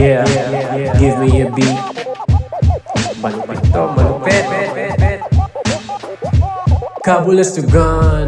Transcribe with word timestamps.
Yeah, 0.00 0.24
give 0.96 1.20
me 1.20 1.44
a 1.44 1.52
beat. 1.52 1.76
Malupit 3.20 3.60
to, 3.68 3.84
malupit. 3.92 4.44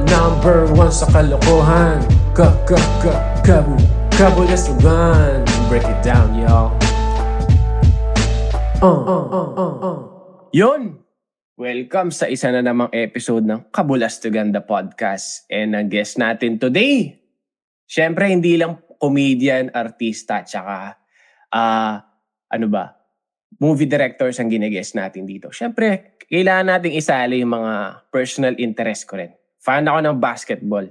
Number 0.05 0.69
one 0.77 0.93
sa 0.93 1.09
kalokohan. 1.09 2.05
Ka, 2.37 2.53
ka, 2.69 2.77
ka, 3.01 3.13
kabu, 3.41 3.81
kabulas 4.13 4.69
to 4.69 4.77
gun. 4.85 5.49
Break 5.73 5.89
it 5.89 5.97
down, 6.05 6.37
y'all. 6.37 6.77
Uh, 8.85 8.93
uh, 9.09 9.25
uh, 9.33 9.51
uh, 9.57 9.75
uh. 9.81 9.99
Yun! 10.53 11.01
Welcome 11.57 12.13
sa 12.13 12.29
isa 12.29 12.53
na 12.53 12.61
namang 12.61 12.93
episode 12.93 13.49
ng 13.49 13.73
Kabulastugan 13.73 14.53
the 14.53 14.61
Podcast. 14.61 15.49
And 15.49 15.73
ang 15.73 15.89
guest 15.89 16.21
natin 16.21 16.61
today, 16.61 17.17
syempre 17.89 18.29
hindi 18.29 18.61
lang 18.61 18.77
comedian, 19.01 19.73
artista, 19.73 20.45
tsaka 20.45 21.01
ah 21.53 22.03
ano 22.49 22.67
ba, 22.69 22.97
movie 23.61 23.89
directors 23.89 24.41
ang 24.41 24.49
ginagest 24.49 24.97
natin 24.97 25.29
dito. 25.29 25.53
Syempre, 25.53 26.17
kailangan 26.27 26.77
nating 26.77 26.97
isali 26.97 27.45
yung 27.45 27.53
mga 27.53 28.09
personal 28.09 28.57
interest 28.57 29.05
ko 29.05 29.21
rin. 29.21 29.33
Fan 29.61 29.87
ako 29.87 29.99
ng 30.01 30.19
basketball. 30.19 30.87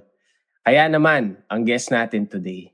Kaya 0.62 0.86
naman, 0.86 1.42
ang 1.50 1.62
guest 1.66 1.90
natin 1.90 2.30
today 2.30 2.70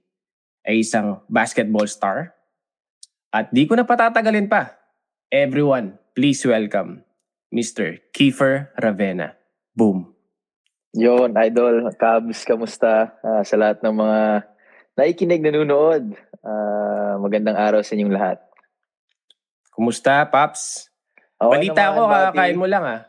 ay 0.68 0.84
isang 0.84 1.24
basketball 1.32 1.88
star. 1.88 2.36
At 3.32 3.50
di 3.56 3.64
ko 3.64 3.80
na 3.80 3.88
patatagalin 3.88 4.52
pa. 4.52 4.76
Everyone, 5.32 5.96
please 6.12 6.44
welcome 6.44 7.08
Mr. 7.52 8.04
Kiefer 8.12 8.76
Ravena. 8.76 9.36
Boom. 9.72 10.12
Yon, 10.96 11.36
idol, 11.36 11.88
Cubs, 11.96 12.44
kamusta? 12.44 13.16
Ah, 13.24 13.44
sa 13.44 13.56
lahat 13.60 13.84
ng 13.84 13.96
mga 13.96 14.20
nakikinig, 14.98 15.42
nanonood. 15.44 16.16
Ah, 16.44 16.77
magandang 17.20 17.58
araw 17.58 17.82
sa 17.82 17.94
inyong 17.94 18.14
lahat. 18.14 18.38
Kumusta, 19.74 20.26
Paps? 20.26 20.90
Okay 21.38 21.70
Balita 21.70 21.82
naman, 21.86 21.94
ko, 21.94 22.02
buddy. 22.02 22.18
kakakain 22.18 22.58
mo 22.58 22.66
lang 22.66 22.84
ah. 22.86 23.02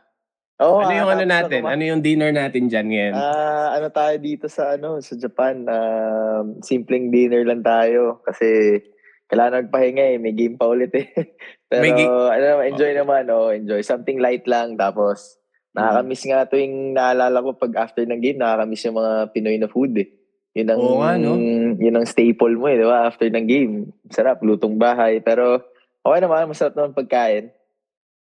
Oo, 0.59 0.83
ano 0.83 0.91
yung 0.91 1.07
ano 1.07 1.23
kakatapos 1.23 1.33
natin? 1.39 1.61
naman. 1.63 1.71
Ano 1.73 1.83
yung 1.87 2.03
dinner 2.03 2.33
natin 2.35 2.63
dyan 2.67 2.87
ngayon? 2.91 3.15
Ah, 3.15 3.69
ano 3.79 3.87
tayo 3.95 4.15
dito 4.19 4.51
sa 4.51 4.75
ano 4.75 4.99
sa 4.99 5.15
Japan? 5.15 5.63
Ah, 5.71 6.43
simpleng 6.67 7.15
dinner 7.15 7.47
lang 7.47 7.63
tayo 7.63 8.19
kasi 8.27 8.83
kailangan 9.31 9.71
magpahinga 9.71 10.05
eh. 10.13 10.17
May 10.19 10.35
game 10.35 10.59
pa 10.59 10.67
ulit 10.67 10.91
eh. 10.99 11.07
Pero 11.71 11.83
May 11.87 11.95
gi- 11.95 12.11
ano, 12.11 12.45
naman, 12.59 12.65
enjoy 12.75 12.93
naman. 12.99 13.25
Oh, 13.31 13.55
enjoy. 13.55 13.81
Something 13.87 14.19
light 14.19 14.51
lang. 14.51 14.75
Tapos 14.75 15.39
nakakamiss 15.79 16.27
nga 16.27 16.43
tuwing 16.51 16.91
naalala 16.99 17.39
ko 17.39 17.55
pag 17.55 17.73
after 17.79 18.03
ng 18.03 18.19
game, 18.19 18.43
nakakamiss 18.43 18.83
yung 18.91 18.99
mga 18.99 19.31
Pinoy 19.31 19.57
na 19.63 19.71
food 19.71 19.95
eh. 19.95 20.11
Yun 20.57 20.69
ang, 20.73 20.81
Oo 20.81 20.99
nga, 21.05 21.13
no? 21.21 21.37
yun 21.77 21.97
ang 21.97 22.07
staple 22.09 22.57
mo 22.57 22.67
eh, 22.73 22.81
di 22.81 22.87
ba? 22.87 23.05
After 23.09 23.29
ng 23.29 23.47
game. 23.47 23.73
Sarap, 24.09 24.41
lutong 24.41 24.81
bahay. 24.81 25.21
Pero 25.21 25.61
okay 26.01 26.21
naman, 26.21 26.49
masarap 26.49 26.75
naman 26.75 26.97
pagkain. 26.97 27.53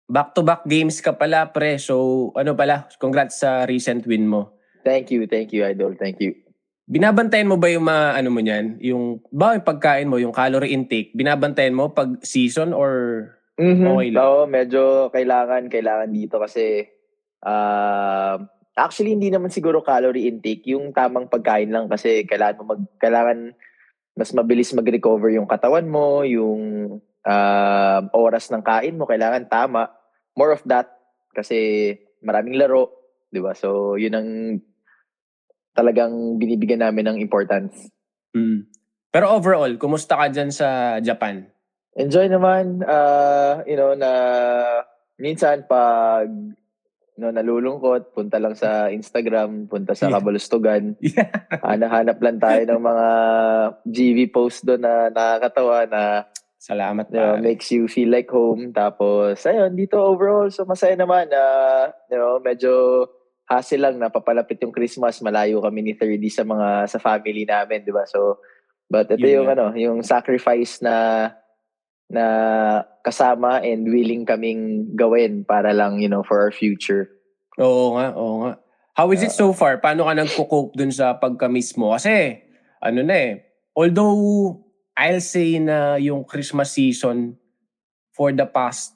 Back-to-back 0.08 0.68
games 0.68 1.00
ka 1.00 1.16
pala, 1.16 1.48
pre. 1.48 1.80
So, 1.80 2.28
ano 2.36 2.52
pala, 2.52 2.88
congrats 3.00 3.40
sa 3.40 3.64
recent 3.64 4.04
win 4.04 4.28
mo. 4.28 4.56
Thank 4.84 5.12
you, 5.12 5.24
thank 5.24 5.52
you, 5.52 5.64
Idol. 5.64 5.96
Thank 5.96 6.20
you. 6.20 6.36
Binabantayan 6.84 7.48
mo 7.48 7.56
ba 7.56 7.72
yung 7.72 7.88
mga, 7.88 8.20
ano 8.20 8.28
mo 8.28 8.40
niyan? 8.44 8.76
Yung, 8.84 9.24
ba 9.32 9.56
yung 9.56 9.64
pagkain 9.64 10.04
mo, 10.04 10.20
yung 10.20 10.36
calorie 10.36 10.76
intake, 10.76 11.16
binabantayan 11.16 11.72
mo 11.72 11.88
pag 11.88 12.20
season 12.20 12.76
or 12.76 12.92
Mhm. 13.54 13.86
Okay 13.86 14.08
lang. 14.10 14.22
Oo, 14.26 14.40
medyo 14.50 14.82
kailangan, 15.14 15.70
kailangan 15.70 16.10
dito 16.10 16.42
kasi 16.42 16.90
ah, 17.46 18.34
actually 18.74 19.14
hindi 19.14 19.30
naman 19.30 19.50
siguro 19.54 19.80
calorie 19.80 20.26
intake, 20.26 20.66
yung 20.74 20.90
tamang 20.90 21.30
pagkain 21.30 21.70
lang 21.70 21.86
kasi 21.86 22.26
kailangan 22.26 22.58
mo 22.60 22.64
mag, 22.74 22.82
kailangan 22.98 23.38
mas 24.14 24.30
mabilis 24.30 24.70
mag-recover 24.74 25.34
yung 25.34 25.50
katawan 25.50 25.86
mo, 25.86 26.22
yung 26.22 26.62
ah, 27.26 28.02
oras 28.14 28.50
ng 28.50 28.62
kain 28.62 28.98
mo, 28.98 29.06
kailangan 29.06 29.50
tama. 29.50 29.90
More 30.34 30.54
of 30.54 30.62
that 30.66 30.90
kasi 31.34 31.90
maraming 32.22 32.58
laro, 32.58 32.94
'di 33.30 33.40
ba? 33.42 33.54
So, 33.54 33.98
yun 33.98 34.14
ang 34.14 34.30
talagang 35.74 36.38
binibigyan 36.38 36.86
namin 36.86 37.10
ng 37.10 37.18
importance. 37.18 37.90
Mm. 38.34 38.70
Pero 39.10 39.30
overall, 39.30 39.74
kumusta 39.78 40.18
ka 40.18 40.26
dyan 40.30 40.50
sa 40.54 40.98
Japan? 41.02 41.46
Enjoy 41.94 42.26
naman, 42.26 42.82
uh, 42.82 43.62
you 43.66 43.78
know, 43.78 43.94
na 43.94 44.10
minsan 45.18 45.66
pag 45.66 46.26
no, 47.18 47.30
nalulungkot, 47.30 48.10
punta 48.10 48.42
lang 48.42 48.58
sa 48.58 48.90
Instagram, 48.90 49.70
punta 49.70 49.94
sa 49.94 50.10
Yeah. 50.10 50.18
Kabalustugan. 50.18 50.82
Yeah. 51.14 51.30
Hanap 51.62 52.18
lang 52.18 52.38
tayo 52.42 52.62
ng 52.66 52.82
mga 52.82 53.06
GV 53.86 54.18
post 54.34 54.66
doon 54.66 54.82
na 54.82 55.08
nakakatawa 55.10 55.86
na 55.86 56.02
Salamat 56.64 57.12
you 57.12 57.20
know, 57.20 57.36
pare. 57.36 57.44
makes 57.44 57.68
you 57.68 57.84
feel 57.84 58.08
like 58.08 58.32
home. 58.32 58.72
Tapos, 58.72 59.36
ayun, 59.44 59.76
dito 59.76 60.00
overall, 60.00 60.48
so 60.48 60.64
masaya 60.64 60.96
naman 60.96 61.28
na, 61.28 61.42
you 62.08 62.16
know, 62.16 62.40
medyo 62.40 63.04
hassle 63.44 63.84
lang 63.84 64.00
na 64.00 64.08
papalapit 64.08 64.56
yung 64.64 64.72
Christmas, 64.72 65.20
malayo 65.20 65.60
kami 65.60 65.84
ni 65.84 65.92
30 65.92 66.24
sa 66.32 66.40
mga, 66.48 66.88
sa 66.88 66.96
family 66.96 67.44
namin, 67.44 67.84
di 67.84 67.92
ba? 67.92 68.08
So, 68.08 68.40
but 68.88 69.12
ito 69.12 69.20
Yun 69.20 69.44
yung, 69.44 69.46
nga. 69.52 69.54
ano, 69.60 69.66
yung 69.76 69.98
sacrifice 70.00 70.80
na, 70.80 71.28
na 72.10 72.24
kasama 73.04 73.60
and 73.64 73.88
willing 73.88 74.24
kaming 74.24 74.92
gawin 74.96 75.44
para 75.44 75.72
lang, 75.72 76.00
you 76.00 76.08
know, 76.08 76.22
for 76.22 76.40
our 76.40 76.52
future. 76.52 77.08
Oo 77.60 77.96
nga, 77.96 78.12
oo 78.16 78.34
nga. 78.44 78.52
How 78.94 79.10
is 79.10 79.26
it 79.26 79.34
so 79.34 79.50
far? 79.50 79.82
Paano 79.82 80.06
ka 80.06 80.14
nagko-cope 80.14 80.78
dun 80.78 80.94
sa 80.94 81.18
pagka-miss 81.18 81.74
mo? 81.74 81.98
Kasi, 81.98 82.38
ano 82.78 83.02
na 83.02 83.14
eh, 83.14 83.32
although 83.74 84.62
I'll 84.94 85.18
say 85.24 85.58
na 85.58 85.98
yung 85.98 86.22
Christmas 86.22 86.78
season 86.78 87.34
for 88.14 88.30
the 88.30 88.46
past, 88.46 88.94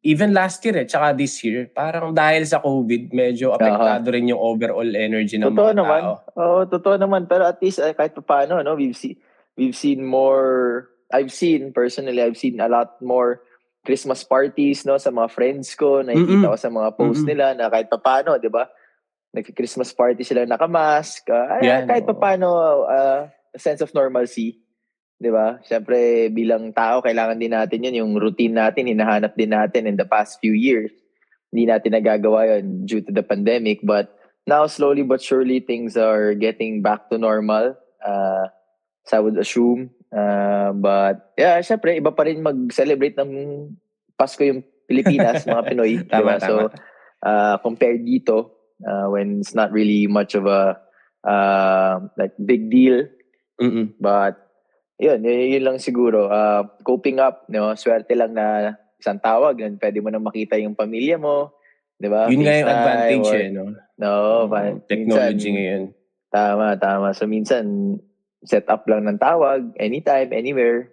even 0.00 0.32
last 0.32 0.64
year 0.64 0.80
eh, 0.80 0.88
tsaka 0.88 1.12
this 1.12 1.44
year, 1.44 1.68
parang 1.68 2.16
dahil 2.16 2.48
sa 2.48 2.64
COVID, 2.64 3.12
medyo 3.12 3.52
apektado 3.52 4.08
rin 4.10 4.32
yung 4.32 4.40
overall 4.40 4.88
energy 4.96 5.36
ng 5.36 5.52
Totoo 5.52 5.76
mga 5.76 5.78
naman. 5.78 6.00
tao. 6.00 6.14
Oo, 6.40 6.58
totoo 6.64 6.96
naman. 6.96 7.28
Pero 7.28 7.44
at 7.44 7.60
least, 7.60 7.84
eh, 7.84 7.92
kahit 7.92 8.16
pa 8.16 8.24
paano, 8.24 8.64
no, 8.64 8.72
we've, 8.72 8.96
seen, 8.96 9.20
we've 9.60 9.76
seen 9.76 10.00
more, 10.00 10.88
I've 11.12 11.30
seen, 11.30 11.76
personally, 11.76 12.24
I've 12.24 12.40
seen 12.40 12.58
a 12.58 12.68
lot 12.72 12.96
more 13.04 13.44
Christmas 13.84 14.24
parties, 14.24 14.86
no, 14.88 14.96
sa 14.96 15.10
mga 15.10 15.28
friends 15.30 15.74
ko, 15.76 16.00
nakikita 16.00 16.48
Mm-mm. 16.48 16.52
ko 16.54 16.58
sa 16.58 16.70
mga 16.70 16.88
posts 16.96 17.22
Mm-mm. 17.22 17.30
nila 17.34 17.46
na 17.52 17.68
kahit 17.68 17.92
pa 17.92 17.98
paano, 18.00 18.40
di 18.40 18.48
ba? 18.48 18.64
Nag-Christmas 19.34 19.92
party 19.92 20.24
sila 20.24 20.46
nakamask. 20.46 21.24
Uh, 21.28 21.60
Yan, 21.60 21.90
kahit 21.90 22.06
oo. 22.08 22.16
paano, 22.16 22.48
uh, 22.88 23.26
a 23.28 23.58
sense 23.58 23.84
of 23.84 23.92
normalcy. 23.92 24.60
Di 25.22 25.30
ba? 25.30 25.62
Siyempre, 25.62 26.30
bilang 26.34 26.74
tao, 26.74 26.98
kailangan 26.98 27.38
din 27.38 27.54
natin 27.54 27.84
yun. 27.86 28.00
Yung 28.02 28.12
routine 28.18 28.58
natin, 28.58 28.90
hinahanap 28.90 29.38
din 29.38 29.54
natin 29.54 29.86
in 29.86 29.94
the 29.94 30.06
past 30.06 30.42
few 30.42 30.50
years. 30.50 30.90
Hindi 31.52 31.70
natin 31.70 31.94
nagagawa 31.94 32.58
yun 32.58 32.86
due 32.88 33.02
to 33.04 33.12
the 33.14 33.22
pandemic. 33.22 33.84
But 33.84 34.10
now, 34.46 34.66
slowly 34.66 35.06
but 35.06 35.22
surely, 35.22 35.62
things 35.62 35.94
are 35.94 36.34
getting 36.34 36.82
back 36.82 37.06
to 37.10 37.22
normal. 37.22 37.78
Uh, 38.02 38.50
so 39.06 39.12
I 39.16 39.20
would 39.20 39.38
assume. 39.38 39.94
Uh, 40.12 40.76
but, 40.76 41.32
yeah, 41.40 41.56
siyempre, 41.64 41.96
iba 41.96 42.12
pa 42.12 42.28
rin 42.28 42.44
mag-celebrate 42.44 43.16
ng 43.16 43.32
Pasko 44.12 44.44
yung 44.44 44.60
Pilipinas, 44.84 45.42
mga 45.48 45.72
Pinoy. 45.72 46.04
Tama, 46.04 46.36
ba? 46.36 46.44
So, 46.44 46.68
uh, 47.24 47.56
compared 47.64 48.04
dito, 48.04 48.68
uh, 48.84 49.08
when 49.08 49.40
it's 49.40 49.56
not 49.56 49.72
really 49.72 50.04
much 50.04 50.36
of 50.36 50.44
a 50.44 50.76
uh, 51.24 51.96
like 52.20 52.36
big 52.36 52.68
deal, 52.68 53.08
Mm-mm. 53.62 53.94
But, 54.02 54.42
yun, 54.98 55.22
yun, 55.22 55.38
yun 55.54 55.62
lang 55.62 55.78
siguro. 55.78 56.26
Uh, 56.26 56.66
coping 56.82 57.22
up, 57.22 57.46
no? 57.46 57.74
swerte 57.78 58.18
lang 58.18 58.34
na 58.34 58.74
isang 58.98 59.22
tawag, 59.22 59.62
yun, 59.62 59.78
pwede 59.78 60.02
mo 60.02 60.10
na 60.10 60.18
makita 60.18 60.58
yung 60.58 60.74
pamilya 60.74 61.14
mo. 61.18 61.54
Di 61.94 62.10
ba? 62.10 62.26
Yun 62.26 62.42
nga 62.42 62.58
yung 62.58 62.70
advantage 62.70 63.28
or- 63.30 63.38
eh, 63.38 63.48
no? 63.54 63.64
No, 64.02 64.10
Oo, 64.10 64.50
pa- 64.50 64.82
technology 64.90 65.48
minsan, 65.50 65.54
ngayon. 65.54 65.82
Tama, 66.32 66.66
tama. 66.82 67.08
So, 67.14 67.30
minsan, 67.30 67.64
set 68.42 68.66
up 68.66 68.86
lang 68.86 69.06
ng 69.06 69.18
tawag, 69.18 69.70
anytime, 69.76 70.30
anywhere, 70.30 70.90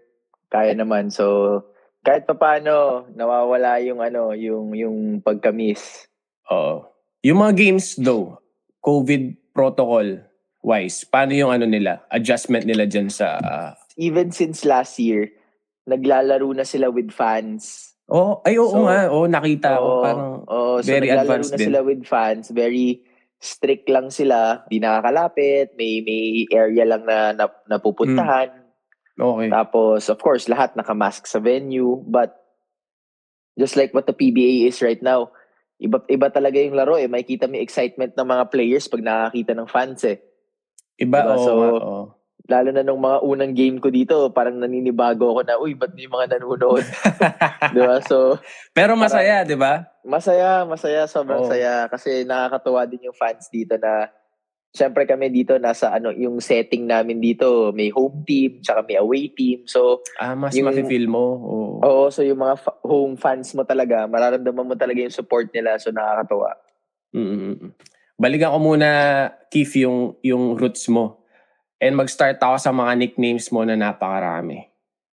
kaya 0.47 0.74
naman. 0.74 1.09
So, 1.09 1.62
kahit 2.01 2.24
pa 2.24 2.33
paano, 2.33 3.06
nawawala 3.12 3.81
yung 3.81 4.00
ano, 4.00 4.31
yung, 4.31 4.74
yung 4.74 4.97
pagka-miss. 5.19 6.07
Oo. 6.47 6.85
Yung 7.21 7.39
mga 7.39 7.53
games 7.53 7.94
though, 7.95 8.39
COVID 8.79 9.51
protocol 9.51 10.24
wise, 10.59 11.03
paano 11.03 11.33
yung 11.33 11.51
ano 11.51 11.65
nila, 11.65 12.06
adjustment 12.07 12.63
nila 12.63 12.85
dyan 12.85 13.12
sa... 13.12 13.38
ah, 13.39 13.71
Even 14.00 14.31
since 14.31 14.63
last 14.63 14.95
year, 14.95 15.27
naglalaro 15.83 16.47
na 16.53 16.63
sila 16.63 16.88
with 16.88 17.12
fans. 17.12 17.91
oh, 18.07 18.39
ay 18.41 18.56
oo 18.56 18.71
So, 18.71 18.88
nga, 18.88 19.00
oh, 19.12 19.27
nakita 19.27 19.75
ko. 19.75 19.83
Oo, 19.83 20.01
Parang, 20.01 20.31
oo, 20.47 20.71
so 20.79 20.88
very 20.88 21.09
advanced 21.12 21.51
na 21.51 21.59
din. 21.59 21.68
sila 21.68 21.79
with 21.83 22.01
fans. 22.06 22.47
Very 22.50 23.03
strict 23.39 23.88
lang 23.88 24.12
sila. 24.12 24.68
Di 24.68 24.77
nakakalapit. 24.77 25.74
May, 25.80 26.03
may 26.03 26.45
area 26.51 26.83
lang 26.83 27.07
na, 27.07 27.31
na 27.31 27.47
napupuntahan. 27.71 28.51
okay. 29.15 29.47
Tapos, 29.47 30.12
of 30.12 30.19
course, 30.19 30.51
lahat 30.51 30.75
nakamask 30.75 31.24
sa 31.25 31.39
venue. 31.39 32.03
But, 32.03 32.36
just 33.56 33.80
like 33.80 33.95
what 33.95 34.07
the 34.07 34.15
PBA 34.15 34.68
is 34.68 34.83
right 34.83 35.00
now, 35.00 35.31
iba, 35.80 36.03
iba 36.12 36.27
talaga 36.31 36.59
yung 36.59 36.75
laro 36.75 37.00
eh. 37.00 37.07
Makikita 37.07 37.47
mo 37.47 37.56
excitement 37.59 38.13
ng 38.15 38.27
mga 38.27 38.45
players 38.51 38.91
pag 38.91 39.03
nakakita 39.03 39.51
ng 39.56 39.68
fans 39.71 40.03
eh. 40.03 40.19
Iba, 41.00 41.24
diba? 41.24 41.36
oo 41.36 41.44
So, 41.44 41.51
oo. 41.56 42.19
Lalo 42.50 42.74
na 42.74 42.81
nung 42.81 42.98
mga 42.98 43.22
unang 43.22 43.54
game 43.54 43.78
ko 43.78 43.94
dito, 43.94 44.34
parang 44.34 44.57
naninibago 44.57 45.30
ako 45.30 45.42
na, 45.46 45.56
uy, 45.56 45.78
ba't 45.78 45.94
may 45.94 46.10
mga 46.10 46.36
nanonood? 46.36 46.81
di 47.78 47.80
ba? 47.80 48.01
So, 48.01 48.42
Pero 48.74 48.98
masaya, 48.98 49.46
di 49.46 49.54
ba? 49.54 49.86
masaya, 50.01 50.66
masaya, 50.66 51.06
sobrang 51.06 51.46
Oo. 51.46 51.50
saya. 51.50 51.86
Kasi 51.86 52.25
nakakatuwa 52.25 52.90
din 52.90 53.06
yung 53.06 53.13
fans 53.13 53.54
dito 53.54 53.78
na, 53.78 54.10
syempre 54.69 55.06
kami 55.06 55.30
dito, 55.30 55.62
nasa 55.62 55.94
ano, 55.94 56.10
yung 56.10 56.42
setting 56.42 56.90
namin 56.90 57.22
dito, 57.22 57.69
may 57.69 57.94
home 57.94 58.25
team, 58.25 58.66
tsaka 58.66 58.81
may 58.81 58.98
away 58.98 59.30
team. 59.30 59.69
So, 59.69 60.01
Ah, 60.18 60.34
mas 60.34 60.57
Yung- 60.57 60.66
mafe-feel 60.66 61.06
mo. 61.06 61.22
Oo. 61.38 61.74
oo, 61.86 62.04
so 62.10 62.25
yung 62.25 62.42
mga 62.42 62.57
fa- 62.57 62.81
home 62.81 63.13
fans 63.13 63.54
mo 63.54 63.62
talaga, 63.62 64.10
mararamdaman 64.10 64.66
mo 64.66 64.74
talaga 64.74 65.06
yung 65.06 65.13
support 65.13 65.54
nila. 65.54 65.78
So, 65.78 65.94
nakakatuwa. 65.94 66.57
Mm-mm. 67.13 67.78
Balikan 68.18 68.51
ko 68.51 68.60
muna, 68.60 68.90
Keith, 69.48 69.78
yung, 69.78 70.18
yung 70.25 70.57
roots 70.57 70.90
mo. 70.90 71.19
And 71.79 71.95
mag-start 71.95 72.37
ako 72.37 72.59
sa 72.59 72.75
mga 72.75 72.91
nicknames 72.99 73.47
mo 73.49 73.63
na 73.63 73.79
napakarami. 73.79 74.67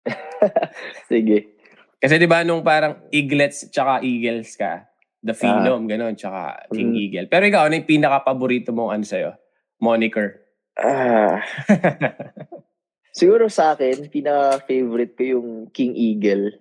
Sige. 1.11 1.57
Kasi 1.97 2.17
di 2.17 2.29
ba 2.29 2.45
nung 2.45 2.61
parang 2.61 3.01
Eaglets 3.09 3.69
tsaka 3.69 4.01
Eagles 4.01 4.57
ka, 4.57 4.85
The 5.21 5.37
Phenom, 5.37 5.85
gano'n, 5.85 6.17
tsaka 6.17 6.69
King 6.73 6.97
Mm. 6.97 7.01
Eagle. 7.01 7.27
Pero 7.29 7.45
ikaw, 7.45 7.63
ano 7.69 7.77
yung 7.77 7.89
pinaka-paborito 7.89 8.73
mong 8.73 8.91
ano 8.97 9.05
sa'yo? 9.05 9.31
Moniker. 9.77 10.41
Ah. 10.81 11.45
Siguro 13.13 13.53
sa 13.53 13.77
akin, 13.77 14.09
pinaka-favorite 14.09 15.13
ko 15.13 15.23
yung 15.25 15.49
King 15.69 15.93
Eagle. 15.93 16.57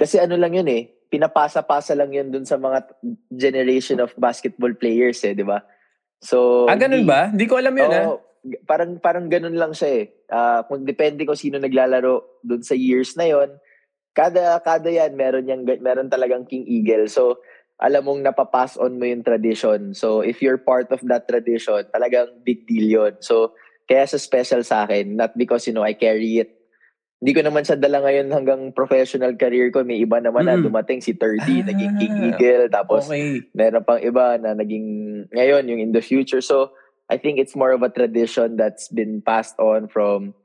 Kasi 0.00 0.16
ano 0.16 0.40
lang 0.40 0.56
yun 0.56 0.68
eh, 0.72 0.88
pinapasa-pasa 1.12 1.92
lang 1.92 2.12
yun 2.12 2.32
dun 2.32 2.48
sa 2.48 2.56
mga 2.56 2.88
generation 3.28 4.00
of 4.00 4.16
basketball 4.16 4.72
players 4.72 5.20
eh, 5.24 5.36
di 5.36 5.44
ba? 5.44 5.60
So, 6.16 6.64
ah, 6.64 6.80
ganun 6.80 7.04
hindi- 7.04 7.12
ba? 7.12 7.28
Hindi 7.28 7.44
ko 7.44 7.54
alam 7.60 7.74
yun, 7.76 7.90
ah. 7.92 8.16
Parang 8.64 9.00
parang 9.00 9.26
ganun 9.26 9.56
lang 9.56 9.72
siya 9.72 9.90
eh. 10.02 10.04
Ah, 10.28 10.62
kung 10.64 10.84
depende 10.84 11.24
kung 11.24 11.38
sino 11.38 11.56
naglalaro 11.56 12.44
doon 12.44 12.62
sa 12.62 12.76
years 12.76 13.16
na 13.16 13.28
yon, 13.28 13.50
kada 14.12 14.58
kada 14.60 14.90
yan 14.90 15.14
meron 15.14 15.46
yang 15.46 15.62
meron 15.64 16.10
talagang 16.10 16.44
King 16.44 16.66
Eagle. 16.66 17.06
So 17.06 17.38
alam 17.78 18.10
mong 18.10 18.26
napapass 18.26 18.74
on 18.74 18.98
mo 18.98 19.06
yung 19.06 19.22
tradition. 19.22 19.94
So 19.94 20.20
if 20.20 20.42
you're 20.42 20.58
part 20.58 20.90
of 20.90 20.98
that 21.06 21.30
tradition, 21.30 21.86
talagang 21.94 22.42
big 22.42 22.66
deal 22.66 22.86
yon. 22.86 23.14
So 23.22 23.54
kaya 23.86 24.04
sa 24.04 24.18
special 24.18 24.66
sa 24.66 24.84
akin, 24.84 25.16
not 25.16 25.32
because 25.38 25.64
you 25.64 25.72
know 25.72 25.86
I 25.86 25.94
carry 25.94 26.42
it. 26.42 26.58
Hindi 27.18 27.34
ko 27.34 27.42
naman 27.42 27.66
siya 27.66 27.74
dala 27.74 27.98
ngayon 27.98 28.30
hanggang 28.30 28.60
professional 28.70 29.34
career 29.34 29.74
ko. 29.74 29.82
May 29.82 29.98
iba 29.98 30.22
naman 30.22 30.46
na 30.46 30.54
Mm. 30.54 30.70
dumating 30.70 31.02
si 31.02 31.18
30, 31.18 31.66
naging 31.66 31.94
King 31.98 32.14
Ah, 32.14 32.24
Eagle. 32.30 32.64
Tapos 32.70 33.10
Okay. 33.10 33.42
meron 33.58 33.82
pang 33.82 33.98
iba 33.98 34.38
na 34.38 34.54
naging 34.54 34.86
ngayon 35.34 35.66
yung 35.66 35.80
in 35.82 35.90
the 35.90 36.02
future 36.02 36.38
so 36.38 36.70
I 37.08 37.16
think 37.16 37.40
it's 37.40 37.56
more 37.56 37.72
of 37.72 37.80
a 37.80 37.88
tradition 37.88 38.56
that's 38.56 38.88
been 38.88 39.24
passed 39.24 39.56
on 39.58 39.88
from 39.88 40.36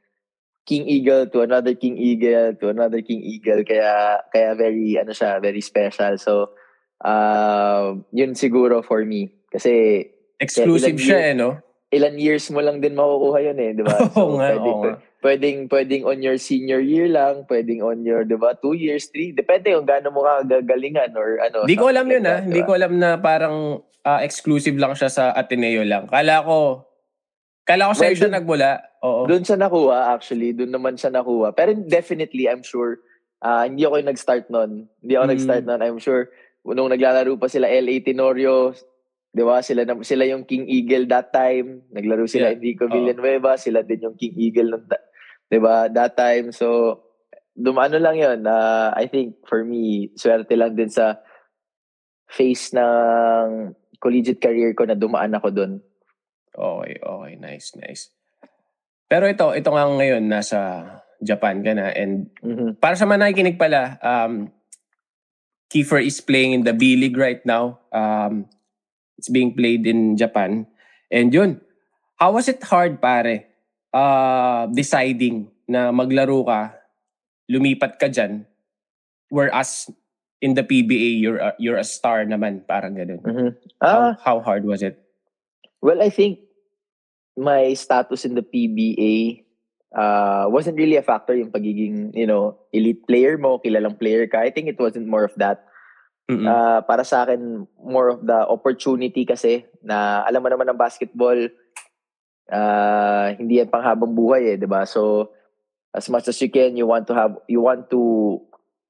King 0.63 0.88
Eagle 0.88 1.27
to 1.27 1.44
another 1.44 1.75
King 1.75 2.00
Eagle 2.00 2.56
to 2.56 2.71
another 2.71 3.04
King 3.04 3.19
Eagle 3.19 3.68
kaya 3.68 4.24
kaya 4.31 4.56
very 4.56 4.95
ano 4.95 5.12
siya 5.12 5.44
very 5.44 5.60
special 5.60 6.15
so 6.15 6.56
uh, 7.04 8.00
yun 8.15 8.31
siguro 8.33 8.80
for 8.80 9.04
me 9.04 9.36
kasi 9.51 10.07
Exclusive 10.39 10.95
siya, 10.95 11.19
years- 11.19 11.30
eh, 11.30 11.36
no? 11.36 11.50
ilan 11.94 12.15
years 12.18 12.50
mo 12.50 12.57
lang 12.57 12.81
din 12.81 12.98
makukuha 12.98 13.38
yun 13.44 13.60
eh 13.60 13.71
di 13.77 13.83
ba 13.86 13.94
Oo 14.18 14.42
nga, 14.42 14.50
pwedeng, 14.50 14.74
oo 14.74 14.81
nga. 14.81 14.94
pwedeng 15.21 15.57
pwedeng 15.69 16.04
on 16.04 16.19
your 16.19 16.39
senior 16.42 16.81
year 16.81 17.06
lang 17.06 17.45
pwedeng 17.45 17.86
on 17.86 18.01
your 18.01 18.25
di 18.25 18.33
ba 18.33 18.57
two 18.57 18.74
years 18.74 19.13
three 19.13 19.30
depende 19.30 19.69
kung 19.69 19.86
gaano 19.86 20.10
mo 20.10 20.25
ka 20.25 20.42
gagalingan 20.42 21.13
or 21.13 21.38
ano 21.38 21.69
Hindi 21.69 21.77
ko 21.77 21.92
alam 21.94 22.07
yun, 22.10 22.25
ah. 22.25 22.39
Hindi 22.42 22.62
ko 22.63 22.71
alam 22.74 22.98
na 22.98 23.19
parang 23.21 23.83
ah, 24.03 24.19
exclusive 24.19 24.75
lang 24.75 24.94
siya 24.94 25.07
sa 25.07 25.23
Ateneo 25.31 25.83
lang. 25.83 26.07
Kala 26.07 26.44
ko, 26.44 26.83
kala 27.63 27.89
ko 27.89 27.94
sa'yo 27.94 28.11
Well, 28.11 28.19
siya 28.19 28.29
dun- 28.29 28.38
nagmula. 28.38 28.71
Oo. 29.03 29.21
Doon 29.27 29.44
siya 29.44 29.57
nakuha 29.57 30.11
actually, 30.11 30.51
doon 30.51 30.71
naman 30.71 30.95
siya 30.95 31.09
nakuha. 31.09 31.51
Pero 31.51 31.71
definitely, 31.77 32.47
I'm 32.47 32.63
sure, 32.63 33.00
ah, 33.39 33.63
hindi 33.63 33.83
ako 33.83 34.00
yung 34.00 34.11
nag-start 34.11 34.45
nun. 34.47 34.88
Hindi 35.00 35.13
ako 35.15 35.25
Mm. 35.25 35.31
nag-start 35.35 35.63
nun. 35.63 35.81
I'm 35.81 36.00
sure, 36.00 36.27
nung 36.63 36.88
naglalaro 36.88 37.35
pa 37.35 37.47
sila 37.47 37.67
LA 37.67 38.00
Tenorio, 38.00 38.71
di 39.29 39.41
ba, 39.41 39.59
sila, 39.59 39.83
na- 39.83 40.03
sila 40.03 40.23
yung 40.23 40.44
King 40.44 40.67
Eagle 40.67 41.07
that 41.07 41.31
time. 41.31 41.83
Naglaro 41.89 42.27
sila 42.27 42.51
Yeah. 42.51 42.55
Enrico. 42.59 42.85
Villanueva, 42.88 43.57
sila 43.57 43.81
din 43.81 44.03
yung 44.03 44.15
King 44.15 44.35
Eagle 44.38 44.69
nung, 44.69 44.85
ta- 44.85 45.03
di 45.47 45.59
ba, 45.59 45.88
that 45.89 46.13
time. 46.13 46.51
So, 46.51 47.00
dumano 47.51 47.97
lang 47.97 48.15
yun. 48.15 48.39
Ah, 48.45 48.91
I 48.94 49.07
think, 49.07 49.44
for 49.44 49.63
me, 49.63 50.11
swerte 50.15 50.53
lang 50.53 50.75
din 50.75 50.88
sa 50.88 51.17
face 52.29 52.73
ng 52.73 53.73
collegiate 54.03 54.44
career 54.44 54.75
ko 54.75 54.83
na 54.83 55.00
dumaan 55.00 55.31
ako 55.31 55.47
doon. 55.55 55.73
Okay, 56.51 57.00
okay. 57.00 57.33
Nice, 57.39 57.71
nice. 57.79 58.11
Pero 59.07 59.31
ito, 59.31 59.55
ito 59.55 59.69
nga 59.71 59.88
ngayon, 59.88 60.27
nasa 60.27 60.59
Japan 61.23 61.63
ka 61.63 61.71
na. 61.71 61.95
And 61.95 62.27
Mhm. 62.44 62.83
para 62.83 63.00
sa 63.00 63.07
mga 63.07 63.23
nakikinig 63.23 63.55
pala, 63.55 63.95
um, 64.03 64.51
Kiefer 65.71 66.03
is 66.05 66.21
playing 66.21 66.53
in 66.53 66.61
the 66.67 66.75
B 66.75 66.94
League 66.94 67.17
right 67.17 67.41
now. 67.47 67.81
Um, 67.89 68.45
it's 69.17 69.31
being 69.31 69.57
played 69.57 69.89
in 69.89 70.13
Japan. 70.13 70.69
And 71.09 71.33
yun, 71.33 71.65
how 72.21 72.38
was 72.38 72.45
it 72.45 72.61
hard, 72.69 73.01
pare, 73.01 73.50
uh, 73.89 74.69
deciding 74.69 75.50
na 75.65 75.89
maglaro 75.89 76.45
ka, 76.45 76.77
lumipat 77.50 77.97
ka 77.97 78.05
dyan, 78.05 78.45
whereas 79.33 79.89
in 80.44 80.60
the 80.60 80.68
PBA, 80.68 81.24
you're 81.24 81.40
a, 81.40 81.56
you're 81.56 81.80
a 81.80 81.88
star 81.88 82.28
naman, 82.28 82.68
parang 82.68 83.00
ganun. 83.00 83.24
Mhm. 83.24 83.50
How, 83.80 84.12
Ah, 84.12 84.13
how 84.19 84.38
hard 84.44 84.68
was 84.68 84.84
it? 84.84 85.00
Well, 85.80 86.04
I 86.04 86.12
think 86.12 86.44
my 87.40 87.72
status 87.80 88.28
in 88.28 88.36
the 88.36 88.44
PBA 88.44 89.48
uh, 89.95 90.51
wasn't 90.51 90.75
really 90.75 91.00
a 91.00 91.06
factor 91.06 91.31
yung 91.31 91.56
pagiging, 91.56 92.12
you 92.12 92.28
know, 92.28 92.60
elite 92.75 93.07
player 93.07 93.40
mo, 93.40 93.63
kilalang 93.63 93.95
player 93.95 94.28
ka. 94.28 94.44
I 94.44 94.51
think 94.51 94.68
it 94.68 94.75
wasn't 94.75 95.07
more 95.07 95.24
of 95.24 95.31
that. 95.40 95.63
Mm-mm. 96.28 96.44
Uh, 96.44 96.84
para 96.84 97.07
sa 97.07 97.24
akin, 97.24 97.63
more 97.80 98.12
of 98.12 98.28
the 98.28 98.44
opportunity 98.48 99.24
kasi 99.24 99.63
na 99.80 100.28
alam 100.28 100.44
mo 100.44 100.51
naman 100.51 100.68
ng 100.72 100.80
basketball, 100.80 101.39
uh, 102.51 103.28
hindi 103.39 103.63
yan 103.63 103.72
panghabang 103.72 104.12
buhay 104.12 104.56
eh, 104.56 104.57
di 104.60 104.68
ba? 104.68 104.84
So, 104.84 105.31
as 105.96 106.12
much 106.12 106.28
as 106.28 106.36
you 106.44 106.51
can, 106.51 106.75
you 106.75 106.88
want 106.88 107.07
to 107.07 107.16
have, 107.16 107.39
you 107.48 107.63
want 107.63 107.88
to 107.92 108.39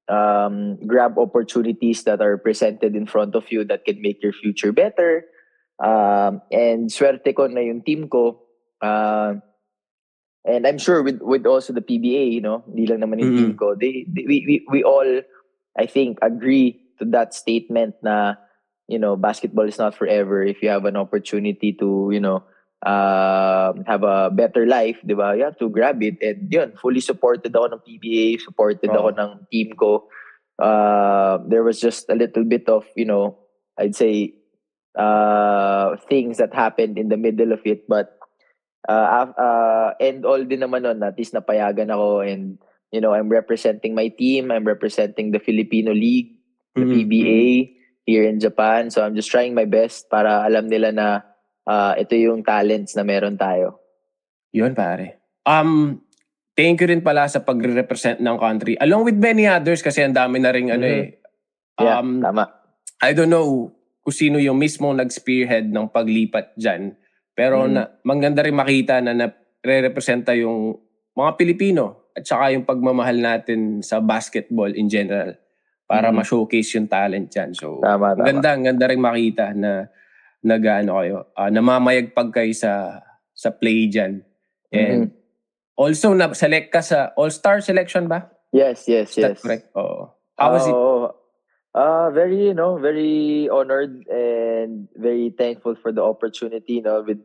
um, 0.08 0.76
grab 0.86 1.18
opportunities 1.18 2.04
that 2.04 2.20
are 2.20 2.36
presented 2.38 2.94
in 2.96 3.06
front 3.06 3.34
of 3.34 3.50
you 3.50 3.64
that 3.64 3.84
can 3.84 4.00
make 4.02 4.22
your 4.22 4.32
future 4.32 4.72
better. 4.72 5.24
Um, 5.82 6.42
and 6.52 6.90
swerte 6.90 7.34
ko 7.34 7.46
na 7.46 7.60
yung 7.60 7.82
team 7.82 8.08
ko. 8.08 8.40
Uh, 8.80 9.40
and 10.44 10.66
I'm 10.66 10.78
sure 10.78 11.02
with 11.02 11.20
with 11.22 11.46
also 11.46 11.72
the 11.72 11.80
PBA, 11.82 12.32
you 12.32 12.40
know, 12.40 12.62
hindi 12.68 12.86
lang 12.86 13.00
naman 13.00 13.20
yung 13.20 13.34
team 13.36 13.52
Mhm. 13.54 13.58
ko. 13.58 13.74
They, 13.74 14.04
they 14.06 14.24
we, 14.28 14.36
we 14.46 14.54
we 14.70 14.80
all 14.84 15.22
I 15.74 15.86
think 15.86 16.18
agree 16.22 16.84
to 17.00 17.04
that 17.10 17.34
statement 17.34 17.96
na 18.04 18.36
you 18.86 18.98
know, 18.98 19.16
basketball 19.16 19.64
is 19.64 19.78
not 19.78 19.94
forever. 19.94 20.42
If 20.44 20.62
you 20.62 20.68
have 20.68 20.84
an 20.84 20.96
opportunity 20.96 21.72
to, 21.80 22.10
you 22.12 22.20
know, 22.20 22.44
uh, 22.84 23.72
have 23.88 24.04
a 24.04 24.30
better 24.30 24.68
life, 24.68 25.00
di 25.02 25.16
ba? 25.16 25.32
You 25.34 25.48
have 25.48 25.58
to 25.58 25.72
grab 25.72 26.04
it. 26.04 26.20
And 26.20 26.46
yun, 26.52 26.76
fully 26.76 27.00
supported 27.00 27.50
ako 27.50 27.74
ng 27.74 27.82
PBA, 27.82 28.38
supported 28.44 28.92
Oo. 28.92 29.08
ako 29.08 29.08
ng 29.16 29.30
team 29.48 29.72
ko. 29.74 30.06
Uh, 30.60 31.40
there 31.48 31.64
was 31.64 31.80
just 31.80 32.06
a 32.12 32.14
little 32.14 32.44
bit 32.44 32.68
of, 32.68 32.84
you 32.94 33.08
know, 33.08 33.40
I'd 33.80 33.96
say, 33.96 34.36
uh, 34.94 35.96
things 36.06 36.38
that 36.38 36.54
happened 36.54 37.00
in 37.00 37.08
the 37.08 37.18
middle 37.18 37.50
of 37.50 37.64
it. 37.64 37.88
But, 37.88 38.14
uh, 38.86 39.32
uh, 39.34 39.96
and 39.98 40.22
all 40.22 40.44
din 40.44 40.60
naman 40.60 40.86
nun, 40.86 41.02
at 41.02 41.18
least 41.18 41.34
napayagan 41.34 41.90
ako 41.90 42.20
and, 42.20 42.60
you 42.92 43.00
know, 43.00 43.16
I'm 43.16 43.32
representing 43.32 43.96
my 43.96 44.06
team. 44.06 44.52
I'm 44.52 44.68
representing 44.68 45.32
the 45.32 45.42
Filipino 45.42 45.90
League, 45.90 46.38
the 46.78 46.86
Mhm. 46.86 46.94
PBA 46.94 47.44
here 48.06 48.22
in 48.22 48.38
Japan. 48.38 48.92
So 48.92 49.02
I'm 49.02 49.16
just 49.18 49.32
trying 49.32 49.56
my 49.56 49.66
best 49.66 50.06
para 50.12 50.46
alam 50.46 50.70
nila 50.70 50.94
na 50.94 51.33
uh, 51.68 51.92
ito 51.96 52.14
yung 52.16 52.44
talents 52.44 52.96
na 52.96 53.04
meron 53.04 53.36
tayo. 53.36 53.80
Yun, 54.54 54.72
pare. 54.72 55.18
Um, 55.44 56.00
thank 56.54 56.78
you 56.80 56.88
rin 56.88 57.02
pala 57.02 57.26
sa 57.26 57.42
pagre-represent 57.42 58.22
ng 58.22 58.36
country. 58.38 58.78
Along 58.78 59.04
with 59.04 59.18
many 59.18 59.44
others 59.44 59.82
kasi 59.82 60.04
ang 60.04 60.14
dami 60.14 60.38
na 60.38 60.54
rin 60.54 60.70
ano 60.70 60.86
Mhm. 60.86 60.94
eh. 60.94 61.04
Yeah, 61.82 61.98
Um, 61.98 62.22
tama. 62.22 62.44
I 63.02 63.10
don't 63.12 63.32
know 63.32 63.74
kung 64.04 64.14
sino 64.14 64.38
yung 64.38 64.60
mismong 64.60 65.00
nag-spearhead 65.00 65.72
ng 65.72 65.90
paglipat 65.90 66.54
dyan. 66.54 66.94
Pero 67.34 67.66
Mhm. 67.66 67.72
na, 67.72 67.82
maganda 68.06 68.46
rin 68.46 68.54
makita 68.54 69.02
na 69.02 69.12
nare-representa 69.16 70.36
yung 70.38 70.78
mga 71.16 71.30
Pilipino 71.34 72.12
at 72.14 72.22
saka 72.22 72.54
yung 72.54 72.62
pagmamahal 72.62 73.18
natin 73.18 73.82
sa 73.82 73.98
basketball 73.98 74.70
in 74.70 74.86
general 74.86 75.34
para 75.84 76.14
Mhm. 76.14 76.22
ma-showcase 76.22 76.78
yung 76.78 76.86
talent 76.86 77.26
dyan. 77.26 77.50
So, 77.58 77.82
Tama, 77.82 78.14
tama. 78.14 78.22
ganda, 78.22 78.54
ganda 78.54 78.86
rin 78.86 79.02
makita 79.02 79.50
na 79.50 79.90
nag-ano 80.44 81.00
kayo, 81.00 81.16
ah, 81.34 81.48
namamayagpag 81.48 82.30
kayo 82.30 82.52
sa 82.52 83.00
sa 83.34 83.50
play 83.50 83.88
dyan. 83.90 84.22
And 84.70 85.10
Mhm. 85.10 85.16
also 85.74 86.12
na 86.14 86.30
select 86.36 86.70
ka 86.70 86.84
sa 86.84 87.10
All-Star 87.18 87.64
selection 87.64 88.06
ba? 88.06 88.30
Yes, 88.54 88.86
yes, 88.86 89.16
Is 89.18 89.24
yes. 89.24 89.42
correct? 89.42 89.72
Oo. 89.74 90.12
How 90.38 90.48
was 90.54 90.68
it? 90.68 90.76
Oh, 90.76 91.10
Uh, 91.74 92.06
very, 92.14 92.38
you 92.38 92.54
know, 92.54 92.78
very 92.78 93.50
honored 93.50 94.06
and 94.06 94.86
very 94.94 95.34
thankful 95.34 95.74
for 95.74 95.90
the 95.90 95.98
opportunity, 95.98 96.78
you 96.78 96.86
know, 96.86 97.02
with 97.02 97.18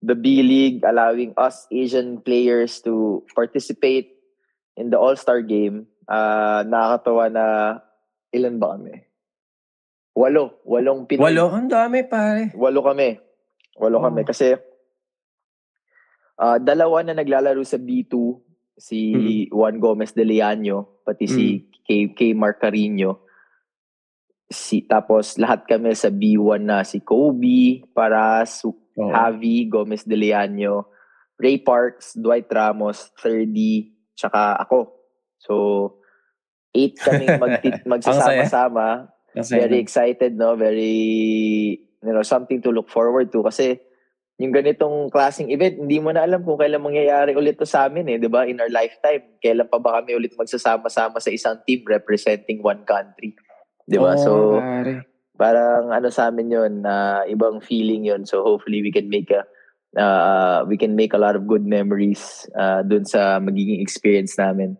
the 0.00 0.16
B 0.16 0.40
League 0.40 0.80
allowing 0.88 1.36
us 1.36 1.68
Asian 1.68 2.16
players 2.24 2.80
to 2.80 3.20
participate 3.36 4.16
in 4.80 4.88
the 4.88 4.96
All-Star 4.96 5.44
game. 5.44 5.84
Uh, 6.08 6.64
nakakatawa 6.64 7.28
na 7.28 7.44
ilan 8.32 8.56
ba 8.56 8.72
kami? 8.80 9.04
Walo. 10.20 10.60
Walong 10.62 11.08
Pinoy. 11.08 11.24
Walo, 11.24 11.48
ang 11.48 11.66
dami 11.66 12.04
pare. 12.04 12.52
Walo 12.52 12.84
kami. 12.84 13.16
Walo 13.74 13.96
Oh. 13.96 14.04
kami. 14.04 14.22
Kasi 14.22 14.52
ah, 16.36 16.56
dalawa 16.56 17.00
na 17.00 17.12
naglalaro 17.12 17.60
sa 17.62 17.76
B2, 17.76 18.12
si 18.76 18.98
Mm. 19.12 19.52
Juan 19.52 19.76
Gomez 19.76 20.12
de 20.12 20.24
Leaño, 20.24 21.04
pati 21.04 21.24
si 21.24 21.44
K, 21.84 22.12
K. 22.12 22.32
Mark 22.32 22.60
Carino. 22.60 23.24
Si, 24.46 24.82
tapos 24.82 25.36
lahat 25.36 25.62
kami 25.62 25.94
sa 25.94 26.10
B1 26.10 26.58
na 26.60 26.82
si 26.82 26.98
Kobe, 27.00 27.86
Paras, 27.92 28.64
Oo. 28.64 29.12
Javi, 29.12 29.68
Gomez 29.68 30.02
de 30.02 30.16
Leaño, 30.16 30.90
Ray 31.36 31.60
Parks, 31.60 32.18
Dwight 32.18 32.50
Ramos, 32.50 33.12
3D, 33.14 33.58
tsaka 34.12 34.58
ako. 34.58 34.90
So, 35.38 35.54
eight 36.74 36.98
kaming 36.98 37.36
magti- 37.42 37.84
magsasama-sama. 37.86 39.12
Kasi, 39.34 39.58
Very 39.58 39.78
excited, 39.78 40.34
no? 40.34 40.56
Very, 40.56 41.78
you 41.82 42.12
know, 42.12 42.22
something 42.22 42.60
to 42.62 42.70
look 42.74 42.90
forward 42.90 43.30
to. 43.30 43.42
Kasi, 43.46 43.78
yung 44.40 44.56
ganitong 44.56 45.12
klaseng 45.12 45.52
event, 45.52 45.76
hindi 45.76 46.00
mo 46.00 46.16
na 46.16 46.24
alam 46.24 46.40
kung 46.40 46.56
kailan 46.56 46.80
mangyayari 46.80 47.36
ulit 47.36 47.60
to 47.60 47.68
sa 47.68 47.86
amin 47.86 48.08
eh, 48.08 48.16
di 48.16 48.26
ba? 48.26 48.48
In 48.48 48.56
our 48.56 48.72
lifetime, 48.72 49.36
kailan 49.38 49.68
pa 49.68 49.76
ba 49.76 50.00
kami 50.00 50.16
ulit 50.16 50.32
magsasama-sama 50.32 51.20
sa 51.20 51.28
isang 51.28 51.60
team 51.68 51.84
representing 51.84 52.64
one 52.64 52.80
country? 52.88 53.36
Di 53.84 54.00
ba? 54.00 54.16
Oo, 54.16 54.24
so, 54.24 54.32
pare. 54.56 55.04
parang 55.36 55.92
ano 55.92 56.08
sa 56.08 56.32
amin 56.32 56.56
yun, 56.56 56.72
na 56.80 57.24
ibang 57.28 57.60
feeling 57.60 58.08
yun. 58.08 58.24
So 58.24 58.40
hopefully 58.40 58.80
we 58.80 58.88
can 58.88 59.12
make 59.12 59.28
a 59.28 59.44
uh, 59.96 60.64
we 60.68 60.76
can 60.76 60.94
make 60.94 61.12
a 61.12 61.18
lot 61.18 61.34
of 61.34 61.46
good 61.46 61.66
memories 61.66 62.46
uh, 62.54 62.82
dun 62.82 63.04
sa 63.04 63.40
magiging 63.40 63.82
experience 63.82 64.38
namin. 64.38 64.76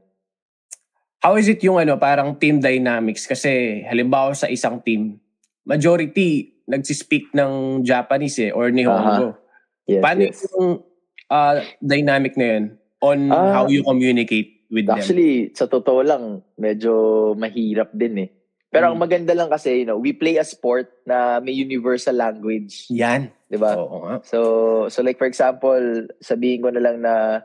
How 1.21 1.37
is 1.37 1.53
it 1.53 1.61
yung 1.61 1.77
ano, 1.77 2.00
parang 2.00 2.33
team 2.41 2.65
dynamics? 2.65 3.29
Kasi 3.29 3.85
halimbawa 3.85 4.33
sa 4.33 4.49
isang 4.49 4.81
team, 4.81 5.21
majority 5.69 6.57
nagsispeak 6.65 7.37
ng 7.37 7.85
Japanese 7.85 8.41
eh, 8.41 8.50
or 8.57 8.73
Nihongo. 8.73 9.37
Yes, 9.85 10.00
Paano 10.00 10.21
yes. 10.25 10.49
yung 10.57 10.81
ah, 11.29 11.61
dynamic 11.85 12.41
na 12.41 12.47
yun 12.57 12.65
on 13.05 13.19
Ah, 13.29 13.53
how 13.53 13.65
you 13.69 13.85
communicate 13.85 14.65
with 14.73 14.89
them? 14.89 14.97
Actually, 14.97 15.53
sa 15.53 15.69
totoo 15.69 16.00
lang, 16.00 16.41
medyo 16.57 16.93
mahirap 17.37 17.93
din 17.93 18.25
eh. 18.25 18.31
Pero 18.71 18.95
ang 18.95 18.97
Mm. 18.97 19.03
maganda 19.03 19.35
lang 19.35 19.50
kasi, 19.50 19.83
you 19.83 19.87
know, 19.87 19.99
we 19.99 20.15
play 20.15 20.39
a 20.39 20.47
sport 20.47 20.89
na 21.03 21.43
may 21.43 21.50
universal 21.50 22.15
language. 22.15 22.87
Yan. 22.89 23.35
Di 23.50 23.59
ba? 23.59 23.75
Oo 23.75 23.99
nga. 24.07 24.17
So, 24.23 24.39
so 24.87 25.03
like 25.03 25.19
for 25.19 25.27
example, 25.27 26.07
sabihin 26.23 26.62
ko 26.62 26.71
na 26.71 26.79
lang 26.79 27.03
na 27.03 27.43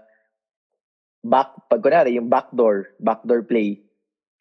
back, 1.25 1.65
pag 1.65 1.81
kunwari, 1.81 2.21
yung 2.21 2.29
backdoor, 2.29 2.93
backdoor 3.01 3.41
play, 3.49 3.81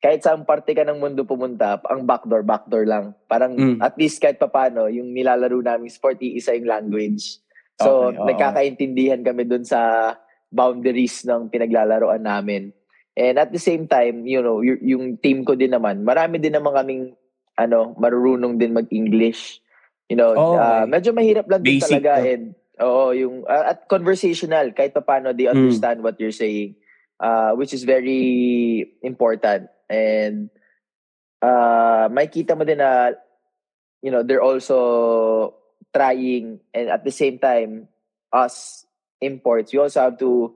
kahit 0.05 0.21
saan 0.21 0.45
parte 0.45 0.77
ka 0.77 0.85
ng 0.85 1.01
mundo 1.01 1.25
pumunta, 1.25 1.81
ang 1.89 2.05
backdoor, 2.05 2.45
backdoor 2.45 2.85
lang. 2.85 3.17
Parang 3.25 3.57
Mm. 3.57 3.81
at 3.81 3.97
least 3.97 4.21
kahit 4.21 4.37
papano, 4.37 4.85
yung 4.93 5.09
nilalaro 5.17 5.65
namin 5.65 5.89
sport, 5.89 6.21
iisa 6.21 6.53
yung 6.53 6.69
language. 6.69 7.41
So, 7.81 8.13
Okay, 8.13 8.21
oo. 8.21 8.27
nagkakaintindihan 8.29 9.25
kami 9.25 9.49
dun 9.49 9.65
sa 9.65 10.13
boundaries 10.53 11.25
ng 11.25 11.49
pinaglalaroan 11.49 12.21
namin. 12.21 12.71
And 13.17 13.41
at 13.41 13.49
the 13.49 13.59
same 13.59 13.89
time, 13.89 14.29
you 14.29 14.45
know, 14.45 14.61
y- 14.61 14.83
yung 14.85 15.17
team 15.19 15.43
ko 15.43 15.57
din 15.57 15.73
naman, 15.73 16.05
marami 16.05 16.37
din 16.37 16.53
naman 16.53 16.77
kaming 16.77 17.05
ano, 17.55 17.95
marurunong 17.97 18.59
din 18.59 18.75
mag-English. 18.75 19.63
You 20.11 20.19
know, 20.19 20.35
Oh, 20.35 20.59
okay. 20.59 20.85
medyo 20.91 21.11
mahirap 21.15 21.47
lang 21.49 21.63
din 21.63 21.79
Basic, 21.79 22.03
talaga 22.03 22.13
and 22.21 22.53
oo, 22.81 23.11
yung 23.15 23.45
ah, 23.47 23.75
at 23.75 23.87
conversational 23.89 24.73
kahit 24.75 24.95
pa 24.95 25.03
paano 25.03 25.31
they 25.37 25.47
Mm. 25.47 25.57
understand 25.57 26.03
what 26.03 26.19
you're 26.21 26.35
saying. 26.35 26.75
Uh, 27.21 27.55
which 27.55 27.73
is 27.73 27.87
very 27.87 28.91
important. 29.01 29.71
And 29.89 30.51
uh, 31.41 32.11
makikita 32.11 32.59
mo 32.59 32.65
din 32.67 32.83
na 32.83 33.15
you 34.03 34.11
know, 34.11 34.23
they're 34.23 34.43
also 34.43 35.55
trying 35.95 36.61
and 36.75 36.89
at 36.91 37.05
the 37.05 37.11
same 37.15 37.39
time 37.39 37.89
us 38.33 38.85
imports, 39.21 39.73
we 39.73 39.79
also 39.79 40.01
have 40.03 40.19
to 40.19 40.55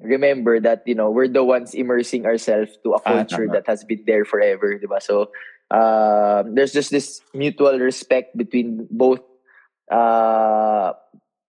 remember 0.00 0.58
that 0.60 0.82
you 0.86 0.94
know 0.94 1.10
we're 1.10 1.28
the 1.28 1.44
ones 1.44 1.74
immersing 1.74 2.26
ourselves 2.26 2.76
to 2.82 2.92
a 2.92 3.00
Ah, 3.04 3.24
culture 3.24 3.48
that 3.48 3.66
has 3.66 3.84
been 3.84 4.02
there 4.06 4.24
forever, 4.24 4.76
di 4.78 4.86
ba? 4.86 5.00
So 5.00 5.30
um, 5.70 6.54
there's 6.54 6.72
just 6.72 6.90
this 6.90 7.22
mutual 7.32 7.78
respect 7.78 8.36
between 8.36 8.88
both 8.90 9.20
uh, 9.92 10.96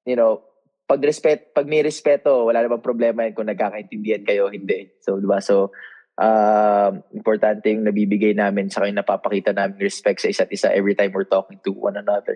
you 0.04 0.20
know 0.20 0.44
pag 0.84 1.00
respect 1.00 1.56
pag 1.56 1.66
may 1.66 1.80
respeto 1.80 2.44
wala 2.44 2.60
namang 2.60 2.84
problema 2.84 3.24
yan 3.24 3.34
kung 3.34 3.48
nagkakaintindihan 3.48 4.28
kayo 4.28 4.52
hindi 4.52 4.92
so 5.00 5.16
di 5.16 5.26
ba 5.26 5.40
so 5.40 5.72
um, 6.20 7.00
importante 7.16 7.72
yung 7.72 7.88
nabibigay 7.88 8.36
namin 8.36 8.68
saka 8.68 8.92
yung 8.92 9.00
napapakita 9.00 9.56
namin 9.56 9.80
respect 9.80 10.20
sa 10.20 10.30
isa't 10.30 10.52
isa 10.52 10.68
every 10.76 10.94
time 10.94 11.16
we're 11.16 11.28
talking 11.28 11.58
to 11.64 11.72
one 11.72 11.96
another 11.96 12.36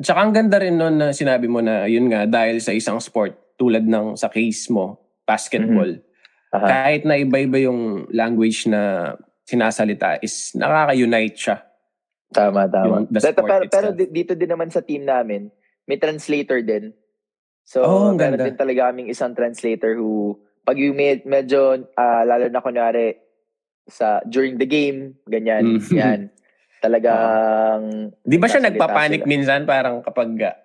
At 0.00 0.08
saka 0.08 0.24
ang 0.24 0.32
ganda 0.32 0.56
rin 0.56 0.80
nun 0.80 0.96
na 0.96 1.12
sinabi 1.12 1.44
mo 1.44 1.60
na 1.60 1.84
yun 1.84 2.08
nga 2.08 2.24
dahil 2.24 2.56
sa 2.64 2.72
isang 2.72 2.96
sport 2.96 3.36
tulad 3.60 3.84
ng 3.84 4.16
sa 4.16 4.32
case 4.32 4.72
mo, 4.72 4.96
basketball, 5.28 6.00
Aha. 6.56 6.64
kahit 6.64 7.04
na 7.04 7.20
iba-iba 7.20 7.60
yung 7.68 8.08
language 8.08 8.64
na 8.64 9.12
sinasalita 9.44 10.16
is 10.24 10.56
nakaka-unite 10.56 11.36
siya. 11.36 11.56
Tama, 12.30 12.66
tama. 12.66 13.02
Yung 13.02 13.06
Pero, 13.10 13.42
pero, 13.42 13.64
pero 13.66 13.86
dito 13.92 14.32
din 14.32 14.48
naman 14.48 14.70
sa 14.70 14.80
team 14.80 15.02
namin, 15.02 15.50
may 15.84 15.96
translator 15.96 16.62
din. 16.62 16.94
So, 17.62 17.82
Oh, 17.82 18.10
meron 18.10 18.38
ganda. 18.38 18.46
din 18.46 18.56
talaga 18.56 18.88
kaming 18.88 19.10
isang 19.10 19.34
translator 19.34 19.94
who, 19.94 20.34
pag 20.62 20.74
yung 20.74 20.94
med- 20.94 21.22
medyo, 21.24 21.74
ah, 21.94 22.22
lalo 22.22 22.46
na 22.46 22.58
kunwari, 22.58 23.18
sa, 23.84 24.22
during 24.24 24.56
the 24.56 24.64
game, 24.64 25.18
ganyan, 25.26 25.78
Mm. 25.78 25.82
yan. 25.92 26.20
Talagang, 26.80 27.80
Di 28.24 28.38
ba 28.38 28.46
siya 28.46 28.62
nagpapanik 28.62 29.22
sila. 29.22 29.28
minsan 29.28 29.60
parang 29.64 30.00
kapag 30.00 30.30
ah, 30.40 30.56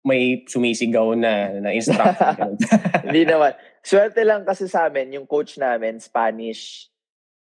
may 0.00 0.44
sumisigaw 0.44 1.12
na 1.12 1.58
na 1.58 1.70
instructor? 1.72 2.32
ganun? 2.38 2.56
Hindi 3.02 3.22
naman. 3.24 3.52
Swerte 3.80 4.22
lang 4.22 4.44
kasi 4.44 4.64
sa 4.64 4.86
amin, 4.86 5.12
yung 5.12 5.26
coach 5.26 5.56
namin, 5.56 5.98
Spanish. 5.98 6.88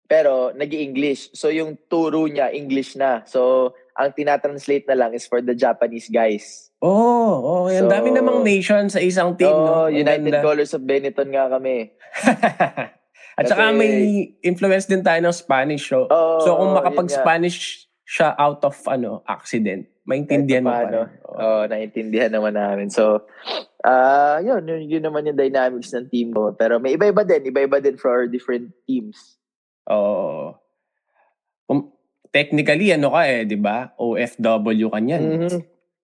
Pero, 0.09 0.49
nag 0.57 0.73
english 0.73 1.29
So, 1.37 1.53
yung 1.53 1.77
turo 1.85 2.25
niya, 2.25 2.49
English 2.49 2.97
na. 2.97 3.21
So, 3.29 3.71
ang 3.93 4.17
tinatranslate 4.17 4.89
na 4.89 4.97
lang 4.97 5.13
is 5.13 5.29
for 5.29 5.39
the 5.39 5.53
Japanese 5.53 6.09
guys. 6.09 6.73
Oo, 6.81 6.89
oh, 6.89 7.63
ang 7.69 7.85
So- 7.85 7.93
dami 7.93 8.09
namang 8.09 8.41
nation 8.41 8.89
sa 8.89 8.97
isang 8.97 9.37
team. 9.37 9.53
Oh, 9.53 9.85
no? 9.85 9.91
Ang 9.91 10.01
United 10.01 10.33
ganda. 10.33 10.41
Colors 10.41 10.73
of 10.73 10.81
Benetton 10.81 11.29
nga 11.29 11.45
kami. 11.51 11.93
At 13.39 13.45
saka 13.47 13.71
Kasi- 13.71 13.77
may 13.77 13.93
influence 14.41 14.89
din 14.89 15.05
tayo 15.05 15.19
ng 15.21 15.35
Spanish. 15.35 15.87
So, 15.87 16.09
Oh, 16.09 16.41
so 16.41 16.57
kung 16.57 16.73
makapag-Spanish 16.73 17.85
siya 18.03 18.33
out 18.33 18.65
of 18.65 18.73
ano 18.89 19.21
accident, 19.29 19.85
maintindihan 20.01 20.65
mo 20.65 20.73
pa. 20.73 20.89
Oo. 20.89 21.37
Oh, 21.37 21.63
naiintindihan 21.69 22.33
naman 22.33 22.57
namin. 22.57 22.89
So, 22.89 23.29
ah, 23.85 24.41
yun, 24.41 24.65
yun, 24.65 24.89
yun 24.89 25.03
naman 25.05 25.29
yung 25.29 25.37
dynamics 25.37 25.93
ng 25.93 26.09
team 26.09 26.33
ko. 26.33 26.51
Pero 26.57 26.81
may 26.81 26.97
iba-iba 26.97 27.21
din, 27.21 27.45
iba-iba 27.47 27.77
din 27.77 27.95
for 27.95 28.09
our 28.09 28.25
different 28.25 28.73
teams. 28.89 29.38
Oo. 29.89 30.53
Kung- 31.65 31.93
technically, 32.29 32.93
ano 32.93 33.13
ka 33.13 33.21
eh, 33.25 33.45
di 33.45 33.57
ba? 33.57 33.93
OFW 33.97 34.87
ka 34.89 34.99
niyan. 35.01 35.23
Mhm. 35.25 35.59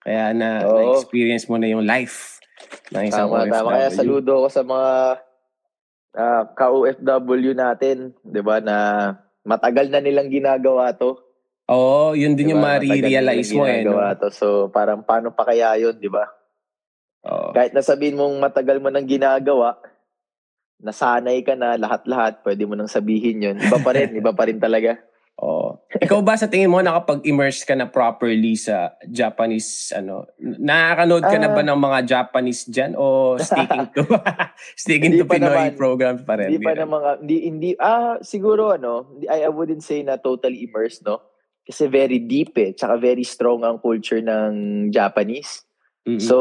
Kaya 0.05 0.25
na, 0.37 0.47
Oo. 0.65 0.77
na-experience 0.77 1.49
mo 1.49 1.57
na 1.57 1.69
yung 1.69 1.85
life 1.85 2.37
ng 2.93 3.09
isang 3.09 3.29
Tama, 3.29 3.45
OFW. 3.45 3.53
tama. 3.53 3.69
Kaya 3.73 3.89
saludo 3.89 4.33
ko 4.45 4.47
sa 4.49 4.61
mga 4.61 4.91
ah, 6.15 6.43
ka-OFW 6.55 7.51
natin, 7.51 8.15
di 8.23 8.39
ba, 8.39 8.63
na 8.63 8.77
matagal 9.43 9.91
na 9.91 9.99
nilang 9.99 10.31
ginagawa 10.31 10.95
to. 10.95 11.19
Oo, 11.67 12.13
yun 12.15 12.37
din 12.37 12.49
Di 12.49 12.51
yung 12.55 12.63
nilang 12.63 13.51
mo 13.51 13.65
eh. 13.67 13.83
No? 13.83 13.99
to. 14.15 14.29
So, 14.31 14.47
parang 14.71 15.03
paano 15.03 15.35
pa 15.35 15.43
kaya 15.43 15.75
yun, 15.75 15.97
di 15.99 16.07
ba? 16.07 16.23
Oo. 17.25 17.51
Kahit 17.51 17.73
nasabihin 17.73 18.15
mong 18.15 18.37
matagal 18.37 18.77
mo 18.79 18.87
nang 18.87 19.09
ginagawa, 19.09 19.75
nasanay 20.79 21.41
ka 21.41 21.55
na 21.55 21.75
lahat-lahat, 21.75 22.43
pwede 22.43 22.63
mo 22.63 22.75
nang 22.75 22.89
sabihin 22.89 23.41
yun. 23.41 23.57
Iba 23.57 23.79
pa 23.79 23.91
rin, 23.91 24.11
iba 24.13 24.31
pa 24.31 24.45
rin 24.45 24.59
talaga. 24.59 24.99
Oo. 25.35 25.83
Ikaw 25.91 26.23
ba 26.23 26.39
sa 26.39 26.47
tingin 26.47 26.71
mo 26.71 26.79
nakapag-immerse 26.79 27.67
ka 27.67 27.75
na 27.75 27.91
properly 27.91 28.55
sa 28.55 28.95
Japanese 29.03 29.91
ano? 29.91 30.23
Nakakanood 30.39 31.27
ka 31.27 31.35
na 31.35 31.51
ba 31.51 31.59
Ah. 31.59 31.67
ng 31.67 31.79
mga 31.81 31.99
Japanese 32.07 32.63
diyan 32.63 32.95
o 32.95 33.05
sticking 33.43 33.83
to 33.91 34.07
sticking 34.79 35.13
to 35.19 35.27
Pinoy 35.27 35.75
naman. 35.75 35.75
programs 35.75 36.23
pa 36.23 36.39
rin? 36.39 36.55
Hindi 36.55 36.63
pa 36.63 36.71
na 36.71 36.87
mga, 36.87 37.09
hindi, 37.19 37.37
hindi, 37.43 37.69
ah, 37.75 38.15
siguro 38.23 38.79
ano, 38.79 39.11
I, 39.27 39.43
I 39.43 39.51
wouldn't 39.51 39.83
say 39.83 40.07
na 40.07 40.15
totally 40.15 40.63
immersed, 40.63 41.03
no? 41.03 41.19
Kasi 41.67 41.91
very 41.91 42.23
deep 42.23 42.55
eh, 42.55 42.71
tsaka 42.71 42.95
very 42.95 43.27
strong 43.27 43.67
ang 43.67 43.83
culture 43.83 44.23
ng 44.23 44.87
Japanese. 44.87 45.67
Mm-mm. 46.07 46.21
So, 46.21 46.37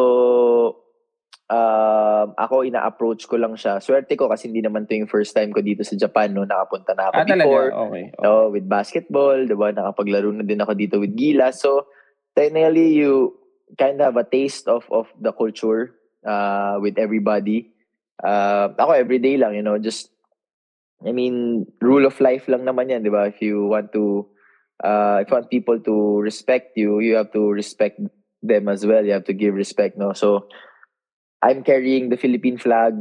um, 1.50 2.28
ako 2.36 2.64
ina-approach 2.64 3.28
ko 3.28 3.36
lang 3.36 3.56
siya. 3.58 3.80
Swerte 3.80 4.16
ko 4.16 4.30
kasi 4.30 4.48
hindi 4.48 4.64
naman 4.64 4.88
to 4.88 4.96
yung 4.96 5.10
first 5.10 5.36
time 5.36 5.52
ko 5.52 5.60
dito 5.60 5.84
sa 5.84 5.96
Japan, 5.98 6.32
no? 6.32 6.48
Nakapunta 6.48 6.96
na 6.96 7.10
ako 7.10 7.14
ah, 7.20 7.26
talaga? 7.26 7.44
before. 7.44 7.68
Okay. 7.72 8.04
okay. 8.14 8.24
Oh, 8.24 8.46
with 8.48 8.66
basketball, 8.68 9.38
'di 9.44 9.56
ba? 9.56 9.68
Nakapaglaro 9.74 10.30
na 10.32 10.44
din 10.46 10.62
ako 10.62 10.72
dito 10.76 10.96
with 10.96 11.12
Gila. 11.12 11.52
So, 11.52 11.88
technically 12.32 12.96
you 12.96 13.36
kind 13.76 14.00
of 14.00 14.12
have 14.12 14.18
a 14.20 14.26
taste 14.26 14.68
of 14.68 14.86
of 14.88 15.10
the 15.20 15.32
culture 15.34 15.92
uh, 16.24 16.80
with 16.80 16.96
everybody. 16.96 17.74
Uh, 18.22 18.70
ako 18.78 18.94
everyday 18.94 19.36
lang, 19.36 19.58
you 19.58 19.64
know, 19.64 19.76
just 19.76 20.14
I 21.04 21.12
mean, 21.12 21.66
rule 21.84 22.06
of 22.06 22.16
life 22.20 22.48
lang 22.48 22.64
naman 22.64 22.88
yan, 22.88 23.04
di 23.04 23.12
ba? 23.12 23.28
If 23.28 23.44
you 23.44 23.68
want 23.68 23.92
to, 23.92 24.24
uh, 24.80 25.20
if 25.20 25.28
you 25.28 25.36
want 25.36 25.52
people 25.52 25.76
to 25.76 25.94
respect 26.24 26.72
you, 26.80 27.04
you 27.04 27.20
have 27.20 27.28
to 27.36 27.52
respect 27.52 28.00
them 28.40 28.72
as 28.72 28.86
well. 28.88 29.04
You 29.04 29.12
have 29.12 29.28
to 29.28 29.36
give 29.36 29.52
respect, 29.52 30.00
no? 30.00 30.16
So, 30.16 30.48
I'm 31.44 31.60
carrying 31.60 32.08
the 32.08 32.16
Philippine 32.16 32.56
flag, 32.56 32.96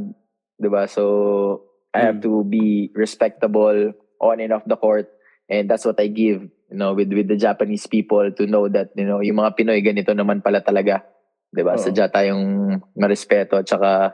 di 0.60 0.68
ba? 0.68 0.84
So, 0.84 1.64
I 1.96 2.04
have 2.04 2.20
Mm. 2.20 2.24
to 2.28 2.32
be 2.44 2.92
respectable 2.92 3.96
on 4.20 4.36
and 4.44 4.52
off 4.52 4.68
the 4.68 4.76
court. 4.76 5.08
And 5.48 5.64
that's 5.64 5.88
what 5.88 5.96
I 5.96 6.12
give, 6.12 6.44
you 6.44 6.76
know, 6.76 6.92
with, 6.92 7.08
with 7.08 7.28
the 7.28 7.40
Japanese 7.40 7.88
people 7.88 8.28
to 8.28 8.42
know 8.44 8.68
that, 8.68 8.92
you 8.96 9.08
know, 9.08 9.24
yung 9.24 9.40
mga 9.40 9.56
Pinoy, 9.56 9.80
ganito 9.80 10.12
naman 10.12 10.44
pala 10.44 10.60
talaga. 10.60 11.00
Di 11.48 11.64
ba? 11.64 11.76
Oo. 11.76 11.80
Sadya 11.80 12.12
tayong 12.12 12.76
marespeto. 12.96 13.64
Tsaka, 13.64 14.12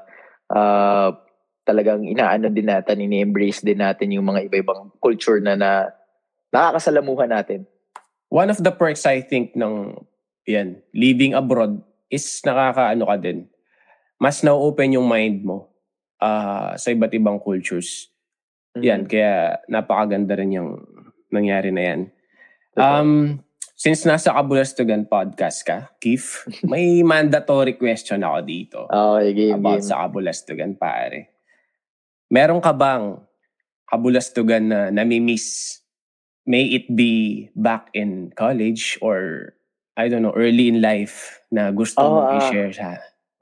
uh, 0.53 1.11
talagang 1.67 2.07
inaano 2.07 2.51
din 2.55 2.71
natin, 2.71 3.03
ini-embrace 3.03 3.67
din 3.67 3.83
natin 3.83 4.15
yung 4.15 4.27
mga 4.27 4.47
iba-ibang 4.47 4.95
culture 5.03 5.43
na, 5.43 5.59
na 5.59 5.91
nakakasalamuhan 6.55 7.31
natin. 7.31 7.67
One 8.31 8.51
of 8.51 8.63
the 8.63 8.71
perks 8.71 9.07
I 9.07 9.23
think 9.23 9.59
ng 9.59 9.99
yan, 10.47 10.83
living 10.95 11.35
abroad 11.35 11.83
is 12.11 12.27
nakakaano 12.43 13.07
ka 13.07 13.17
din. 13.19 13.47
Mas 14.21 14.45
na-open 14.45 15.01
yung 15.01 15.09
mind 15.09 15.43
mo 15.43 15.73
ah, 16.21 16.77
sa 16.77 16.93
iba't 16.93 17.11
ibang 17.17 17.41
cultures. 17.41 18.13
Yan, 18.77 19.09
kaya 19.09 19.59
napakaganda 19.67 20.37
rin 20.39 20.55
yung 20.55 20.71
nangyari 21.33 21.73
na 21.75 21.83
yan. 21.83 22.01
Um, 22.79 23.43
since 23.75 24.07
nasa 24.07 24.31
Kabulastugan 24.31 25.09
podcast 25.09 25.67
ka, 25.67 25.91
Keith, 25.99 26.47
may 26.71 27.03
mandatory 27.03 27.75
question 27.75 28.23
ako 28.23 28.39
dito 28.47 28.79
Okay, 28.87 29.33
game, 29.35 29.59
about 29.59 29.83
game. 29.83 29.89
sa 29.89 30.07
Kabulastugan, 30.07 30.79
pare. 30.79 31.35
Meron 32.31 32.63
ka 32.63 32.71
bang 32.71 33.19
Kabulastugan 33.91 34.71
na 34.71 34.81
nami-miss? 34.95 35.81
May 36.47 36.71
it 36.71 36.87
be 36.93 37.47
back 37.59 37.91
in 37.91 38.31
college 38.39 38.99
or 39.03 39.51
I 39.99 40.07
don't 40.07 40.23
know, 40.23 40.33
early 40.33 40.71
in 40.71 40.79
life 40.79 41.43
na 41.51 41.75
gusto 41.75 41.99
Oh, 41.99 42.23
mong 42.23 42.29
ah. 42.31 42.37
i-share 42.39 42.71
sa 42.71 42.97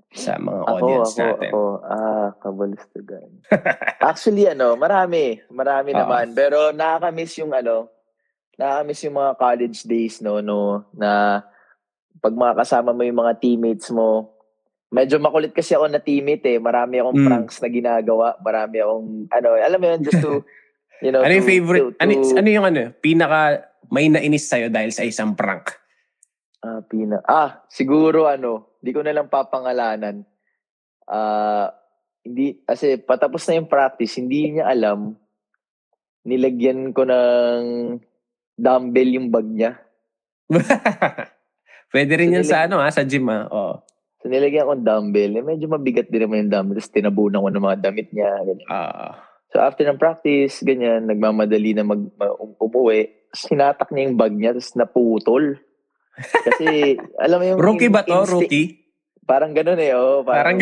sa 0.09 0.41
mga 0.41 0.63
Ako, 0.65 0.73
audience 0.75 1.13
ako, 1.13 1.21
natin. 1.21 1.51
ako. 1.51 1.63
Ah, 1.85 2.29
kabalistugan. 2.41 3.29
Actually, 4.01 4.45
ano, 4.49 4.73
marami. 4.75 5.37
Marami 5.49 5.91
Oo. 5.93 5.99
naman. 5.99 6.33
Pero 6.33 6.73
nakakamiss 6.73 7.37
yung 7.37 7.53
ano, 7.53 7.93
nakakamiss 8.57 9.05
yung 9.05 9.17
mga 9.17 9.33
college 9.37 9.79
days, 9.85 10.15
no, 10.19 10.41
no, 10.41 10.89
na 10.91 11.43
pag 12.19 12.35
mga 12.35 12.57
kasama 12.57 12.91
mo 12.91 13.05
yung 13.05 13.21
mga 13.21 13.37
teammates 13.37 13.93
mo, 13.93 14.33
medyo 14.89 15.21
makulit 15.21 15.53
kasi 15.53 15.77
ako 15.77 15.87
na 15.87 16.01
teammate 16.01 16.49
eh. 16.49 16.59
Marami 16.59 16.99
akong 16.99 17.15
Mm. 17.15 17.27
pranks 17.29 17.57
na 17.61 17.69
ginagawa. 17.69 18.35
Marami 18.41 18.77
akong, 18.81 19.07
ano, 19.29 19.49
alam 19.55 19.79
mo 19.79 19.87
yun, 19.87 20.01
just 20.03 20.19
to, 20.19 20.41
you 21.05 21.13
know, 21.13 21.21
ano 21.21 21.31
yung 21.31 21.45
to- 21.45 21.53
favorite? 21.53 21.85
to- 21.85 21.97
ano, 22.01 22.11
to- 22.17 22.35
ano 22.35 22.49
yung 22.49 22.67
ano? 22.67 22.83
Pinaka 22.97 23.41
may 23.93 24.09
nainis 24.09 24.49
sa'yo 24.49 24.73
dahil 24.73 24.89
sa 24.89 25.05
isang 25.05 25.37
prank? 25.37 25.77
Ah, 26.59 26.83
pina. 26.83 27.23
Ah, 27.23 27.63
siguro 27.71 28.27
ano, 28.27 28.79
di 28.83 28.91
ko 28.91 29.03
na 29.03 29.15
lang 29.15 29.31
papangalanan. 29.31 30.27
Ah, 31.07 31.71
hindi 32.27 32.61
kasi 32.67 32.99
patapos 32.99 33.47
na 33.47 33.63
yung 33.63 33.71
practice, 33.71 34.19
hindi 34.19 34.59
niya 34.59 34.67
alam. 34.67 35.15
Nilagyan 36.27 36.91
ko 36.93 37.07
ng 37.07 37.63
dumbbell 38.59 39.11
yung 39.15 39.31
bag 39.31 39.47
niya. 39.47 39.73
Pwede 41.95 42.13
rin 42.21 42.35
So, 42.35 42.37
yan 42.37 42.47
sa 42.47 42.59
ano 42.67 42.83
ha, 42.83 42.91
sa 42.91 43.07
gym 43.07 43.31
ha. 43.31 43.49
Oh. 43.49 43.81
So 44.19 44.27
nilagyan 44.27 44.67
ko 44.67 44.75
ng 44.75 44.85
dumbbell. 44.85 45.33
Eh, 45.39 45.45
medyo 45.47 45.71
mabigat 45.71 46.11
din 46.11 46.27
naman 46.27 46.45
yung 46.45 46.53
dumbbell. 46.53 46.79
Tapos 46.83 46.93
tinabunan 46.93 47.41
ko 47.41 47.49
ng 47.55 47.65
mga 47.65 47.79
damit 47.81 48.09
niya. 48.11 48.31
Ganyan. 48.43 48.67
Ah. 48.67 49.15
So 49.49 49.63
after 49.63 49.87
ng 49.87 49.97
practice, 49.97 50.61
ganyan, 50.61 51.09
nagmamadali 51.09 51.73
na 51.73 51.87
mag, 51.87 52.03
ma- 52.19 52.37
um- 52.37 52.59
umuwi. 52.61 53.09
Tapos 53.33 53.45
hinatak 53.49 53.89
niya 53.95 54.05
yung 54.11 54.19
bag 54.19 54.35
niya, 54.37 54.53
tapos 54.53 54.75
naputol. 54.77 55.45
Kasi, 56.19 56.99
alam 57.19 57.39
mo 57.39 57.45
yung... 57.47 57.59
rookie 57.59 57.93
ba 57.93 58.03
to? 58.03 58.13
instinct- 58.13 58.33
Rookie? 58.35 58.69
Parang 59.29 59.53
ganun 59.53 59.81
eh, 59.81 59.93
oh. 59.93 60.25
Parang 60.25 60.57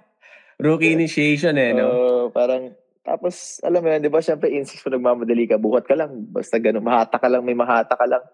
rookie 0.64 0.92
initiation 0.92 1.56
eh, 1.56 1.72
no? 1.72 1.84
Oo, 1.88 2.20
parang, 2.30 2.72
tapos, 3.00 3.60
alam 3.64 3.80
mo 3.80 3.88
yan, 3.90 4.04
di 4.04 4.12
ba, 4.12 4.20
syempre, 4.20 4.52
insist 4.52 4.84
mo 4.86 4.94
nagmamadali 4.94 5.48
ka, 5.48 5.56
buhat 5.56 5.88
ka 5.88 5.96
lang, 5.96 6.28
basta 6.30 6.60
ganun, 6.60 6.84
mahata 6.84 7.16
ka 7.18 7.28
lang, 7.28 7.42
may 7.42 7.56
mahata 7.56 7.96
ka 7.96 8.06
lang. 8.06 8.24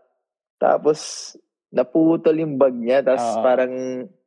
Tapos, 0.60 1.32
naputol 1.70 2.36
yung 2.36 2.58
bag 2.58 2.74
niya, 2.74 3.00
tapos 3.00 3.26
Oo. 3.38 3.42
parang 3.42 3.72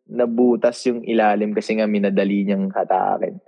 nabutas 0.03 0.79
yung 0.87 1.03
ilalim 1.03 1.55
kasi 1.55 1.79
nga 1.79 1.87
minadali 1.87 2.43
niyang 2.43 2.71
hatakin. 2.71 3.39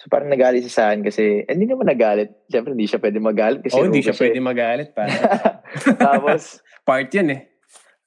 So, 0.00 0.12
parang 0.12 0.28
nagalit 0.28 0.64
siya 0.68 0.74
sa 0.74 0.84
akin 0.92 1.00
kasi, 1.00 1.44
eh, 1.48 1.52
hindi 1.52 1.64
naman 1.64 1.88
nagalit. 1.88 2.44
Syempre, 2.52 2.76
hindi 2.76 2.84
siya 2.84 3.00
pwede 3.00 3.18
magalit 3.24 3.60
kasi 3.64 3.80
oh, 3.80 3.88
hindi 3.88 4.04
siya 4.04 4.12
rookie 4.12 4.24
pwede 4.28 4.40
magalit 4.44 4.88
pa. 4.92 5.08
tapos, 6.04 6.60
Part 6.84 7.08
yan 7.08 7.28
eh. 7.32 7.40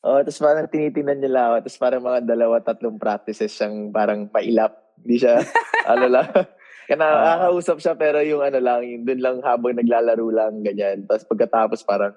Oh, 0.05 0.21
tapos 0.21 0.39
parang 0.39 0.69
tinitingnan 0.69 1.17
niya 1.19 1.31
lang 1.33 1.45
ako. 1.49 1.55
Tapos 1.65 1.79
parang 1.79 2.03
mga 2.05 2.19
dalawa, 2.23 2.55
tatlong 2.61 2.97
practices 2.97 3.51
siyang 3.51 3.89
parang 3.89 4.29
mailap. 4.29 4.77
Hindi 5.01 5.17
siya, 5.19 5.41
ano 5.91 6.05
lang. 6.07 6.29
Kaya 6.87 6.97
nakakausap 6.97 7.77
siya 7.83 7.93
pero 7.99 8.23
yung 8.23 8.39
ano 8.39 8.59
lang, 8.61 8.85
yung 8.85 9.03
dun 9.03 9.19
lang 9.19 9.37
habang 9.43 9.75
naglalaro 9.75 10.27
lang, 10.31 10.63
ganyan. 10.63 11.03
Tapos 11.03 11.27
pagkatapos 11.27 11.83
parang 11.83 12.15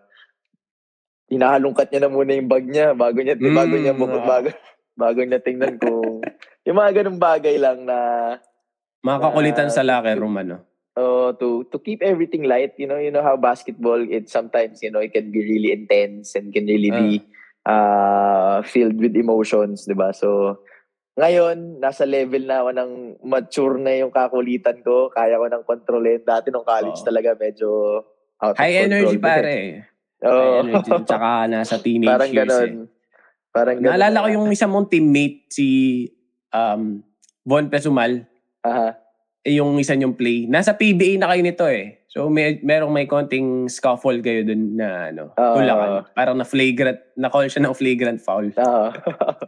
hinahalungkat 1.30 1.90
niya 1.90 2.00
na 2.06 2.10
muna 2.10 2.34
yung 2.34 2.50
bag 2.50 2.66
niya 2.66 2.86
bago 2.92 3.18
niya, 3.18 3.34
Mm, 3.38 3.54
bago 3.54 3.74
niya, 3.74 3.94
oo. 3.94 4.18
bago, 4.26 4.48
bago 4.94 5.20
niya 5.22 5.40
tingnan 5.40 5.78
kung, 5.78 6.22
yung 6.66 6.76
mga 6.76 7.02
ganung 7.02 7.18
bagay 7.18 7.56
lang 7.56 7.86
na, 7.86 7.98
Mga 9.00 9.18
kakulitan 9.24 9.70
Ah, 9.70 9.74
sa 9.74 9.86
locker 9.86 10.18
room, 10.20 10.36
ano? 10.36 10.60
oh, 10.92 11.32
to 11.32 11.64
to 11.72 11.80
keep 11.80 12.02
everything 12.04 12.44
light, 12.44 12.74
you 12.76 12.84
know, 12.84 13.00
you 13.00 13.08
know 13.08 13.24
how 13.24 13.32
basketball 13.32 13.96
it 13.96 14.28
sometimes, 14.28 14.82
you 14.84 14.90
know, 14.92 15.00
it 15.00 15.14
can 15.14 15.32
be 15.32 15.40
really 15.40 15.72
intense 15.72 16.36
and 16.36 16.52
can 16.52 16.68
really 16.68 16.92
be 16.92 17.24
uh 17.70 18.59
filled 18.66 18.98
with 18.98 19.14
emotions, 19.14 19.87
'di 19.87 19.94
ba? 19.94 20.11
So 20.11 20.59
ngayon, 21.20 21.83
nasa 21.83 22.09
level 22.09 22.48
na 22.48 22.64
ako 22.64 22.70
ng 22.72 22.90
mature 23.28 23.76
na 23.76 23.92
yung 23.98 24.09
kakulitan 24.09 24.80
ko. 24.80 25.12
Kaya 25.12 25.37
ko 25.37 25.46
nang 25.52 25.66
kontrolin. 25.68 26.24
Dati 26.24 26.48
nung 26.48 26.64
college 26.64 26.96
Oo. 26.96 27.06
talaga 27.06 27.37
medyo 27.37 27.68
out 28.40 28.56
of 28.56 28.61
High 28.61 28.88
energy 28.88 29.20
pare. 29.20 29.85
Oo. 30.24 30.33
High 30.33 30.56
energy. 30.64 30.90
Tsaka 31.04 31.30
nasa 31.44 31.76
teenage 31.85 32.09
Parang 32.09 32.30
years 32.33 32.48
ganon. 32.48 32.70
eh. 32.72 32.88
Parang 33.52 33.76
ganon. 33.76 33.90
Naalala 33.92 34.24
ko 34.24 34.28
yung 34.33 34.48
isa 34.48 34.64
mong 34.64 34.88
teammate, 34.88 35.44
si 35.52 35.66
um, 36.56 37.04
Von 37.44 37.68
Pesumal. 37.68 38.24
Aha. 38.64 38.96
eh, 39.44 39.61
yung 39.61 39.76
isa 39.76 39.92
niyong 39.92 40.16
play. 40.16 40.48
Nasa 40.48 40.72
PBA 40.72 41.20
na 41.20 41.28
kayo 41.28 41.42
nito 41.44 41.68
eh. 41.68 41.99
So 42.11 42.27
may 42.27 42.59
merong 42.61 42.90
may 42.90 43.07
konting 43.07 43.70
scuffle 43.70 44.18
kayo 44.18 44.42
dun 44.42 44.75
na 44.75 45.14
ano, 45.14 45.31
tulakan. 45.33 46.11
Parang 46.11 46.35
na 46.35 46.42
flagrant, 46.42 46.99
na 47.14 47.31
call 47.31 47.46
siya 47.46 47.62
ng 47.62 47.75
flagrant 47.75 48.18
foul. 48.18 48.51
Oo. 48.51 48.87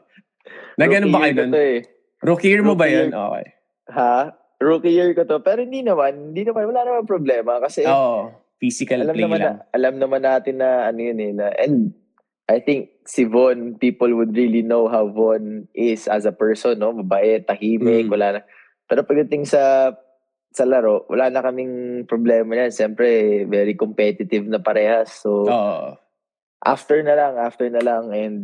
Na 0.79 0.88
ganun 0.88 1.12
ba 1.12 1.27
kayo 1.27 1.42
to 1.44 1.59
eh. 1.59 1.83
Rookie 2.22 2.48
year 2.48 2.62
mo 2.62 2.72
ba 2.72 2.87
Rookie 2.87 2.96
yun? 2.96 3.09
year. 3.11 3.18
Okay. 3.18 3.46
Ha? 3.92 4.14
Rookie 4.57 4.94
year 4.94 5.11
ko 5.12 5.27
to. 5.27 5.42
Pero 5.42 5.61
hindi 5.61 5.83
naman. 5.83 6.33
Hindi 6.33 6.48
naman. 6.48 6.70
Wala 6.70 6.81
naman 6.87 7.05
problema. 7.05 7.59
Kasi 7.59 7.83
Oo. 7.85 8.31
Physical 8.57 9.03
alam 9.03 9.12
play 9.12 9.27
naman, 9.27 9.38
lang. 9.42 9.57
na, 9.59 9.62
alam 9.75 9.94
naman 9.98 10.22
natin 10.22 10.55
na 10.62 10.87
ano 10.87 11.01
yun 11.03 11.18
eh. 11.18 11.33
Na, 11.35 11.51
and 11.59 11.90
I 12.46 12.62
think 12.62 12.94
si 13.05 13.27
Von, 13.27 13.75
people 13.77 14.14
would 14.14 14.33
really 14.33 14.62
know 14.62 14.87
how 14.87 15.11
Von 15.11 15.66
is 15.75 16.07
as 16.07 16.25
a 16.25 16.33
person, 16.33 16.79
no? 16.79 16.94
Mabait, 16.94 17.42
tahimik, 17.42 18.07
Mm. 18.07 18.12
wala 18.14 18.27
na. 18.38 18.40
Pero 18.87 19.03
pagdating 19.03 19.44
sa 19.44 19.92
sa 20.52 20.68
laro, 20.68 21.08
wala 21.08 21.32
na 21.32 21.40
kaming 21.40 22.04
problema 22.04 22.52
yan. 22.54 22.70
Siyempre, 22.70 23.42
very 23.48 23.72
competitive 23.72 24.44
na 24.44 24.60
parehas. 24.60 25.24
So, 25.24 25.48
Oo. 25.48 25.96
after 26.60 27.00
na 27.00 27.16
lang, 27.16 27.40
after 27.40 27.66
na 27.72 27.80
lang. 27.80 28.12
And, 28.12 28.36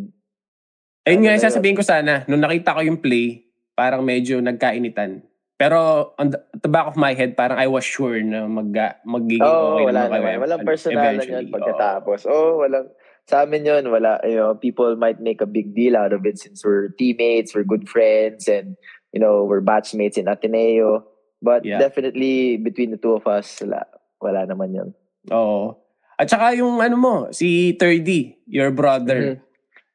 Ayun 1.04 1.24
nga, 1.24 1.32
Ano 1.36 1.40
na 1.40 1.46
sasabihin 1.48 1.76
ko 1.76 1.84
sana, 1.84 2.24
nung 2.24 2.40
nakita 2.40 2.76
ko 2.76 2.80
yung 2.80 3.00
play, 3.00 3.48
parang 3.76 4.04
medyo 4.04 4.40
nagkainitan. 4.40 5.24
Pero 5.58 6.12
on 6.16 6.32
the, 6.32 6.38
at 6.54 6.60
the 6.62 6.70
back 6.70 6.86
of 6.86 6.96
my 6.96 7.12
head, 7.12 7.36
parang 7.36 7.58
I 7.58 7.66
was 7.66 7.84
sure 7.84 8.16
na 8.22 8.46
mag, 8.46 8.72
magiging 9.04 9.42
oh, 9.42 9.76
okay 9.76 9.84
wala 9.90 10.00
naman 10.06 10.20
kayo. 10.22 10.38
Walang 10.44 10.62
eventually. 10.64 11.28
yun 11.34 11.46
pagkatapos. 11.50 12.20
Oh, 12.30 12.62
walang, 12.62 12.88
sa 13.28 13.44
amin 13.44 13.66
yun, 13.66 13.84
wala, 13.90 14.22
you 14.24 14.38
know, 14.38 14.56
people 14.56 14.96
might 14.96 15.20
make 15.20 15.44
a 15.44 15.50
big 15.50 15.74
deal 15.74 15.98
out 15.98 16.16
of 16.16 16.24
it 16.24 16.38
since 16.38 16.64
we're 16.64 16.88
teammates, 16.96 17.52
we're 17.52 17.66
good 17.66 17.84
friends, 17.84 18.48
and, 18.48 18.78
you 19.12 19.20
know, 19.20 19.44
we're 19.44 19.60
batchmates 19.60 20.16
in 20.16 20.30
Ateneo. 20.30 21.04
But 21.38 21.62
Yeah. 21.62 21.78
definitely, 21.78 22.58
between 22.58 22.90
the 22.90 23.00
two 23.00 23.14
of 23.14 23.24
us, 23.30 23.62
wala, 23.62 23.86
wala 24.18 24.40
naman 24.46 24.74
yun. 24.74 24.88
Oo. 25.30 25.78
At 26.18 26.26
saka 26.26 26.50
yung 26.58 26.82
ano 26.82 26.96
mo, 26.98 27.14
si 27.30 27.78
3D, 27.78 28.42
your 28.50 28.74
brother, 28.74 29.38
Mhm. 29.38 29.46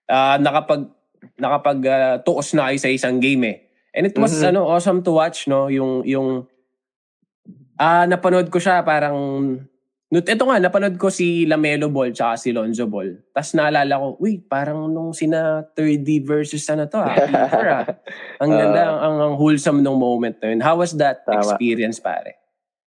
ah 0.08 0.36
nakapag 0.40 0.88
nakapag 1.36 1.80
ah, 1.88 2.16
tuos 2.24 2.52
na 2.56 2.72
kayo 2.72 2.80
sa 2.80 2.92
isang 2.92 3.20
game 3.20 3.44
eh. 3.48 3.58
And 3.92 4.08
it 4.08 4.16
was 4.16 4.40
Mhm. 4.40 4.56
ano 4.56 4.68
awesome 4.68 5.04
to 5.04 5.12
watch 5.16 5.48
no 5.52 5.68
yung 5.68 6.04
yung 6.08 6.48
ah 7.76 8.08
napanood 8.08 8.48
ko 8.48 8.60
siya 8.62 8.84
parang 8.86 9.16
ito 10.22 10.46
nga, 10.46 10.62
napanood 10.62 11.02
ko 11.02 11.10
si 11.10 11.50
Lamelo 11.50 11.90
Ball 11.90 12.14
tsaka 12.14 12.38
si 12.38 12.54
Lonzo 12.54 12.86
Ball. 12.86 13.18
Tapos 13.34 13.58
naalala 13.58 13.98
ko, 13.98 14.08
wait, 14.22 14.46
parang 14.46 14.86
nung 14.86 15.10
sina 15.10 15.66
3D 15.74 16.22
versus 16.22 16.62
ano 16.70 16.86
to 16.86 17.02
ah. 17.02 17.18
Peter, 17.26 17.66
ah. 17.66 17.86
Ang 18.38 18.52
ganda, 18.54 18.82
Ah. 18.94 19.10
ang, 19.10 19.16
ang 19.18 19.34
wholesome 19.40 19.82
nung 19.82 19.98
moment 19.98 20.38
na 20.38 20.54
yun. 20.54 20.62
How 20.62 20.78
was 20.78 20.94
that 21.02 21.26
Tama. 21.26 21.42
experience, 21.42 21.98
pare? 21.98 22.38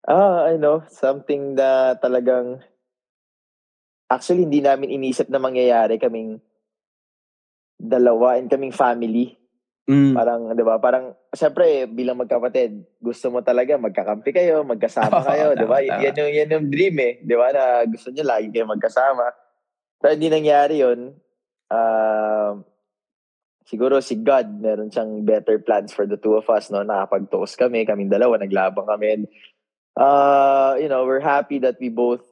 Ah, 0.05 0.53
I 0.53 0.61
know. 0.61 0.85
Something 0.85 1.57
na 1.57 1.97
talagang... 1.97 2.61
Actually, 4.05 4.45
hindi 4.45 4.61
namin 4.61 4.93
inisip 4.93 5.25
na 5.33 5.41
mangyayari 5.41 5.97
kaming 5.97 6.37
dalawa 7.81 8.37
and 8.37 8.45
kaming 8.45 8.69
family. 8.69 9.33
Mm. 9.85 10.17
Parang, 10.17 10.41
di 10.57 10.63
ba? 10.65 10.81
Parang, 10.81 11.13
syempre, 11.29 11.85
bilang 11.85 12.17
magkapatid, 12.17 12.97
gusto 12.97 13.29
mo 13.29 13.45
talaga 13.45 13.77
magkakampi 13.77 14.33
kayo, 14.33 14.65
magkasama 14.65 15.13
Oo, 15.21 15.27
kayo, 15.29 15.47
di 15.53 15.65
ba? 15.69 15.77
Yan 15.77 16.17
yung, 16.17 16.31
yan 16.33 16.49
yung 16.49 16.67
dream 16.73 16.95
eh. 16.97 17.13
Di 17.21 17.37
ba? 17.37 17.53
Na 17.53 17.85
gusto 17.85 18.09
nyo 18.09 18.25
lagi 18.25 18.49
kayo 18.49 18.65
magkasama. 18.65 19.29
Pero 20.01 20.11
hindi 20.17 20.33
nangyari 20.33 20.81
yun. 20.81 21.13
Um, 21.69 22.65
siguro 23.69 24.01
si 24.01 24.17
God, 24.17 24.57
meron 24.57 24.89
siyang 24.89 25.21
better 25.21 25.61
plans 25.61 25.93
for 25.93 26.09
the 26.09 26.17
two 26.17 26.33
of 26.33 26.49
us, 26.49 26.73
no? 26.73 26.81
Nakapag-toast 26.81 27.53
kami, 27.53 27.85
kaming 27.85 28.09
dalawa, 28.09 28.41
naglabang 28.41 28.89
kami. 28.89 29.21
And, 29.21 29.23
uh, 30.01 30.81
you 30.81 30.89
know, 30.89 31.05
we're 31.05 31.21
happy 31.21 31.61
that 31.61 31.77
we 31.77 31.93
both 31.93 32.25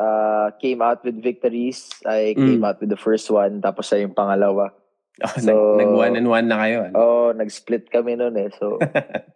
uh, 0.00 0.56
came 0.64 0.80
out 0.80 1.04
with 1.04 1.20
victories. 1.20 1.92
I 2.08 2.32
came 2.32 2.64
Mm. 2.64 2.68
out 2.72 2.80
with 2.80 2.88
the 2.88 2.96
first 2.96 3.28
one, 3.28 3.60
tapos 3.60 3.92
siya 3.92 4.08
yung 4.08 4.16
pangalawa. 4.16 4.72
Oh, 5.18 5.34
So- 5.34 5.74
nag, 5.74 5.82
nag 5.82 5.90
one 5.92 6.14
and 6.14 6.28
one 6.28 6.46
na 6.46 6.58
kayo. 6.62 6.78
ano? 6.86 6.94
Oh, 6.94 7.28
nag-split 7.34 7.90
kami 7.90 8.14
noon 8.14 8.38
eh. 8.38 8.48
So, 8.54 8.78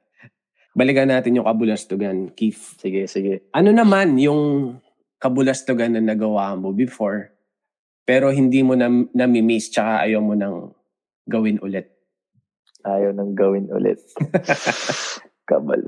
Balikan 0.78 1.12
natin 1.12 1.36
yung 1.36 1.44
kabulastugan, 1.44 2.32
Keith. 2.32 2.80
sige, 2.80 3.04
sige. 3.04 3.44
Ano 3.52 3.76
naman 3.76 4.16
yung 4.16 4.80
kabulastugan 5.20 5.92
na 5.92 6.00
nagawa 6.00 6.56
mo 6.56 6.72
before, 6.72 7.28
pero 8.08 8.32
hindi 8.32 8.64
mo 8.64 8.72
na, 8.72 8.88
nami-miss 8.88 9.68
tsaka 9.68 10.08
ayaw 10.08 10.24
mo 10.24 10.32
nang 10.32 10.72
gawin 11.28 11.60
ulit? 11.60 11.92
Ayaw 12.88 13.12
nang 13.12 13.36
gawin 13.36 13.68
ulit. 13.68 14.00
God. 15.52 15.84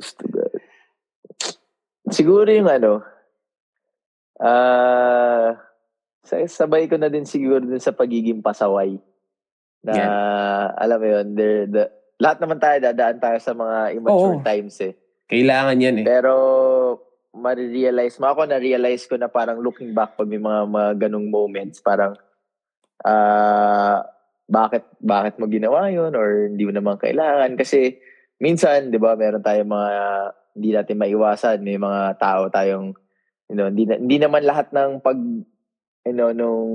Siguro 2.12 2.52
yung 2.52 2.68
ano, 2.68 3.00
ah, 4.36 5.56
sa- 6.20 6.44
sabay 6.44 6.92
ko 6.92 7.00
na 7.00 7.08
din 7.08 7.24
siguro 7.24 7.64
din 7.64 7.80
sa 7.80 7.96
pagiging 7.96 8.44
pasaway. 8.44 9.00
Na, 9.84 10.72
alam 10.80 10.96
mo 10.96 11.06
yun, 11.06 11.26
there, 11.36 11.68
the, 11.68 11.84
lahat 12.16 12.40
naman 12.40 12.56
tayo 12.56 12.76
dadaan 12.80 13.20
tayo 13.20 13.38
sa 13.38 13.52
mga 13.52 14.00
immature 14.00 14.40
Oo. 14.40 14.44
times 14.44 14.76
eh. 14.80 14.96
Kailangan 15.28 15.76
yan 15.76 15.96
eh. 16.00 16.06
Pero, 16.08 16.32
marirealize 17.34 18.16
mo 18.22 18.32
ako, 18.32 18.48
na-realize 18.48 19.04
ko 19.10 19.20
na 19.20 19.28
parang 19.28 19.60
looking 19.60 19.92
back 19.92 20.16
pag 20.16 20.30
may 20.30 20.40
mga, 20.40 20.60
mga 20.70 20.90
ganong 21.06 21.28
moments, 21.28 21.84
parang, 21.84 22.16
ah, 23.04 24.06
bakit, 24.48 24.88
bakit 25.00 25.36
mo 25.36 25.44
ginawa 25.50 25.88
yun 25.92 26.16
or 26.16 26.48
hindi 26.48 26.64
mo 26.64 26.72
naman 26.72 26.96
kailangan? 26.96 27.58
Kasi, 27.58 27.98
minsan, 28.40 28.88
di 28.88 28.96
ba, 28.96 29.18
meron 29.18 29.44
tayong 29.44 29.68
mga, 29.68 29.90
hindi 30.54 30.70
natin 30.70 30.96
maiwasan, 31.02 31.66
may 31.66 31.76
mga 31.76 32.02
tao 32.16 32.46
tayong, 32.48 32.94
you 33.50 33.56
know, 33.58 33.66
hindi, 33.66 33.84
na- 33.84 34.00
hindi 34.00 34.16
naman 34.22 34.46
lahat 34.46 34.70
ng 34.70 35.02
pag, 35.02 35.18
you 36.06 36.14
know, 36.14 36.30
nung, 36.30 36.70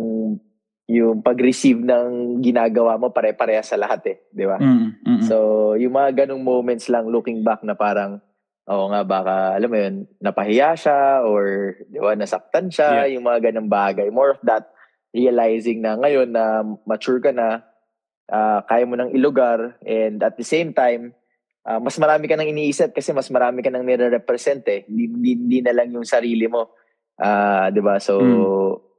yung 0.89 1.21
pag-receive 1.21 1.77
ng 1.85 2.41
ginagawa 2.41 2.97
mo, 2.97 3.13
pare-pareha 3.13 3.61
sa 3.61 3.77
lahat 3.77 4.01
eh, 4.09 4.17
di 4.33 4.41
ba? 4.49 4.57
Mm, 4.57 4.65
mm, 4.73 4.89
mm. 5.05 5.21
So, 5.29 5.37
yung 5.77 5.93
mga 5.93 6.25
ganong 6.25 6.41
moments 6.41 6.89
lang 6.89 7.05
looking 7.13 7.45
back 7.45 7.61
na 7.61 7.77
parang, 7.77 8.17
oo 8.65 8.85
nga, 8.89 9.05
baka, 9.05 9.53
alam 9.53 9.69
mo 9.69 9.77
yun, 9.77 9.95
napahiya 10.17 10.73
siya 10.73 11.21
or, 11.21 11.77
di 11.85 12.01
ba, 12.01 12.17
nasaktan 12.17 12.73
siya, 12.73 13.05
yung 13.05 13.21
mga 13.21 13.53
ganong 13.53 13.69
bagay. 13.69 14.09
More 14.09 14.33
of 14.33 14.41
that, 14.41 14.73
realizing 15.13 15.85
na 15.85 15.93
ngayon 15.93 16.33
na 16.33 16.65
mature 16.89 17.21
ka 17.21 17.29
na, 17.29 17.61
ah, 18.25 18.65
kaya 18.65 18.89
mo 18.89 18.97
nang 18.97 19.13
ilugar, 19.13 19.77
and 19.85 20.25
at 20.25 20.41
the 20.41 20.45
same 20.45 20.73
time, 20.73 21.13
ah, 21.69 21.77
mas 21.77 22.01
marami 22.01 22.25
ka 22.25 22.33
nang 22.33 22.49
iniisip 22.49 22.97
kasi 22.97 23.13
mas 23.13 23.29
marami 23.29 23.61
ka 23.61 23.69
nang 23.69 23.85
nire-represent 23.85 24.65
eh. 24.65 24.89
Hindi, 24.89 25.05
hindi, 25.05 25.31
hindi 25.37 25.59
na 25.61 25.73
lang 25.77 25.93
yung 25.93 26.05
sarili 26.05 26.49
mo. 26.49 26.73
Ah, 27.21 27.69
di 27.69 27.77
ba? 27.77 28.01
So, 28.01 28.17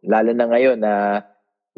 lalo 0.07 0.31
na 0.31 0.47
ngayon 0.47 0.79
na 0.79 1.19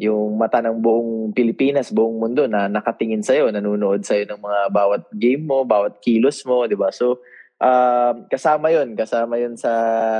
yung 0.03 0.35
mata 0.35 0.59
ng 0.59 0.83
buong 0.83 1.31
Pilipinas, 1.31 1.95
buong 1.95 2.19
mundo 2.19 2.43
na 2.43 2.67
nakatingin 2.67 3.23
sa'yo, 3.23 3.47
nanonood 3.49 4.03
sa'yo 4.03 4.27
ng 4.27 4.41
mga 4.43 4.59
bawat 4.69 5.03
game 5.15 5.47
mo, 5.47 5.63
bawat 5.63 6.03
kilos 6.03 6.43
mo, 6.43 6.67
di 6.67 6.75
ba? 6.75 6.91
So, 6.91 7.23
um, 7.63 8.27
kasama 8.27 8.75
yun, 8.75 8.99
kasama 8.99 9.39
yun 9.39 9.55
sa 9.55 9.71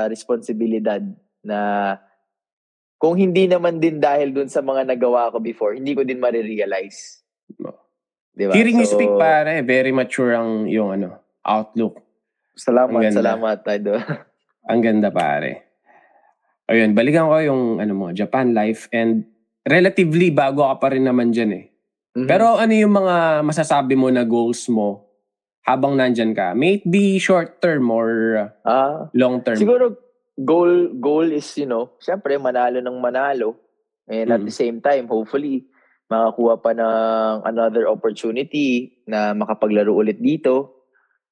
responsibilidad 0.08 1.04
na 1.44 1.60
kung 2.96 3.20
hindi 3.20 3.44
naman 3.44 3.76
din 3.76 4.00
dahil 4.00 4.32
dun 4.32 4.48
sa 4.48 4.64
mga 4.64 4.88
nagawa 4.88 5.28
ko 5.28 5.36
before, 5.36 5.76
hindi 5.76 5.92
ko 5.92 6.00
din 6.08 6.16
marirealize. 6.16 7.20
Di 8.32 8.48
ba? 8.48 8.56
Hearing 8.56 8.80
you 8.80 8.88
So, 8.88 8.96
speak, 8.96 9.12
pare, 9.20 9.60
very 9.60 9.92
mature 9.92 10.32
ang 10.32 10.64
yung 10.66 10.96
ano, 10.96 11.20
outlook. 11.44 12.00
Salamat, 12.56 13.12
salamat, 13.12 13.58
Idol. 13.68 14.00
Ang 14.64 14.80
ganda, 14.80 15.12
pare. 15.12 15.68
Ayun, 16.64 16.96
balikan 16.96 17.28
ko 17.28 17.36
yung 17.44 17.62
ano 17.76 17.92
mo, 17.92 18.06
Japan 18.16 18.56
life 18.56 18.88
and 18.88 19.28
relatively 19.64 20.28
bago 20.30 20.64
ka 20.64 20.76
pa 20.78 20.88
rin 20.92 21.04
naman 21.04 21.32
dyan 21.32 21.52
eh. 21.56 21.64
Mhm. 22.14 22.28
Pero 22.30 22.56
ano 22.56 22.72
yung 22.72 22.94
mga 22.94 23.42
masasabi 23.42 23.98
mo 23.98 24.06
na 24.08 24.22
goals 24.22 24.68
mo 24.70 25.08
habang 25.66 25.96
nandyan 25.98 26.36
ka? 26.36 26.52
May 26.54 26.78
it 26.78 26.84
be 26.86 27.18
short 27.18 27.58
term 27.58 27.90
or 27.90 28.08
uh, 28.62 29.08
long 29.16 29.42
term? 29.42 29.56
Siguro 29.58 29.96
goal 30.38 30.92
goal 31.00 31.26
is 31.32 31.46
you 31.58 31.66
know, 31.66 31.96
syempre 31.98 32.36
manalo 32.38 32.78
ng 32.78 32.98
manalo 33.00 33.56
and 34.06 34.30
at 34.30 34.40
Mm. 34.44 34.46
the 34.46 34.54
same 34.54 34.78
time 34.84 35.08
hopefully 35.08 35.64
makakuha 36.12 36.60
pa 36.60 36.70
ng 36.76 37.48
another 37.48 37.88
opportunity 37.88 38.92
na 39.08 39.32
makapaglaro 39.32 39.90
ulit 39.96 40.20
dito. 40.20 40.84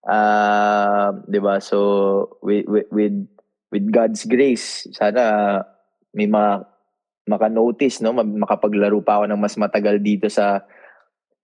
Ah, 0.03 1.14
'di 1.29 1.38
ba? 1.38 1.62
So 1.62 1.79
with, 2.42 2.66
with 2.66 2.88
with 2.90 3.16
with 3.71 3.87
God's 3.92 4.27
grace, 4.27 4.90
sana 4.90 5.62
may 6.11 6.27
ma 6.27 6.59
maka-notice 7.27 8.03
no, 8.03 8.15
ma- 8.15 8.27
makapaglaro 8.27 8.99
pa 9.03 9.23
ako 9.23 9.25
ng 9.31 9.41
mas 9.41 9.55
matagal 9.55 10.03
dito 10.03 10.27
sa 10.27 10.67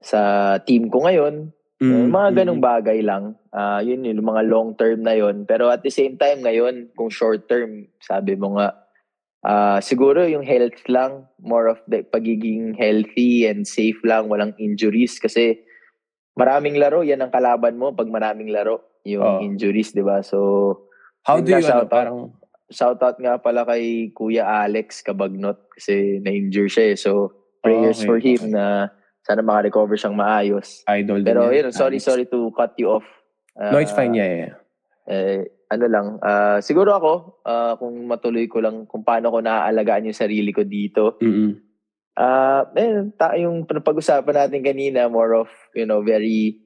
sa 0.03 0.21
team 0.63 0.91
ko 0.91 1.07
ngayon. 1.07 1.51
Mm, 1.79 2.11
mga 2.11 2.29
mm, 2.31 2.37
ganong 2.43 2.63
bagay 2.63 2.99
lang. 3.07 3.39
Ah, 3.55 3.79
yun 3.79 4.03
yun, 4.03 4.19
yung 4.19 4.31
mga 4.35 4.43
long 4.51 4.75
term 4.75 5.07
na 5.07 5.15
yun. 5.15 5.47
Pero 5.47 5.71
at 5.71 5.87
the 5.87 5.95
same 5.95 6.19
time 6.19 6.43
ngayon, 6.43 6.91
kung 6.99 7.11
short 7.11 7.47
term, 7.47 7.87
sabi 8.03 8.35
mo 8.35 8.59
nga, 8.59 8.75
ah 9.47 9.79
siguro 9.79 10.27
yung 10.27 10.43
health 10.43 10.83
lang, 10.91 11.31
more 11.39 11.71
of 11.71 11.79
the 11.87 12.03
pagiging 12.03 12.75
healthy 12.75 13.47
and 13.47 13.63
safe 13.67 13.99
lang, 14.03 14.27
walang 14.27 14.55
injuries. 14.59 15.23
Kasi 15.23 15.63
maraming 16.35 16.79
laro, 16.79 17.07
yan 17.07 17.23
ang 17.23 17.31
kalaban 17.35 17.79
mo 17.79 17.95
pag 17.95 18.11
maraming 18.11 18.51
laro, 18.51 19.03
yung 19.07 19.23
Oo. 19.23 19.41
injuries, 19.43 19.95
di 19.95 20.03
ba? 20.03 20.23
So, 20.23 20.87
How 21.27 21.43
do 21.43 21.51
you, 21.51 21.63
ano, 21.63 21.87
parang, 21.87 22.19
shoutout 22.69 23.17
nga 23.19 23.41
pala 23.41 23.65
kay 23.65 24.13
Kuya 24.13 24.45
Alex 24.65 25.01
Kabagnot 25.01 25.73
kasi 25.73 26.21
na-injure 26.21 26.69
siya 26.69 26.93
eh. 26.93 26.97
So, 26.97 27.33
prayers 27.59 28.01
Okay, 28.01 28.07
for 28.07 28.19
him 28.21 28.41
okay. 28.45 28.53
na 28.53 28.89
sana 29.25 29.41
maka-recover 29.41 29.97
siyang 29.97 30.17
maayos. 30.17 30.85
idol 30.87 31.21
Pero 31.21 31.49
yun, 31.49 31.73
sorry, 31.73 32.01
Alex. 32.01 32.07
sorry 32.07 32.25
to 32.25 32.49
cut 32.53 32.73
you 32.77 32.93
off. 32.93 33.07
No, 33.59 33.77
it's 33.77 33.93
Ah, 33.93 33.99
fine, 33.99 34.15
yeah, 34.15 34.31
yeah. 34.47 34.55
Eh, 35.05 35.41
ano 35.69 35.85
lang, 35.89 36.07
ah, 36.21 36.61
siguro 36.61 36.95
ako, 36.95 37.13
ah, 37.43 37.75
kung 37.77 38.07
matuloy 38.07 38.47
ko 38.47 38.61
lang 38.61 38.85
kung 38.85 39.03
paano 39.03 39.29
ko 39.29 39.41
naaalagaan 39.41 40.07
yung 40.07 40.17
sarili 40.17 40.53
ko 40.53 40.63
dito. 40.63 41.17
Mm-mm. 41.19 41.57
Ah, 42.15 42.67
eh, 42.75 43.09
ta- 43.15 43.35
yung 43.35 43.63
pag-usapan 43.65 44.47
natin 44.47 44.63
kanina, 44.63 45.07
more 45.07 45.35
of, 45.35 45.51
you 45.73 45.85
know, 45.85 46.01
very, 46.01 46.61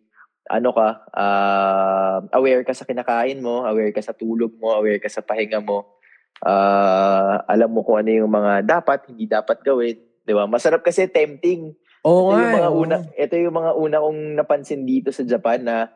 ano 0.51 0.71
ka, 0.75 0.89
ah, 1.15 2.19
aware 2.35 2.67
ka 2.67 2.75
sa 2.75 2.87
kinakain 2.87 3.39
mo, 3.39 3.63
aware 3.63 3.95
ka 3.95 4.03
sa 4.03 4.17
tulog 4.17 4.55
mo, 4.59 4.75
aware 4.75 4.99
ka 4.99 5.07
sa 5.07 5.23
pahinga 5.23 5.63
mo. 5.63 5.99
Ah, 6.43 7.47
alam 7.47 7.71
mo 7.71 7.87
kung 7.87 8.03
ano 8.03 8.11
yung 8.11 8.33
mga 8.33 8.67
dapat, 8.67 9.07
hindi 9.07 9.31
dapat 9.31 9.63
gawin. 9.63 9.99
Di 10.23 10.33
ba? 10.35 10.51
Masarap 10.51 10.83
kasi 10.83 11.07
tempting. 11.07 11.71
Oo 12.03 12.35
ito 12.35 12.43
yung 12.43 12.57
mga 12.59 12.71
eh, 12.71 12.81
una, 12.83 12.97
ito 13.15 13.35
yung 13.39 13.57
mga 13.63 13.73
una 13.79 13.97
kong 14.03 14.21
napansin 14.35 14.83
dito 14.83 15.15
sa 15.15 15.23
Japan 15.23 15.63
na 15.63 15.87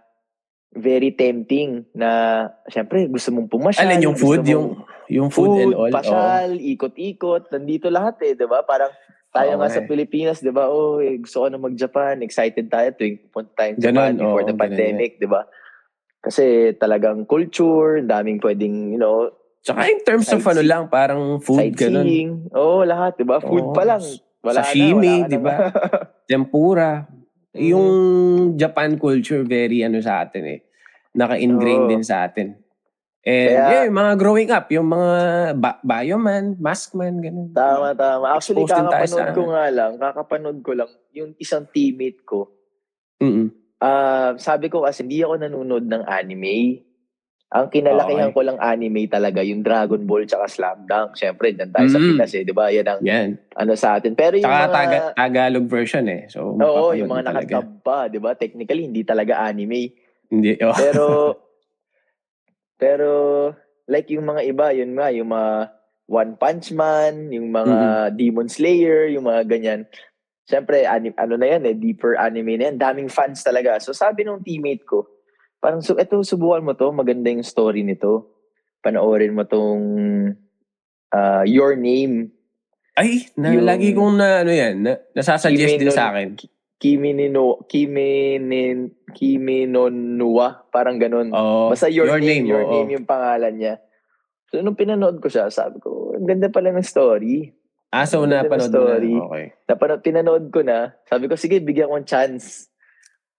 very 0.77 1.11
tempting 1.11 1.89
na 1.97 2.11
syempre 2.71 3.07
gusto 3.11 3.35
mong 3.35 3.51
pumasyal. 3.51 3.83
Alin 3.83 4.07
yung 4.07 4.19
food, 4.19 4.47
mong- 4.47 4.51
yung, 4.51 4.67
yung 5.11 5.29
food, 5.35 5.67
and 5.67 5.75
all. 5.75 5.91
pasyal, 5.91 6.55
ikot-ikot, 6.55 7.51
nandito 7.51 7.91
lahat 7.91 8.23
eh, 8.23 8.39
'di 8.39 8.47
ba? 8.47 8.63
Parang 8.63 8.93
tayo 9.37 9.53
Oo 9.55 9.61
nga 9.61 9.69
sa. 9.69 9.85
Pilipinas, 9.85 10.39
'di 10.41 10.53
ba? 10.53 10.65
Oh, 10.73 10.99
eh, 10.99 11.21
gusto 11.21 11.45
ko 11.45 11.47
na 11.53 11.61
mag-Japan, 11.61 12.25
excited 12.25 12.67
tayo 12.73 12.89
tuwing 12.97 13.21
pupunta 13.29 13.53
tayo 13.53 13.71
sa 13.77 13.93
Japan 13.93 14.17
before 14.17 14.43
oo, 14.45 14.49
the 14.49 14.57
pandemic, 14.57 15.21
'di 15.21 15.29
ba? 15.29 15.45
Kasi 16.25 16.75
talagang 16.81 17.29
culture, 17.29 18.01
daming 18.03 18.41
pwedeng, 18.41 18.97
you 18.97 19.01
know, 19.01 19.29
Tsaka 19.63 19.91
in 19.91 19.99
terms 20.07 20.31
of 20.31 20.47
ano 20.47 20.63
lang, 20.63 20.87
parang 20.87 21.43
food, 21.43 21.75
ganun. 21.75 22.07
Oo, 22.55 22.87
lahat, 22.87 23.19
'di 23.19 23.27
ba? 23.27 23.43
Food 23.43 23.71
Oo. 23.71 23.77
pa 23.77 23.83
lang. 23.83 24.03
Wala 24.47 24.63
Sashimi, 24.63 25.27
di 25.27 25.39
ba? 25.43 25.71
Tempura. 26.31 27.03
Mhm. 27.51 27.67
Yung 27.67 27.87
Japan 28.55 28.95
culture, 28.95 29.43
very 29.43 29.83
ano 29.83 29.99
sa 29.99 30.23
atin 30.23 30.45
eh. 30.47 30.61
Naka-ingrain 31.19 31.83
Oo. 31.87 31.91
din 31.91 32.05
sa 32.07 32.29
atin. 32.29 32.55
And 33.27 33.51
Kaya- 33.51 33.71
yeah, 33.73 33.85
yung 33.85 33.99
mga 33.99 34.13
growing 34.15 34.51
up, 34.51 34.71
yung 34.71 34.87
mga 34.87 35.11
ba- 35.57 35.83
bioman, 35.83 36.55
maskman, 36.57 37.19
ganun. 37.19 37.51
Tama, 37.51 37.91
tama. 37.93 38.33
Actually, 38.33 38.63
Exposed 38.63 38.87
kakapanood 38.87 39.19
sa- 39.21 39.35
ko 39.35 39.43
nga 39.51 39.67
lang, 39.69 39.93
kakapanood 39.97 40.59
ko 40.63 40.73
lang, 40.73 40.87
yung 41.11 41.35
isang 41.37 41.67
teammate 41.67 42.23
ko, 42.23 42.55
Mm-mm. 43.19 43.51
ah 43.77 44.31
sabi 44.37 44.69
ko 44.69 44.81
kasi 44.81 45.03
hindi 45.03 45.21
ako 45.21 45.35
nanonood 45.39 45.85
ng 45.85 46.07
anime. 46.07 46.87
Ang 47.49 47.67
kinalakihan 47.69 48.31
Okay. 48.31 48.37
ko 48.37 48.41
lang 48.43 48.59
anime 48.59 49.07
talaga, 49.07 49.39
yung 49.41 49.63
Dragon 49.63 50.03
Ball 50.03 50.23
tsaka 50.25 50.47
Slam 50.47 50.83
Dunk. 50.85 51.15
Siyempre, 51.15 51.51
dyan 51.51 51.71
tayo 51.71 51.87
sa 51.89 51.97
Mm. 51.97 52.07
Pinas 52.13 52.33
eh, 52.33 52.43
di 52.43 52.51
ba? 52.51 52.67
Yan 52.69 52.87
ang 52.89 53.01
Yan. 53.01 53.29
ano 53.53 53.73
sa 53.75 53.95
atin. 53.95 54.13
Pero 54.13 54.35
yung 54.35 54.45
Tsaka 54.45 54.61
mga... 54.61 54.75
taga- 54.77 55.15
Tagalog 55.17 55.67
version 55.67 56.07
eh. 56.07 56.27
So, 56.27 56.55
Oo, 56.55 56.91
yung 56.93 57.07
mga 57.09 57.23
nakatab 57.25 57.83
pa, 57.83 58.07
di 58.07 58.19
ba? 58.19 58.35
Technically, 58.35 58.83
hindi 58.85 59.03
talaga 59.03 59.39
anime. 59.41 59.95
Hindi. 60.27 60.59
Oh. 60.59 60.75
Pero, 60.75 61.05
pero, 62.77 63.09
like 63.89 64.09
yung 64.13 64.29
mga 64.29 64.43
iba, 64.47 64.67
yun 64.73 64.93
nga, 64.97 65.09
yung 65.13 65.33
mga 65.33 65.53
One 66.07 66.33
Punch 66.39 66.71
Man, 66.71 67.35
yung 67.35 67.51
mga 67.51 67.77
Demon 68.15 68.47
Slayer, 68.47 69.11
yung 69.11 69.27
mga 69.27 69.43
ganyan. 69.51 69.81
Siyempre, 70.47 70.87
ani- 70.87 71.17
ano 71.19 71.35
na 71.35 71.59
yan 71.59 71.67
eh, 71.67 71.75
deeper 71.75 72.15
anime 72.15 72.55
na 72.55 72.71
yan. 72.71 72.79
Daming 72.79 73.11
fans 73.11 73.43
talaga. 73.43 73.83
So 73.83 73.91
sabi 73.91 74.23
nung 74.23 74.45
teammate 74.47 74.87
ko, 74.87 75.11
parang, 75.59 75.83
so, 75.83 75.99
eto, 75.99 76.23
subukan 76.23 76.63
mo 76.63 76.79
to, 76.79 76.95
maganda 76.95 77.27
yung 77.27 77.43
story 77.43 77.83
nito. 77.83 78.31
Panoorin 78.79 79.35
mo 79.35 79.43
tong 79.43 79.83
ah, 81.11 81.43
Your 81.43 81.75
Name, 81.75 82.31
Ay, 82.97 83.29
na, 83.37 83.53
Yung- 83.53 83.69
lagi 83.69 83.93
kong 83.93 84.17
na, 84.17 84.41
ano 84.41 84.53
yan, 84.57 84.81
na, 84.81 84.97
nasasuggest 85.13 85.77
din 85.77 85.93
no- 85.93 85.93
sa 85.93 86.17
akin. 86.17 86.33
Kimi 86.81 87.13
Nino, 87.13 87.61
Kimi 87.69 88.41
Nin, 88.41 88.89
Kimi 89.15 89.71
no 89.71 89.87
Nuwa, 89.87 90.67
parang 90.75 90.99
ganun. 90.99 91.31
Oh, 91.31 91.71
Basta 91.71 91.87
your, 91.87 92.11
name, 92.19 92.43
your 92.43 92.67
oo. 92.67 92.73
name 92.75 92.99
yung 92.99 93.07
pangalan 93.07 93.55
niya. 93.55 93.75
So, 94.51 94.63
nung 94.63 94.79
pinanood 94.79 95.23
ko 95.23 95.31
siya, 95.31 95.51
sabi 95.51 95.79
ko, 95.79 96.15
ang 96.15 96.27
ganda 96.27 96.51
pala 96.51 96.71
ng 96.75 96.83
story. 96.87 97.51
Ah, 97.95 98.03
so 98.03 98.27
napanood 98.27 98.71
mo 98.71 98.83
na. 98.87 98.99
Okay. 98.99 99.45
Napanood, 99.71 100.03
pinanood 100.03 100.45
ko 100.51 100.61
na, 100.67 100.95
sabi 101.07 101.31
ko, 101.31 101.39
sige, 101.39 101.63
bigyan 101.63 101.91
ko 101.91 101.99
ng 101.99 102.09
chance. 102.09 102.67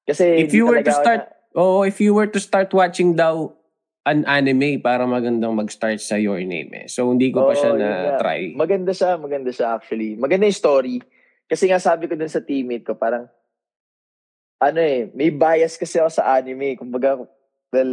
Kasi, 0.07 0.39
If 0.39 0.55
you 0.55 0.67
were 0.67 0.79
to 0.79 0.91
start, 0.91 1.27
na- 1.27 1.59
oh, 1.59 1.83
if 1.83 1.99
you 1.99 2.15
were 2.15 2.27
to 2.27 2.39
start 2.39 2.71
watching 2.71 3.15
daw 3.15 3.51
an 4.07 4.23
anime, 4.23 4.79
para 4.79 5.03
magandang 5.03 5.51
mag-start 5.51 5.99
sa 5.99 6.15
Your 6.15 6.39
Name 6.39 6.71
eh. 6.71 6.85
So, 6.87 7.11
hindi 7.11 7.27
ko 7.27 7.43
pa 7.43 7.51
Oo, 7.51 7.59
siya 7.59 7.75
na-try. 7.75 8.55
maganda 8.55 8.95
siya, 8.95 9.19
maganda 9.19 9.51
siya 9.51 9.75
actually. 9.75 10.15
Maganda 10.15 10.47
yung 10.47 10.55
story. 10.55 11.03
Kasi 11.43 11.67
nga 11.67 11.75
sabi 11.75 12.07
ko 12.07 12.15
dun 12.15 12.31
sa 12.31 12.39
teammate 12.39 12.87
ko, 12.87 12.95
parang, 12.95 13.27
ano 14.57 14.79
eh, 14.81 15.09
may 15.13 15.29
bias 15.29 15.77
kasi 15.77 16.01
ako 16.01 16.09
sa 16.09 16.37
anime. 16.37 16.77
Kumbaga, 16.77 17.21
well, 17.69 17.91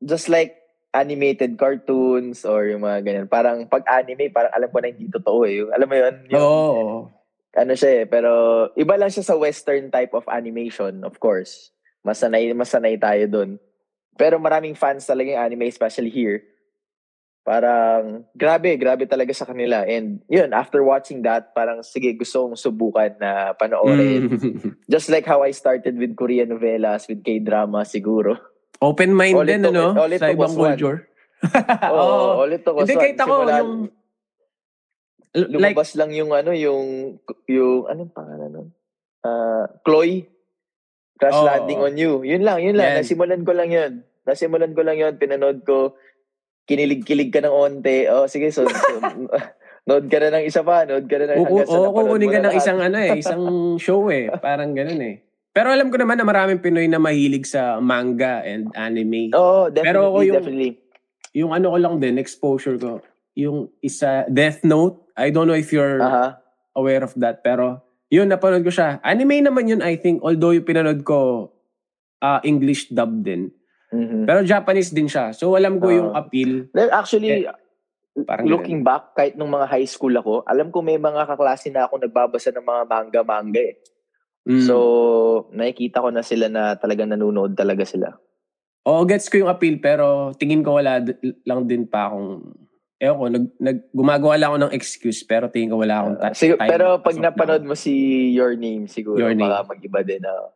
just 0.00 0.28
like 0.28 0.56
animated 0.92 1.56
cartoons 1.60 2.44
or 2.44 2.64
yung 2.68 2.84
mga 2.84 2.98
ganyan. 3.04 3.28
Parang 3.28 3.68
pag 3.68 3.84
anime, 3.84 4.32
parang 4.32 4.52
alam 4.52 4.68
ko 4.72 4.78
na 4.80 4.88
hindi 4.92 5.08
totoo 5.12 5.44
eh. 5.44 5.60
Yung- 5.60 5.72
Alam 5.72 5.88
mo 5.88 5.96
yun? 5.96 6.14
Yung, 6.32 6.40
Oo. 6.40 6.96
ano 7.56 7.72
siya 7.76 7.90
eh, 8.00 8.04
pero 8.08 8.30
iba 8.76 8.96
lang 8.96 9.12
siya 9.12 9.24
sa 9.24 9.36
western 9.36 9.88
type 9.92 10.12
of 10.12 10.24
animation, 10.28 11.04
of 11.04 11.16
course. 11.20 11.72
Masanay, 12.04 12.52
masanay 12.52 12.96
tayo 12.96 13.24
dun. 13.28 13.50
Pero 14.16 14.40
maraming 14.40 14.72
fans 14.72 15.04
talaga 15.04 15.36
yung 15.36 15.44
anime, 15.52 15.68
especially 15.68 16.08
here. 16.08 16.40
Parang, 17.46 18.26
grabe, 18.34 18.74
grabe 18.74 19.06
talaga 19.06 19.30
sa 19.30 19.46
kanila. 19.46 19.86
And 19.86 20.18
yun, 20.26 20.50
after 20.50 20.82
watching 20.82 21.22
that, 21.22 21.54
parang, 21.54 21.86
sige, 21.86 22.10
gusto 22.18 22.42
kong 22.42 22.58
subukan 22.58 23.14
na 23.22 23.54
panoorin. 23.54 24.34
Mm. 24.34 24.58
Just 24.90 25.06
like 25.14 25.22
how 25.22 25.46
I 25.46 25.54
started 25.54 25.94
with 25.94 26.18
Korean 26.18 26.50
novelas, 26.50 27.06
with 27.06 27.22
K-drama 27.22 27.86
siguro. 27.86 28.34
Open 28.82 29.14
mind 29.14 29.38
All 29.38 29.46
it 29.46 29.54
din, 29.54 29.62
took- 29.62 29.78
ano? 29.78 29.94
all 29.94 30.10
it 30.10 30.18
Sa 30.18 30.26
took 30.26 30.42
ibang 30.42 30.52
was 30.52 30.58
culture. 30.58 30.98
Oo, 31.94 32.02
Oo. 32.02 32.42
ulit 32.42 32.66
to. 32.66 32.74
Hindi, 32.74 32.98
kahit 32.98 33.18
ako, 33.22 33.34
yung... 33.46 33.72
Like, 35.36 35.52
lumabas 35.54 35.90
lang 35.94 36.10
yung 36.16 36.34
ano, 36.34 36.50
yung, 36.50 37.14
yung, 37.46 37.86
anong 37.86 38.10
pangalan 38.10 38.50
nun? 38.50 38.68
Ah, 39.22 39.70
Chloe. 39.86 40.26
Crash 41.14 41.38
Oo. 41.38 41.46
Landing 41.46 41.78
on 41.78 41.94
You. 41.94 42.12
Yun 42.26 42.42
lang, 42.42 42.58
yun 42.58 42.74
lang. 42.74 42.90
Yan. 42.90 42.96
Nasimulan 43.06 43.42
ko 43.46 43.52
lang 43.54 43.70
yun. 43.70 43.92
Nasimulan 44.26 44.74
ko 44.74 44.82
lang 44.82 44.98
yun. 44.98 45.14
Pinanood 45.14 45.62
ko. 45.62 45.94
Kinilig-kilig 46.66 47.30
ka 47.30 47.40
ng 47.40 47.54
onte. 47.54 48.10
Oh, 48.10 48.26
sige, 48.26 48.50
so, 48.50 48.66
so 48.66 48.98
nood 49.88 50.10
ka 50.10 50.18
na 50.18 50.34
ng 50.34 50.44
isa 50.44 50.66
pa. 50.66 50.82
Nood 50.82 51.06
ka 51.06 51.16
na 51.16 51.30
ng 51.30 51.46
hanggang 51.46 51.64
sa 51.64 51.78
oo, 51.78 51.94
kukunin 51.94 52.28
ka 52.28 52.40
ng 52.42 52.54
isang 52.54 52.78
ano 52.82 52.98
eh, 52.98 53.22
isang 53.22 53.42
show 53.84 54.10
eh. 54.10 54.26
Parang 54.36 54.74
ganun 54.74 54.98
eh. 54.98 55.22
Pero 55.54 55.72
alam 55.72 55.88
ko 55.88 55.96
naman 55.96 56.20
na 56.20 56.26
maraming 56.26 56.60
Pinoy 56.60 56.84
na 56.84 57.00
mahilig 57.00 57.48
sa 57.48 57.80
manga 57.80 58.44
and 58.44 58.68
anime. 58.76 59.32
Oo, 59.32 59.72
definitely, 59.72 59.86
Pero 59.86 59.98
ako 60.04 60.18
yung- 60.20 60.36
definitely. 60.36 60.70
Yung 61.32 61.52
ano 61.52 61.72
ko 61.72 61.78
lang 61.80 61.94
din, 61.96 62.16
exposure 62.16 62.76
ko, 62.76 63.00
yung 63.32 63.68
isa, 63.80 64.24
Death 64.26 64.64
Note. 64.64 65.04
I 65.12 65.28
don't 65.28 65.44
know 65.44 65.56
if 65.56 65.68
you're 65.68 66.00
Aha. 66.00 66.40
aware 66.72 67.00
of 67.00 67.12
that, 67.16 67.40
pero 67.40 67.80
yun, 68.08 68.28
napanood 68.28 68.64
ko 68.64 68.72
siya. 68.72 69.00
Anime 69.00 69.40
naman 69.40 69.68
yun, 69.68 69.80
I 69.80 69.96
think, 69.96 70.20
although 70.20 70.52
yung 70.52 70.64
pinanood 70.64 71.04
ko, 71.04 71.52
ah, 72.20 72.40
English 72.40 72.88
dub 72.88 73.20
din. 73.20 73.52
Mhm. 73.88 74.26
Pero 74.26 74.40
Japanese 74.42 74.90
din 74.90 75.06
siya. 75.06 75.30
So 75.30 75.54
alam 75.54 75.78
ko 75.78 75.88
yung 75.88 76.10
Ah. 76.10 76.20
appeal. 76.20 76.66
Then, 76.72 76.90
Actually, 76.90 77.46
Parang 78.16 78.48
looking 78.48 78.80
back, 78.80 79.12
kahit 79.12 79.36
nung 79.36 79.52
mga 79.52 79.68
high 79.68 79.84
school 79.84 80.16
ako, 80.16 80.40
alam 80.48 80.72
ko 80.72 80.80
may 80.80 80.96
mga 80.96 81.28
kaklase 81.28 81.68
na 81.68 81.84
ako 81.84 82.00
nagbabasa 82.00 82.48
ng 82.48 82.64
mga 82.64 82.82
manga-manga 82.88 83.60
eh. 83.60 83.76
Mm. 84.48 84.64
So, 84.64 84.74
nakikita 85.52 86.00
ko 86.00 86.08
na 86.08 86.24
sila 86.24 86.48
na 86.48 86.80
talagang 86.80 87.12
nanonood 87.12 87.52
talaga 87.52 87.84
sila. 87.84 88.16
Oo, 88.88 89.04
gets 89.04 89.28
ko 89.28 89.36
yung 89.36 89.52
appeal, 89.52 89.76
pero 89.76 90.32
tingin 90.32 90.64
ko 90.64 90.80
wala 90.80 90.96
d- 90.96 91.12
lang 91.44 91.68
din 91.68 91.84
pa 91.84 92.08
akong, 92.08 92.56
ewan 92.96 93.18
ko, 93.18 93.24
nag, 93.28 93.44
nag, 93.58 93.78
gumagawa 93.92 94.34
lang 94.40 94.48
ako 94.48 94.58
ng 94.64 94.72
excuse, 94.72 95.20
pero 95.20 95.52
tingin 95.52 95.68
ko 95.68 95.76
wala 95.76 96.00
akong 96.00 96.16
ta- 96.16 96.32
Uh, 96.32 96.38
Sig- 96.38 96.56
time. 96.56 96.70
pero 96.72 96.86
pag 96.96 97.20
napanood 97.20 97.68
mo 97.68 97.76
si 97.76 97.92
Your 98.32 98.56
Name, 98.56 98.88
siguro 98.88 99.20
Your 99.20 99.36
Name. 99.36 99.44
baka 99.44 99.76
mag-iba 99.76 100.00
din. 100.00 100.24
ah. 100.24 100.48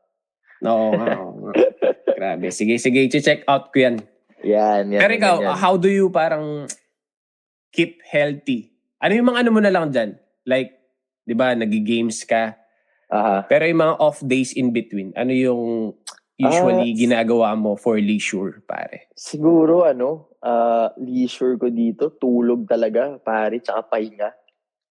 now. 0.63 0.81
Oo, 0.81 0.89
oo. 0.97 1.49
Grabe. 2.21 2.53
Sige, 2.53 2.77
sige, 2.77 3.09
check 3.09 3.49
out 3.49 3.73
ko 3.73 3.81
yan. 3.81 3.97
yan, 4.45 4.93
yan. 4.93 5.01
Pero 5.01 5.13
ikaw, 5.17 5.35
yan, 5.41 5.49
yan. 5.49 5.57
how 5.57 5.81
do 5.81 5.89
you 5.89 6.13
parang 6.13 6.69
keep 7.73 7.97
healthy? 8.05 8.77
Ano 9.01 9.17
yung 9.17 9.33
mga 9.33 9.41
ano 9.41 9.49
mo 9.49 9.61
na 9.65 9.73
lang 9.73 9.89
dyan? 9.89 10.21
Like, 10.45 10.69
di 11.25 11.33
ba, 11.33 11.57
nag-games 11.57 12.29
ka, 12.29 12.61
Aha. 13.09 13.49
pero 13.49 13.65
yung 13.65 13.81
mga 13.81 13.97
off 14.05 14.21
days 14.21 14.53
in 14.53 14.69
between, 14.69 15.17
ano 15.17 15.33
yung 15.33 15.97
usually 16.37 16.93
Ah, 16.93 16.97
ginagawa 16.97 17.57
mo 17.57 17.73
for 17.81 17.97
leisure, 17.97 18.61
pare? 18.69 19.09
Siguro, 19.17 19.89
ano, 19.89 20.29
ah, 20.45 20.93
leisure 21.01 21.57
ko 21.57 21.73
dito, 21.73 22.13
tulog 22.21 22.69
talaga, 22.69 23.17
pare, 23.17 23.65
tsaka 23.65 23.97
pahinga. 23.97 24.29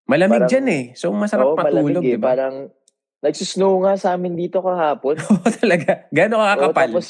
Malamig 0.10 0.42
Parang- 0.42 0.50
dyan 0.50 0.68
eh. 0.74 0.84
So, 0.98 1.14
masarap 1.14 1.54
malamig 1.54 1.94
matulog, 1.94 2.04
eh. 2.10 2.18
di 2.18 2.18
ba? 2.18 2.34
Parang, 2.34 2.56
nagsusnow 3.20 3.84
nga 3.84 3.94
sa 4.00 4.16
amin 4.16 4.36
dito 4.36 4.64
kahapon. 4.64 5.20
Oo, 5.28 5.50
talaga. 5.60 6.08
Gano'n 6.12 6.40
Oo, 6.40 6.72
kakapal? 6.72 6.74
tapos, 6.76 7.08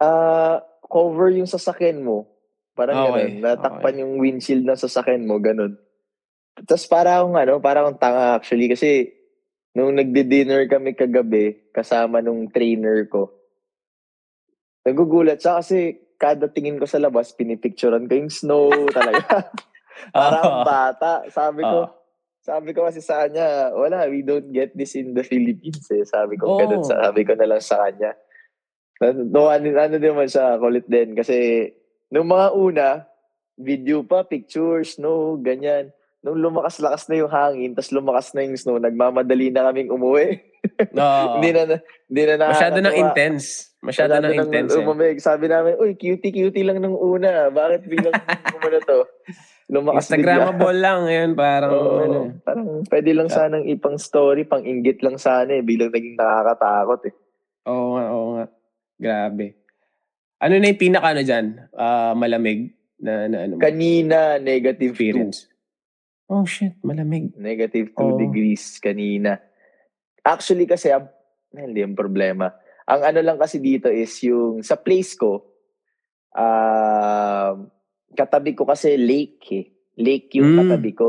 ah, 0.00 0.60
cover 0.88 1.32
yung 1.36 1.48
sasakyan 1.48 2.04
mo. 2.04 2.28
Parang 2.72 3.12
Okay, 3.12 3.40
ganun. 3.40 3.44
Natakpan 3.44 4.00
yung 4.00 4.12
windshield 4.20 4.64
ng 4.64 4.80
sasakyan 4.80 5.28
mo, 5.28 5.36
ganun. 5.40 5.76
Tapos 6.68 6.84
para 6.84 7.20
akong 7.20 7.36
ano, 7.36 7.54
para 7.64 7.80
akong 7.80 7.96
tanga 7.96 8.36
actually 8.36 8.68
kasi 8.68 9.08
nung 9.72 9.96
nagdi-dinner 9.96 10.68
kami 10.68 10.92
kagabi 10.92 11.72
kasama 11.72 12.20
nung 12.20 12.48
trainer 12.52 13.08
ko. 13.08 13.32
Nagugulat 14.84 15.40
siya 15.40 15.60
kasi 15.64 15.96
kada 16.20 16.46
tingin 16.52 16.76
ko 16.76 16.84
sa 16.84 17.00
labas, 17.00 17.32
pinipicturean 17.34 18.04
ko 18.06 18.14
yung 18.14 18.30
snow 18.30 18.68
talaga. 18.92 19.24
Parang 20.14 20.60
Oo. 20.60 20.64
bata. 20.66 21.12
Sabi 21.30 21.62
ko, 21.62 21.78
Oo. 21.86 22.01
Sabi 22.42 22.74
ko 22.74 22.90
kasi 22.90 22.98
sa 22.98 23.24
kanya, 23.24 23.70
wala, 23.70 24.10
we 24.10 24.26
don't 24.26 24.50
get 24.50 24.74
this 24.74 24.98
in 24.98 25.14
the 25.14 25.22
Philippines 25.22 25.86
eh. 25.94 26.02
Sabi 26.02 26.34
ko, 26.34 26.50
Oo. 26.50 26.58
ganun, 26.58 26.82
sabi 26.82 27.22
ko 27.22 27.38
na 27.38 27.46
lang 27.46 27.62
sa 27.62 27.86
kanya. 27.86 28.18
No, 29.30 29.46
ano, 29.46 29.66
ano 29.70 29.96
din 29.98 30.14
man 30.14 30.26
siya, 30.26 30.58
kulit 30.58 30.86
din. 30.90 31.14
Kasi, 31.14 31.70
nung 32.10 32.26
mga 32.26 32.46
una, 32.58 32.86
video 33.54 34.02
pa, 34.02 34.26
pictures, 34.26 34.98
no, 34.98 35.38
ganyan. 35.38 35.94
Nung 36.22 36.38
lumakas-lakas 36.38 37.06
na 37.06 37.22
yung 37.22 37.30
hangin, 37.30 37.74
tas 37.78 37.94
lumakas 37.94 38.34
na 38.34 38.42
yung 38.42 38.58
snow, 38.58 38.78
nagmamadali 38.78 39.50
na 39.50 39.70
kaming 39.70 39.94
umuwi. 39.94 40.42
Oo. 40.98 41.26
hindi 41.38 41.50
na, 41.54 41.78
hindi 42.10 42.22
na 42.26 42.50
Masyado 42.50 42.78
nang 42.82 42.98
intense. 42.98 43.74
Masyado, 43.82 44.18
nang 44.18 44.30
nang 44.30 44.46
intense. 44.50 44.74
Eh. 44.74 44.82
umamig. 44.82 45.18
Sabi 45.22 45.46
namin, 45.46 45.78
uy, 45.78 45.94
cutie-cutie 45.94 46.66
lang 46.66 46.82
nung 46.82 46.98
una. 46.98 47.50
Bakit 47.50 47.86
biglang 47.86 48.14
umano 48.58 48.78
to? 48.82 49.00
Lumakas 49.72 50.12
bigla. 50.12 50.36
Instagrammable 50.36 50.78
lang. 50.84 51.00
Yan, 51.08 51.30
parang 51.32 51.72
Oo, 51.72 51.96
ano. 52.04 52.18
parang 52.44 52.84
pwede 52.92 53.10
lang 53.16 53.32
sanang 53.32 53.64
ipang 53.64 53.96
story, 53.96 54.44
pang 54.44 54.60
inggit 54.60 55.00
lang 55.00 55.16
sana 55.16 55.56
eh. 55.56 55.64
Bilang 55.64 55.88
naging 55.88 56.20
nakakatakot 56.20 57.00
eh. 57.08 57.14
Oo 57.72 57.96
nga, 57.96 58.04
oo 58.12 58.28
nga. 58.36 58.46
Grabe. 59.00 59.56
Ano 60.44 60.54
na 60.60 60.68
yung 60.68 60.82
pinaka 60.82 61.16
ano 61.16 61.22
dyan? 61.24 61.46
Ah, 61.72 62.12
malamig 62.12 62.76
na, 63.00 63.32
na 63.32 63.48
ano? 63.48 63.56
Kanina, 63.56 64.36
negative 64.36 64.92
2. 64.92 64.92
experience. 64.92 65.48
Oh 66.28 66.44
shit, 66.44 66.76
malamig. 66.84 67.32
Negative 67.40 67.96
2 67.96 67.96
Oo. 67.96 68.16
degrees 68.20 68.76
kanina. 68.76 69.40
Actually 70.20 70.68
kasi, 70.68 70.92
ang, 70.92 71.08
hindi 71.56 71.80
yung 71.80 71.96
problema. 71.96 72.52
Ang 72.84 73.08
ano 73.08 73.20
lang 73.24 73.40
kasi 73.40 73.56
dito 73.56 73.88
is 73.88 74.12
yung 74.20 74.60
sa 74.60 74.76
place 74.76 75.16
ko, 75.16 75.40
um, 76.36 77.71
katabi 78.12 78.52
ko 78.52 78.64
kasi 78.64 78.94
lake 78.96 79.42
eh. 79.52 79.66
Lake 79.98 80.32
yung 80.36 80.56
Mm. 80.56 80.58
katabi 80.64 80.90
ko. 80.92 81.08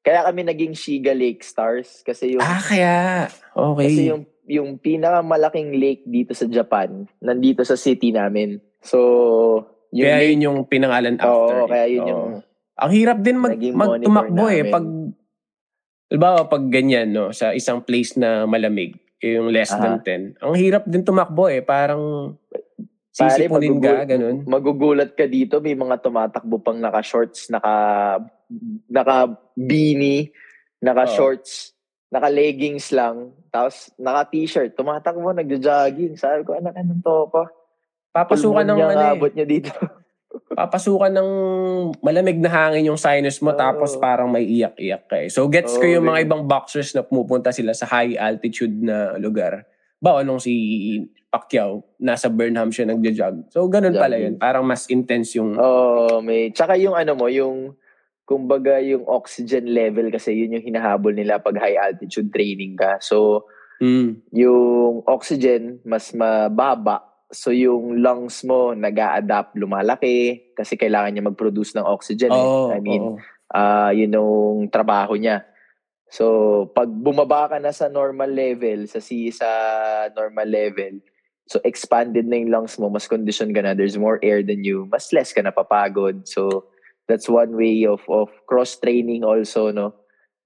Kaya 0.00 0.24
kami 0.24 0.44
naging 0.44 0.72
Shiga 0.72 1.12
Lake 1.12 1.44
Stars 1.44 2.00
kasi 2.00 2.36
yung 2.36 2.44
Ah, 2.44 2.60
kaya. 2.60 3.28
Okay. 3.52 3.84
kasi 3.88 4.02
yung 4.08 4.24
yung 4.48 4.80
pinakamalaking 4.80 5.76
lake 5.76 6.08
dito 6.08 6.32
sa 6.32 6.48
Japan, 6.48 7.04
nandito 7.20 7.60
sa 7.68 7.76
city 7.76 8.16
namin. 8.16 8.56
So, 8.80 8.98
yung 9.92 10.08
kaya 10.08 10.24
lake, 10.24 10.28
yun 10.32 10.40
yung 10.48 10.58
pinangalan 10.64 11.20
after. 11.20 11.56
Oo, 11.60 11.68
kaya 11.68 11.84
yun 11.84 12.00
Oo. 12.00 12.08
yung 12.08 12.24
Ang 12.78 12.92
hirap 12.94 13.18
din 13.20 13.36
mag, 13.36 13.52
naging 13.58 13.74
mag 13.74 13.90
monitor 13.90 14.06
tumakbo 14.06 14.44
eh. 14.48 14.62
Pag, 14.70 14.86
halimbawa, 16.08 16.38
pag 16.46 16.64
ganyan, 16.70 17.10
no, 17.10 17.34
sa 17.34 17.50
isang 17.50 17.82
place 17.82 18.14
na 18.14 18.46
malamig, 18.46 18.94
yung 19.18 19.50
less 19.50 19.74
than 19.74 19.98
10, 20.00 20.38
ang 20.38 20.54
hirap 20.54 20.86
din 20.86 21.02
tumakbo 21.02 21.50
eh. 21.50 21.58
Parang 21.58 22.38
Pare, 23.18 23.34
sisipunin 23.34 23.82
ka, 23.82 23.90
magugul- 23.90 24.06
ganun. 24.06 24.36
magugulat 24.46 25.10
ka 25.18 25.26
dito, 25.26 25.58
may 25.58 25.74
mga 25.74 25.98
tumatakbo 25.98 26.62
pang 26.62 26.78
naka-shorts, 26.78 27.50
naka 27.50 27.74
naka-beanie, 28.86 30.30
naka-shorts, 30.78 31.74
naka-leggings 32.14 32.94
lang, 32.94 33.34
tapos 33.50 33.90
naka-t-shirt, 33.98 34.78
tumatakbo, 34.78 35.34
nagja-jogging. 35.34 36.14
Sabi 36.14 36.46
ko, 36.46 36.54
anak, 36.54 36.78
anong 36.78 37.02
to 37.02 37.26
pa? 37.28 37.44
Papasukan 38.14 38.64
ng, 38.64 38.78
ano, 38.80 39.02
eh, 39.18 39.30
niya 39.34 39.46
dito. 39.46 39.70
papasukan 40.58 41.12
ng 41.12 41.30
malamig 42.02 42.38
na 42.42 42.50
hangin 42.50 42.90
yung 42.90 43.00
sinus 43.00 43.38
mo 43.40 43.54
Oo. 43.54 43.58
tapos 43.58 43.94
parang 43.96 44.28
may 44.28 44.44
iyak-iyak 44.44 45.04
ka 45.06 45.16
eh. 45.22 45.28
So 45.30 45.46
gets 45.46 45.78
ko 45.78 45.86
Oo, 45.86 45.94
yung 45.98 46.06
mga 46.06 46.24
ganun. 46.24 46.28
ibang 46.28 46.42
boxers 46.48 46.92
na 46.98 47.06
pumupunta 47.06 47.54
sila 47.54 47.72
sa 47.72 47.86
high 47.86 48.18
altitude 48.18 48.74
na 48.82 49.14
lugar. 49.16 49.64
Ba, 49.98 50.22
nung 50.22 50.38
si 50.38 50.54
Pacquiao, 51.28 51.82
nasa 51.98 52.30
Burnham 52.30 52.70
siya 52.70 52.86
nagja-jog. 52.86 53.50
So 53.50 53.66
ganun 53.66 53.98
pala 53.98 54.16
yun. 54.16 54.38
Parang 54.38 54.62
mas 54.64 54.86
intense 54.88 55.34
yung... 55.36 55.58
Oo, 55.58 56.22
may, 56.22 56.54
tsaka 56.54 56.78
yung 56.78 56.94
ano 56.94 57.18
mo, 57.18 57.26
yung, 57.26 57.74
kumbaga 58.22 58.78
yung 58.78 59.04
oxygen 59.04 59.66
level 59.66 60.08
kasi 60.14 60.38
yun 60.38 60.54
yung 60.56 60.64
hinahabol 60.64 61.12
nila 61.12 61.42
pag 61.42 61.58
high 61.58 61.76
altitude 61.76 62.30
training 62.30 62.78
ka. 62.78 62.96
So, 63.02 63.46
Mm. 63.78 64.26
yung 64.34 65.06
oxygen 65.06 65.78
mas 65.86 66.10
mababa. 66.10 66.98
So 67.30 67.54
yung 67.54 68.02
lungs 68.02 68.42
mo 68.42 68.74
nag 68.74 68.98
adapt 68.98 69.54
lumalaki 69.54 70.50
kasi 70.58 70.74
kailangan 70.74 71.14
niya 71.14 71.28
mag-produce 71.30 71.78
ng 71.78 71.86
oxygen. 71.86 72.34
eh. 72.34 72.42
Oo, 72.42 72.74
I 72.74 72.82
mean, 72.82 73.14
oo. 73.14 73.22
ah 73.54 73.94
yun 73.94 74.18
yung 74.18 74.66
trabaho 74.66 75.14
niya. 75.14 75.46
So 76.08 76.66
pag 76.72 76.88
bumaba 76.88 77.52
ka 77.52 77.56
na 77.60 77.72
sa 77.72 77.88
normal 77.88 78.32
level, 78.32 78.88
sa 78.88 79.00
si 79.00 79.28
sa 79.28 79.48
normal 80.16 80.48
level, 80.48 81.00
so 81.48 81.60
expanded 81.64 82.24
na 82.24 82.40
yung 82.40 82.52
lungs 82.52 82.80
mo, 82.80 82.88
mas 82.88 83.08
condition 83.08 83.52
ka 83.52 83.60
na, 83.60 83.76
there's 83.76 84.00
more 84.00 84.20
air 84.24 84.40
than 84.40 84.64
you, 84.64 84.88
mas 84.88 85.12
less 85.12 85.32
ka 85.32 85.44
napapagod. 85.44 86.24
So 86.24 86.68
that's 87.08 87.28
one 87.28 87.56
way 87.56 87.84
of 87.84 88.00
of 88.08 88.32
cross 88.48 88.76
training 88.80 89.24
also, 89.24 89.72
no? 89.72 89.92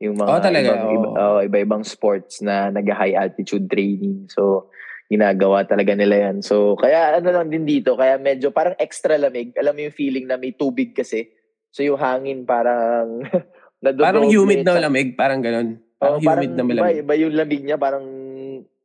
Yung 0.03 0.19
mga 0.19 0.31
Oo, 0.35 0.43
talaga, 0.43 0.67
ibang, 0.67 0.83
oo. 0.83 0.95
iba, 0.99 1.09
oo, 1.15 1.39
iba-ibang 1.47 1.85
sports 1.87 2.43
na 2.43 2.75
nag-high 2.75 3.15
altitude 3.15 3.71
training. 3.71 4.27
So 4.35 4.67
ginagawa 5.13 5.69
talaga 5.69 5.93
nila 5.93 6.29
yan. 6.29 6.41
So, 6.41 6.73
kaya 6.81 7.21
ano 7.21 7.29
lang 7.29 7.53
din 7.53 7.69
dito, 7.69 7.93
kaya 8.01 8.17
medyo 8.17 8.49
parang 8.49 8.73
extra 8.81 9.21
lamig. 9.21 9.53
Alam 9.61 9.77
mo 9.77 9.81
yung 9.85 9.93
feeling 9.93 10.25
na 10.25 10.41
may 10.41 10.57
tubig 10.57 10.97
kasi. 10.97 11.29
So, 11.69 11.85
yung 11.85 12.01
hangin 12.01 12.49
parang 12.49 13.21
nadodoble. 13.83 14.07
Parang 14.07 14.27
humid 14.27 14.61
na 14.63 14.73
malamig. 14.73 15.09
Parang 15.13 15.41
ganun. 15.41 15.69
Parang 15.99 16.17
Oo, 16.17 16.23
humid 16.25 16.51
na 16.51 16.57
iba, 16.57 16.69
malamig. 16.73 16.97
iba 17.01 17.15
yung 17.17 17.35
lamig 17.35 17.63
niya, 17.63 17.77
parang 17.77 18.07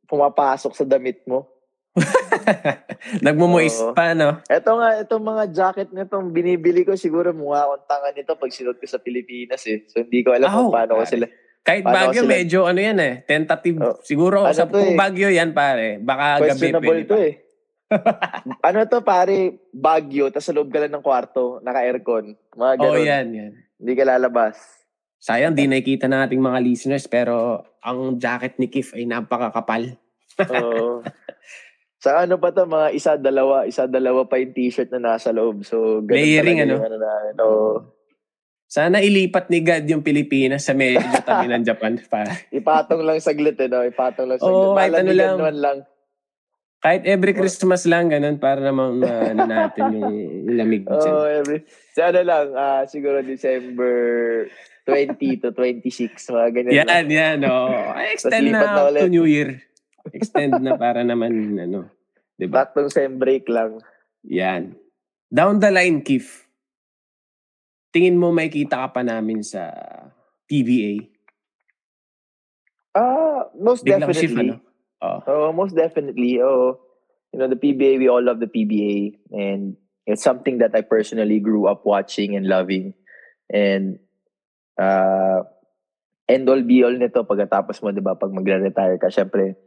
pumapasok 0.04 0.72
sa 0.72 0.84
damit 0.84 1.22
mo. 1.24 1.46
Nagmumoist 3.24 3.80
Oo. 3.80 3.92
pa, 3.92 4.12
no? 4.12 4.38
Ito 4.44 4.70
nga, 4.72 4.88
itong 5.00 5.24
mga 5.24 5.44
jacket 5.50 5.90
nitong 5.90 6.30
binibili 6.30 6.82
ko, 6.82 6.94
siguro 6.94 7.30
mukha 7.32 7.64
akong 7.64 7.84
tanga 7.86 8.10
nito 8.10 8.32
pag 8.34 8.50
sinuot 8.50 8.78
ko 8.78 8.86
sa 8.86 8.98
Pilipinas 8.98 9.62
eh. 9.64 9.82
So, 9.86 10.00
hindi 10.00 10.22
ko 10.22 10.32
alam 10.32 10.46
kung 10.46 10.70
Oh, 10.70 10.74
paano 10.74 10.98
ko 10.98 11.04
sila. 11.04 11.26
Kahit 11.60 11.82
Paano 11.82 11.96
Baguio, 12.08 12.22
sila- 12.22 12.32
medyo 12.32 12.58
ano 12.64 12.80
yan 12.80 12.98
eh. 12.98 13.14
Tentative. 13.22 13.76
Oh. 13.78 13.96
Siguro, 14.00 14.46
Ano 14.46 14.54
sa 14.54 14.64
kung 14.64 14.80
eh? 14.84 14.96
Baguio 14.96 15.28
yan, 15.28 15.52
pare. 15.52 15.98
Baka 15.98 16.24
gabi 16.46 16.66
pwede 16.72 17.02
to 17.04 17.12
pa. 17.12 17.18
eh. 17.20 17.34
ano 18.68 18.78
to 18.86 18.98
pare, 19.02 19.36
Baguio, 19.68 20.30
tas 20.30 20.44
sa 20.44 20.52
loob 20.52 20.70
ka 20.70 20.78
lang 20.78 20.92
ng 20.92 21.02
kwarto, 21.02 21.58
naka-aircon. 21.60 22.32
Mga 22.54 22.72
ganun. 22.78 23.04
yan, 23.04 23.26
yan. 23.34 23.52
Hindi 23.74 23.92
ka 23.92 24.04
lalabas. 24.06 24.56
Sayang, 25.18 25.58
di 25.58 25.66
nakikita 25.66 26.06
ng 26.06 26.22
ating 26.30 26.42
mga 26.42 26.58
listeners, 26.62 27.10
pero 27.10 27.66
ang 27.82 28.22
jacket 28.22 28.54
ni 28.62 28.70
Kif 28.70 28.94
ay 28.94 29.02
napakakapal. 29.02 29.98
Oo. 30.46 31.02
sa 32.04 32.22
ano 32.22 32.38
pa 32.38 32.54
to, 32.54 32.62
mga 32.70 32.88
isa, 32.94 33.18
dalawa, 33.18 33.66
isa, 33.66 33.90
dalawa 33.90 34.30
pa 34.30 34.38
yung 34.38 34.54
t-shirt 34.54 34.94
na 34.94 35.14
nasa 35.14 35.34
loob. 35.34 35.66
So, 35.66 36.06
ganun 36.06 36.22
Layering, 36.22 36.58
ano? 36.62 36.78
yung 36.78 36.86
ano 36.86 36.98
namin. 37.02 37.34
Oo. 37.42 37.98
Sana 38.68 39.00
ilipat 39.00 39.48
ni 39.48 39.64
God 39.64 39.84
yung 39.88 40.04
Pilipinas 40.04 40.68
sa 40.68 40.76
medyo 40.76 41.00
tabi 41.24 41.48
ng 41.48 41.64
Japan. 41.64 41.96
Para. 42.12 42.36
Ipatong 42.52 43.00
lang 43.00 43.18
saglit 43.18 43.56
eh, 43.58 43.66
no? 43.66 43.80
Ipatong 43.80 44.28
lang 44.28 44.38
saglit. 44.38 44.54
Oo, 44.54 44.76
kahit 44.76 44.92
ano 44.92 45.12
lang. 45.16 45.36
lang. 45.56 45.78
Kahit 46.78 47.02
every 47.10 47.34
Christmas 47.34 47.90
lang, 47.90 48.06
ganun, 48.06 48.38
para 48.38 48.62
naman 48.62 49.02
uh, 49.02 49.24
ano 49.34 49.42
natin 49.50 49.98
yung 49.98 50.14
lamig 50.54 50.86
Oo, 50.86 50.94
dyan. 50.94 51.42
every... 51.42 51.58
Sa 51.90 52.14
ano 52.14 52.20
lang, 52.22 52.46
ah, 52.54 52.86
siguro 52.86 53.18
December 53.18 53.98
20 54.88 55.44
to 55.44 55.52
26, 55.52 56.16
mga 56.32 56.48
ganyan 56.56 56.72
lang. 56.72 56.88
Yan, 56.88 57.06
yan. 57.12 57.38
Oh. 57.44 57.68
Ay, 57.92 58.16
extend 58.16 58.48
na 58.48 58.60
na, 58.64 58.88
ulit. 58.88 59.00
to 59.04 59.12
New 59.12 59.28
Year. 59.28 59.60
Extend 60.16 60.56
na 60.64 60.80
para 60.80 61.04
naman, 61.04 61.60
ano, 61.60 61.92
di 62.40 62.48
ba? 62.48 62.64
Baktong 62.64 62.88
sem 62.88 63.20
break 63.20 63.44
lang. 63.52 63.84
Yan. 64.24 64.72
Down 65.28 65.60
the 65.60 65.68
line, 65.68 66.00
Kif. 66.00 66.48
Tingin 67.92 68.16
mo 68.16 68.32
may 68.32 68.48
kita 68.48 68.88
ka 68.88 68.88
pa 68.96 69.02
namin 69.04 69.44
sa 69.44 69.68
PBA? 70.48 71.12
Ah, 72.96 73.52
most 73.52 73.84
Biglang 73.84 74.08
definitely. 74.08 74.24
shift, 74.24 74.40
ano? 74.40 74.56
Oh. 75.04 75.20
Oh, 75.28 75.50
most 75.52 75.76
definitely. 75.76 76.40
Oh, 76.40 76.80
you 77.32 77.38
know, 77.38 77.48
the 77.48 77.60
PBA, 77.60 78.00
we 78.00 78.08
all 78.08 78.24
love 78.24 78.40
the 78.40 78.48
PBA. 78.48 79.20
And 79.36 79.76
it's 80.08 80.24
something 80.24 80.58
that 80.64 80.72
I 80.72 80.80
personally 80.80 81.38
grew 81.38 81.68
up 81.68 81.84
watching 81.84 82.34
and 82.34 82.48
loving. 82.48 82.96
And, 83.52 84.00
uh, 84.78 85.42
end 86.28 86.44
all 86.46 86.62
be 86.62 86.84
all 86.86 86.94
nito 86.94 87.24
pagkatapos 87.26 87.82
mo, 87.82 87.90
di 87.90 88.00
ba, 88.04 88.14
pag 88.14 88.30
magre-retire 88.30 88.96
ka, 88.96 89.10
syempre, 89.10 89.58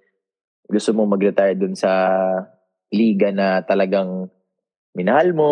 gusto 0.65 0.95
mo 0.95 1.03
mag-retire 1.05 1.57
dun 1.57 1.75
sa 1.75 1.91
liga 2.91 3.29
na 3.35 3.61
talagang 3.65 4.29
minahal 4.95 5.31
mo, 5.35 5.51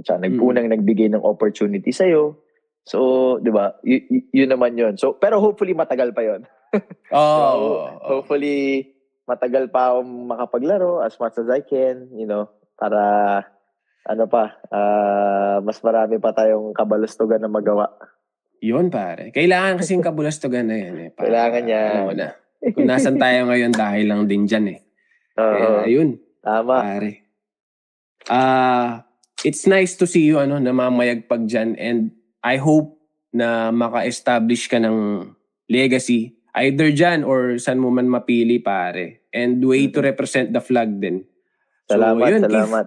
tsaka 0.00 0.24
nagpunang 0.28 0.68
nagbigay 0.68 1.08
ng 1.12 1.24
opportunity 1.24 1.92
sa'yo. 1.92 2.40
So, 2.86 3.36
di 3.42 3.50
ba, 3.50 3.74
y- 3.82 4.06
y- 4.06 4.26
yun 4.44 4.52
naman 4.52 4.78
yun. 4.78 4.94
So, 4.94 5.18
pero 5.18 5.42
hopefully 5.42 5.74
matagal 5.74 6.14
pa 6.14 6.22
yun. 6.22 6.46
Oh, 7.10 7.16
So, 7.36 7.42
oh, 7.42 7.80
hopefully, 8.06 8.92
matagal 9.26 9.74
pa 9.74 9.90
akong 9.90 10.30
makapaglaro 10.30 11.02
as 11.02 11.18
much 11.18 11.34
as 11.40 11.50
I 11.50 11.66
can, 11.66 12.14
you 12.14 12.30
know, 12.30 12.46
para, 12.78 13.42
ano 14.06 14.24
pa, 14.30 14.54
ah, 14.70 15.58
mas 15.66 15.82
marami 15.82 16.22
pa 16.22 16.30
tayong 16.30 16.70
kabalastugan 16.70 17.42
na 17.42 17.50
magawa. 17.50 17.90
Yun, 18.66 18.90
pare. 18.90 19.30
Kailangan 19.30 19.76
kasing 19.80 20.02
kabulastugan 20.02 20.66
na 20.66 20.74
yan. 20.74 20.94
Eh, 20.98 21.10
para, 21.14 21.22
Kailangan 21.30 21.64
yan. 21.64 21.90
Ano 22.02 22.12
na. 22.12 22.28
Kung 22.66 22.88
nasan 22.90 23.14
tayo 23.14 23.46
ngayon 23.46 23.70
dahil 23.70 24.04
lang 24.10 24.26
din 24.26 24.42
dyan 24.42 24.74
eh. 24.74 24.78
Oo, 25.38 25.52
Kaya, 25.54 25.68
ayun, 25.86 26.18
tama. 26.42 26.82
pare. 26.82 27.12
Ah, 28.26 29.06
it's 29.46 29.70
nice 29.70 29.94
to 29.94 30.02
see 30.02 30.26
you 30.26 30.42
ano 30.42 30.58
namamayagpag 30.58 31.46
dyan 31.46 31.78
and 31.78 32.10
I 32.42 32.58
hope 32.58 32.98
na 33.30 33.70
maka-establish 33.70 34.66
ka 34.66 34.82
ng 34.82 35.30
legacy 35.68 36.34
either 36.58 36.90
dyan 36.90 37.22
or 37.22 37.60
saan 37.60 37.78
mo 37.78 37.92
man 37.92 38.08
mapili 38.08 38.58
pare 38.58 39.28
and 39.30 39.60
way 39.62 39.86
to 39.86 40.00
represent 40.00 40.50
the 40.50 40.58
flag 40.58 40.98
din. 40.98 41.22
So, 41.86 42.00
Salamat, 42.00 42.26
yun, 42.26 42.40
Keith. 42.42 42.50
salamat. 42.50 42.86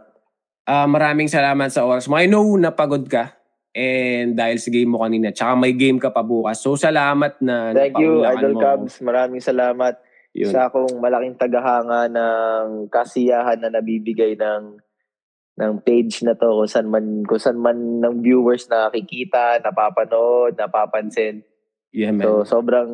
Ah, 0.67 0.87
maraming 0.89 1.31
salamat 1.31 1.69
sa 1.71 1.87
oras 1.87 2.09
mo. 2.11 2.19
I 2.19 2.27
know 2.27 2.43
na 2.59 2.75
pagod 2.75 3.07
ka 3.07 3.38
and 3.79 4.35
dahil 4.35 4.59
sa 4.59 4.67
game 4.67 4.91
mo 4.91 4.99
kanina 4.99 5.31
tsaka 5.31 5.55
may 5.55 5.71
game 5.71 5.95
ka 5.95 6.11
pa 6.11 6.19
bukas. 6.19 6.59
So 6.59 6.75
salamat 6.75 7.39
na 7.39 7.71
Thank 7.71 7.95
you, 7.95 8.27
Idol 8.27 8.59
mo. 8.59 8.59
Cubs. 8.59 8.99
Maraming 8.99 9.39
salamat. 9.39 9.95
Yun. 10.35 10.51
Isa 10.51 10.67
akong 10.67 10.99
malaking 10.99 11.39
tagahanga 11.39 12.11
ng 12.11 12.91
kasiyahan 12.91 13.63
na 13.63 13.71
nabibigay 13.71 14.35
ng 14.35 14.77
ng 15.59 15.73
page 15.83 16.23
na 16.23 16.35
to 16.35 16.63
kung 16.63 16.69
saan 16.71 16.87
man 16.87 17.23
kung 17.23 17.39
saan 17.39 17.59
man 17.59 17.99
ng 17.99 18.19
viewers 18.19 18.67
nakikita, 18.67 19.59
napapanood, 19.63 20.55
napapansin. 20.55 21.43
Yeah, 21.91 22.11
man. 22.13 22.23
So 22.27 22.29
sobrang 22.45 22.91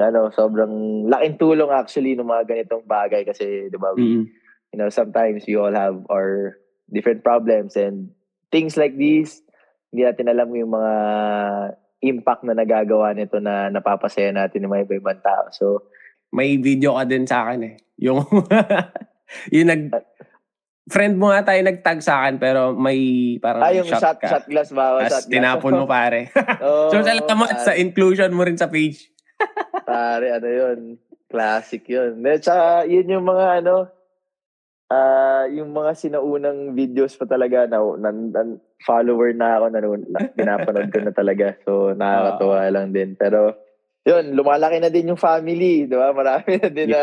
ano, 0.00 0.32
sobrang 0.34 1.06
laking 1.06 1.38
tulong 1.38 1.70
actually 1.70 2.18
ng 2.18 2.26
mga 2.26 2.44
ganitong 2.50 2.82
bagay 2.86 3.22
kasi 3.26 3.68
'di 3.70 3.78
ba? 3.78 3.90
we- 3.94 4.22
Mm. 4.22 4.26
You 4.74 4.82
know, 4.82 4.90
sometimes 4.90 5.46
we 5.46 5.54
all 5.54 5.70
have 5.70 6.02
our 6.10 6.58
different 6.90 7.22
problems 7.22 7.78
and 7.78 8.10
things 8.50 8.74
like 8.74 8.98
these, 8.98 9.38
hindi 9.94 10.02
natin 10.02 10.26
alam 10.26 10.50
yung 10.50 10.74
mga 10.74 10.94
impact 12.02 12.42
na 12.42 12.58
nagagawa 12.58 13.14
nito 13.14 13.38
na 13.38 13.70
napapasaya 13.70 14.34
natin 14.34 14.66
ng 14.66 14.72
mga 14.74 14.84
iba-ibang 14.90 15.22
tao. 15.22 15.46
So, 15.54 15.86
may 16.34 16.58
video 16.58 16.98
ka 16.98 17.06
din 17.06 17.30
sa 17.30 17.46
akin 17.46 17.62
eh. 17.62 17.74
Yung, 18.02 18.26
yung 19.54 19.68
nag, 19.70 19.94
friend 20.90 21.14
mo 21.14 21.30
nga 21.30 21.46
tayo 21.46 21.62
nagtag 21.62 22.02
sa 22.02 22.26
akin 22.26 22.42
pero 22.42 22.74
may 22.74 22.98
parang 23.38 23.62
Ah, 23.62 23.70
yung 23.70 23.86
shot, 23.86 24.02
shot, 24.02 24.18
ka. 24.18 24.26
shot 24.34 24.46
glass 24.50 24.74
ba? 24.74 24.98
Tapos 25.06 25.30
tinapon 25.30 25.78
mo 25.78 25.86
pare. 25.86 26.34
Oo, 26.66 26.90
so 26.90 26.98
salamat 26.98 27.30
pare. 27.54 27.62
sa 27.62 27.72
inclusion 27.78 28.34
mo 28.34 28.42
rin 28.42 28.58
sa 28.58 28.66
page. 28.66 29.14
Pare, 29.86 30.34
ano 30.34 30.48
yun? 30.50 30.78
Classic 31.30 31.86
yun. 31.86 32.18
At 32.26 32.42
saka, 32.42 32.90
yun 32.90 33.14
yung 33.14 33.24
mga 33.24 33.62
ano, 33.62 33.86
ah 34.92 35.48
yung 35.48 35.72
mga 35.72 35.92
sinaunang 35.96 36.76
videos 36.76 37.16
pa 37.16 37.24
talaga 37.24 37.64
na, 37.64 37.80
na, 37.96 38.10
na- 38.12 38.60
follower 38.84 39.32
na 39.32 39.60
ako, 39.60 39.64
na, 39.72 39.78
na, 39.80 40.18
pinapanood 40.36 40.88
ko 40.92 40.98
na 41.00 41.12
talaga. 41.16 41.56
So, 41.64 41.96
nakakatuwa 41.96 42.68
lang 42.68 42.92
din. 42.92 43.16
Pero, 43.16 43.56
yun, 44.04 44.36
lumalaki 44.36 44.76
na 44.78 44.92
din 44.92 45.08
yung 45.08 45.20
family, 45.20 45.88
di 45.88 45.96
ba? 45.96 46.12
Marami 46.12 46.60
na 46.60 46.68
din 46.68 46.88
na, 46.92 47.02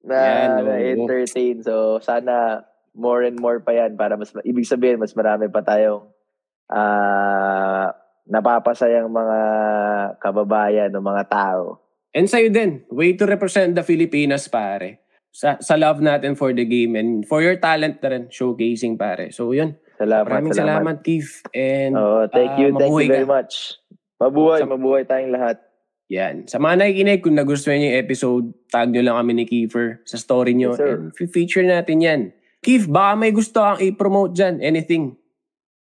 na, 0.00 0.16
Yan, 0.16 0.48
oo. 0.56 0.64
na 0.64 0.74
entertain. 0.80 1.60
So, 1.60 2.00
sana 2.00 2.64
more 2.96 3.28
and 3.28 3.36
more 3.36 3.60
pa 3.60 3.76
yan 3.76 3.94
para 3.94 4.16
mas, 4.16 4.32
ibig 4.42 4.64
sabihin, 4.64 4.98
mas 4.98 5.12
marami 5.12 5.46
pa 5.52 5.60
tayong 5.60 6.08
ah 6.72 7.92
napapasayang 8.28 9.08
mga 9.08 9.38
kababayan 10.20 10.92
o 10.92 11.00
mga 11.00 11.24
tao. 11.32 11.80
And 12.12 12.28
sa'yo 12.28 12.52
din, 12.52 12.84
way 12.92 13.16
to 13.16 13.24
represent 13.24 13.72
the 13.72 13.84
Filipinas, 13.84 14.48
pare. 14.52 15.00
Sa, 15.38 15.54
sa 15.62 15.78
love 15.78 16.02
natin 16.02 16.34
for 16.34 16.50
the 16.50 16.66
game 16.66 16.98
and 16.98 17.22
for 17.22 17.38
your 17.38 17.54
talent 17.54 18.02
na 18.02 18.10
rin, 18.10 18.26
showcasing, 18.26 18.98
pare. 18.98 19.30
So, 19.30 19.54
yun. 19.54 19.78
Salamat, 19.94 20.26
Maraming 20.26 20.50
salamat, 20.50 20.96
Keith. 21.06 21.46
And 21.54 21.94
Oh, 21.94 22.26
thank 22.26 22.54
ah, 22.54 22.58
you, 22.58 22.74
thank 22.74 22.90
mabuhay 22.90 23.06
you 23.06 23.14
very 23.14 23.22
ka. 23.22 23.34
much. 23.38 23.54
Mabuhay, 24.18 24.58
Sa- 24.66 24.66
mabuhay 24.66 25.02
tayong 25.06 25.30
lahat. 25.30 25.62
yan. 26.10 26.50
Sa 26.50 26.58
mga 26.58 26.82
nakikinig, 26.82 27.22
kung 27.22 27.38
nagustuhan 27.38 27.78
niyo 27.78 27.94
yung 27.94 28.00
episode, 28.02 28.44
tag 28.66 28.90
nyo 28.90 28.98
lang 29.06 29.14
kami 29.14 29.32
ni 29.38 29.44
Kiefer 29.46 30.02
sa 30.02 30.18
story 30.18 30.58
nyo. 30.58 30.74
Yes, 30.74 30.82
sir. 30.82 30.94
and 30.98 31.30
feature 31.30 31.62
natin 31.62 32.02
yan. 32.02 32.20
Keith, 32.58 32.90
baka 32.90 33.14
may 33.14 33.30
gusto 33.30 33.62
kang 33.62 33.78
i-promote 33.78 34.34
dyan. 34.34 34.58
Anything. 34.58 35.14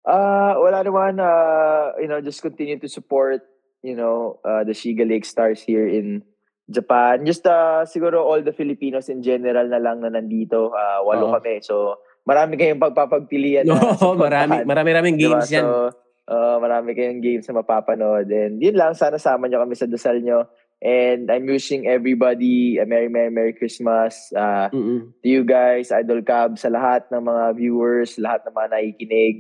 Ah, 0.06 0.54
wala 0.62 0.86
naman 0.86 1.18
uh, 1.18 1.98
you 1.98 2.06
know, 2.06 2.22
just 2.22 2.46
continue 2.46 2.78
to 2.78 2.86
support, 2.86 3.42
you 3.82 3.98
know, 3.98 4.38
uh, 4.46 4.62
the 4.62 4.78
Shiga 4.78 5.02
Lake 5.02 5.26
Stars 5.26 5.66
here 5.66 5.90
in 5.90 6.22
Japan. 6.68 7.24
Just 7.24 7.48
uh, 7.48 7.88
siguro 7.88 8.28
all 8.28 8.44
the 8.44 8.52
Filipinos 8.52 9.08
in 9.08 9.24
general 9.24 9.72
na 9.72 9.80
lang 9.80 10.04
na 10.04 10.12
nandito, 10.12 10.76
uh, 10.76 11.00
walo 11.02 11.32
Oo. 11.32 11.34
kami. 11.40 11.64
So, 11.64 11.96
marami 12.28 12.60
kayong 12.60 12.84
pagpapagpilian 12.84 13.72
na 13.72 13.80
Oo, 14.04 14.20
marami, 14.20 14.68
marami 14.68 14.90
raming 14.92 15.16
Diba? 15.16 15.40
games 15.40 15.48
yan. 15.48 15.64
So, 15.64 15.96
uh, 16.28 16.60
marami 16.60 16.92
kayong 16.92 17.24
games 17.24 17.48
na 17.48 17.64
mapapanood. 17.64 18.28
And 18.28 18.60
yun 18.60 18.76
lang, 18.76 19.00
sana 19.00 19.16
sama 19.16 19.48
nyo 19.48 19.64
kami 19.64 19.80
sa 19.80 19.88
dasal 19.88 20.20
nyo. 20.20 20.44
And 20.78 21.32
I'm 21.34 21.50
wishing 21.50 21.90
everybody 21.90 22.78
a 22.78 22.86
Merry, 22.86 23.10
Merry, 23.10 23.34
Merry 23.34 23.54
Christmas. 23.56 24.30
Uh, 24.30 24.70
Mm-mm. 24.70 25.10
to 25.24 25.26
you 25.26 25.42
guys, 25.42 25.90
Idol 25.90 26.22
Cab, 26.22 26.60
sa 26.62 26.70
lahat 26.70 27.10
ng 27.10 27.24
mga 27.24 27.44
viewers, 27.58 28.20
lahat 28.22 28.46
ng 28.46 28.54
mga 28.54 28.70
nakikinig. 28.76 29.38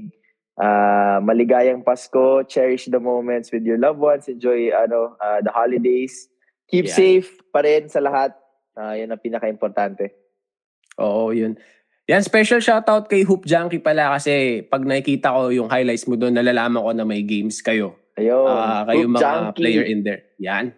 Uh, 0.58 1.22
maligayang 1.22 1.86
Pasko. 1.86 2.42
Cherish 2.50 2.90
the 2.90 2.98
moments 2.98 3.54
with 3.54 3.62
your 3.62 3.78
loved 3.78 4.02
ones. 4.02 4.26
Enjoy 4.26 4.74
ano 4.74 5.14
uh, 5.22 5.38
the 5.46 5.54
holidays. 5.54 6.26
Keep 6.68 6.86
Yeah. 6.86 6.96
safe 6.96 7.30
pa 7.48 7.60
rin 7.62 7.88
sa 7.88 8.00
lahat. 8.00 8.36
Uh, 8.74 8.94
yan 8.94 9.10
ang 9.10 9.18
pinaka-importante. 9.18 10.12
Oo, 10.98 11.32
yun. 11.32 11.56
Yan, 12.06 12.22
special 12.22 12.60
shoutout 12.60 13.06
kay 13.06 13.22
Hoop 13.22 13.44
Junkie 13.44 13.80
pala 13.80 14.12
kasi 14.12 14.64
pag 14.64 14.80
nakikita 14.82 15.30
ko 15.30 15.50
yung 15.50 15.68
highlights 15.68 16.06
mo 16.06 16.16
doon, 16.16 16.32
nalalaman 16.32 16.80
ko 16.80 16.92
na 16.92 17.04
may 17.04 17.20
games 17.22 17.60
kayo. 17.60 18.00
Ayun. 18.14 18.48
Ah, 18.48 18.84
kayo 18.84 19.06
Hoop 19.06 19.14
mga 19.14 19.24
Junkie. 19.24 19.56
player 19.58 19.84
in 19.84 20.00
there. 20.02 20.24
Yan. 20.38 20.72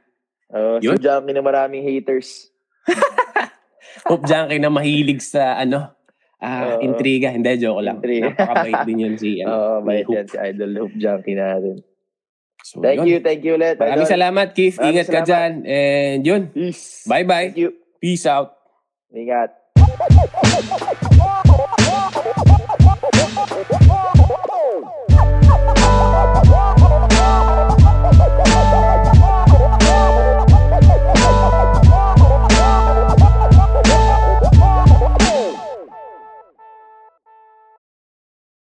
Uh, 0.48 0.78
Yun. 0.80 0.96
Hoop 0.96 1.04
Junkie 1.04 1.32
na 1.32 1.42
maraming 1.42 1.84
haters. 1.84 2.50
Hoop 4.10 4.24
Junkie 4.24 4.58
na 4.58 4.70
mahilig 4.70 5.22
sa 5.22 5.56
ano, 5.56 5.94
ah 6.38 6.76
Oo. 6.76 6.82
intriga. 6.82 7.30
Hindi, 7.30 7.52
joke 7.58 7.80
lang. 7.80 8.00
Intriga. 8.00 8.32
Napakabait 8.32 8.82
din 8.86 9.04
yun 9.04 9.16
si, 9.16 9.38
ano, 9.44 9.82
may 9.82 10.02
Hoop. 10.02 10.16
yan 10.16 10.26
si 10.26 10.38
Idol 10.40 10.72
Hoop 10.80 10.94
Junkie 10.96 11.36
natin. 11.36 11.84
So, 12.70 12.86
Thank 12.86 13.01
yun. 13.01 13.07
you, 13.09 13.17
thank 13.26 13.41
you 13.41 13.57
ulit. 13.57 13.82
Maraming 13.82 14.05
Idol. 14.05 14.13
salamat, 14.13 14.47
Keith. 14.53 14.78
Maraming 14.78 14.93
Ingat 14.93 15.05
ka 15.09 15.11
salamat. 15.11 15.26
dyan. 15.26 15.51
And 15.65 16.20
yun, 16.22 16.41
Peace. 16.53 17.01
bye-bye. 17.09 17.49
Thank 17.49 17.57
you. 17.57 17.70
Peace 17.97 18.30
out. 18.30 18.53
Ingat. 19.09 19.59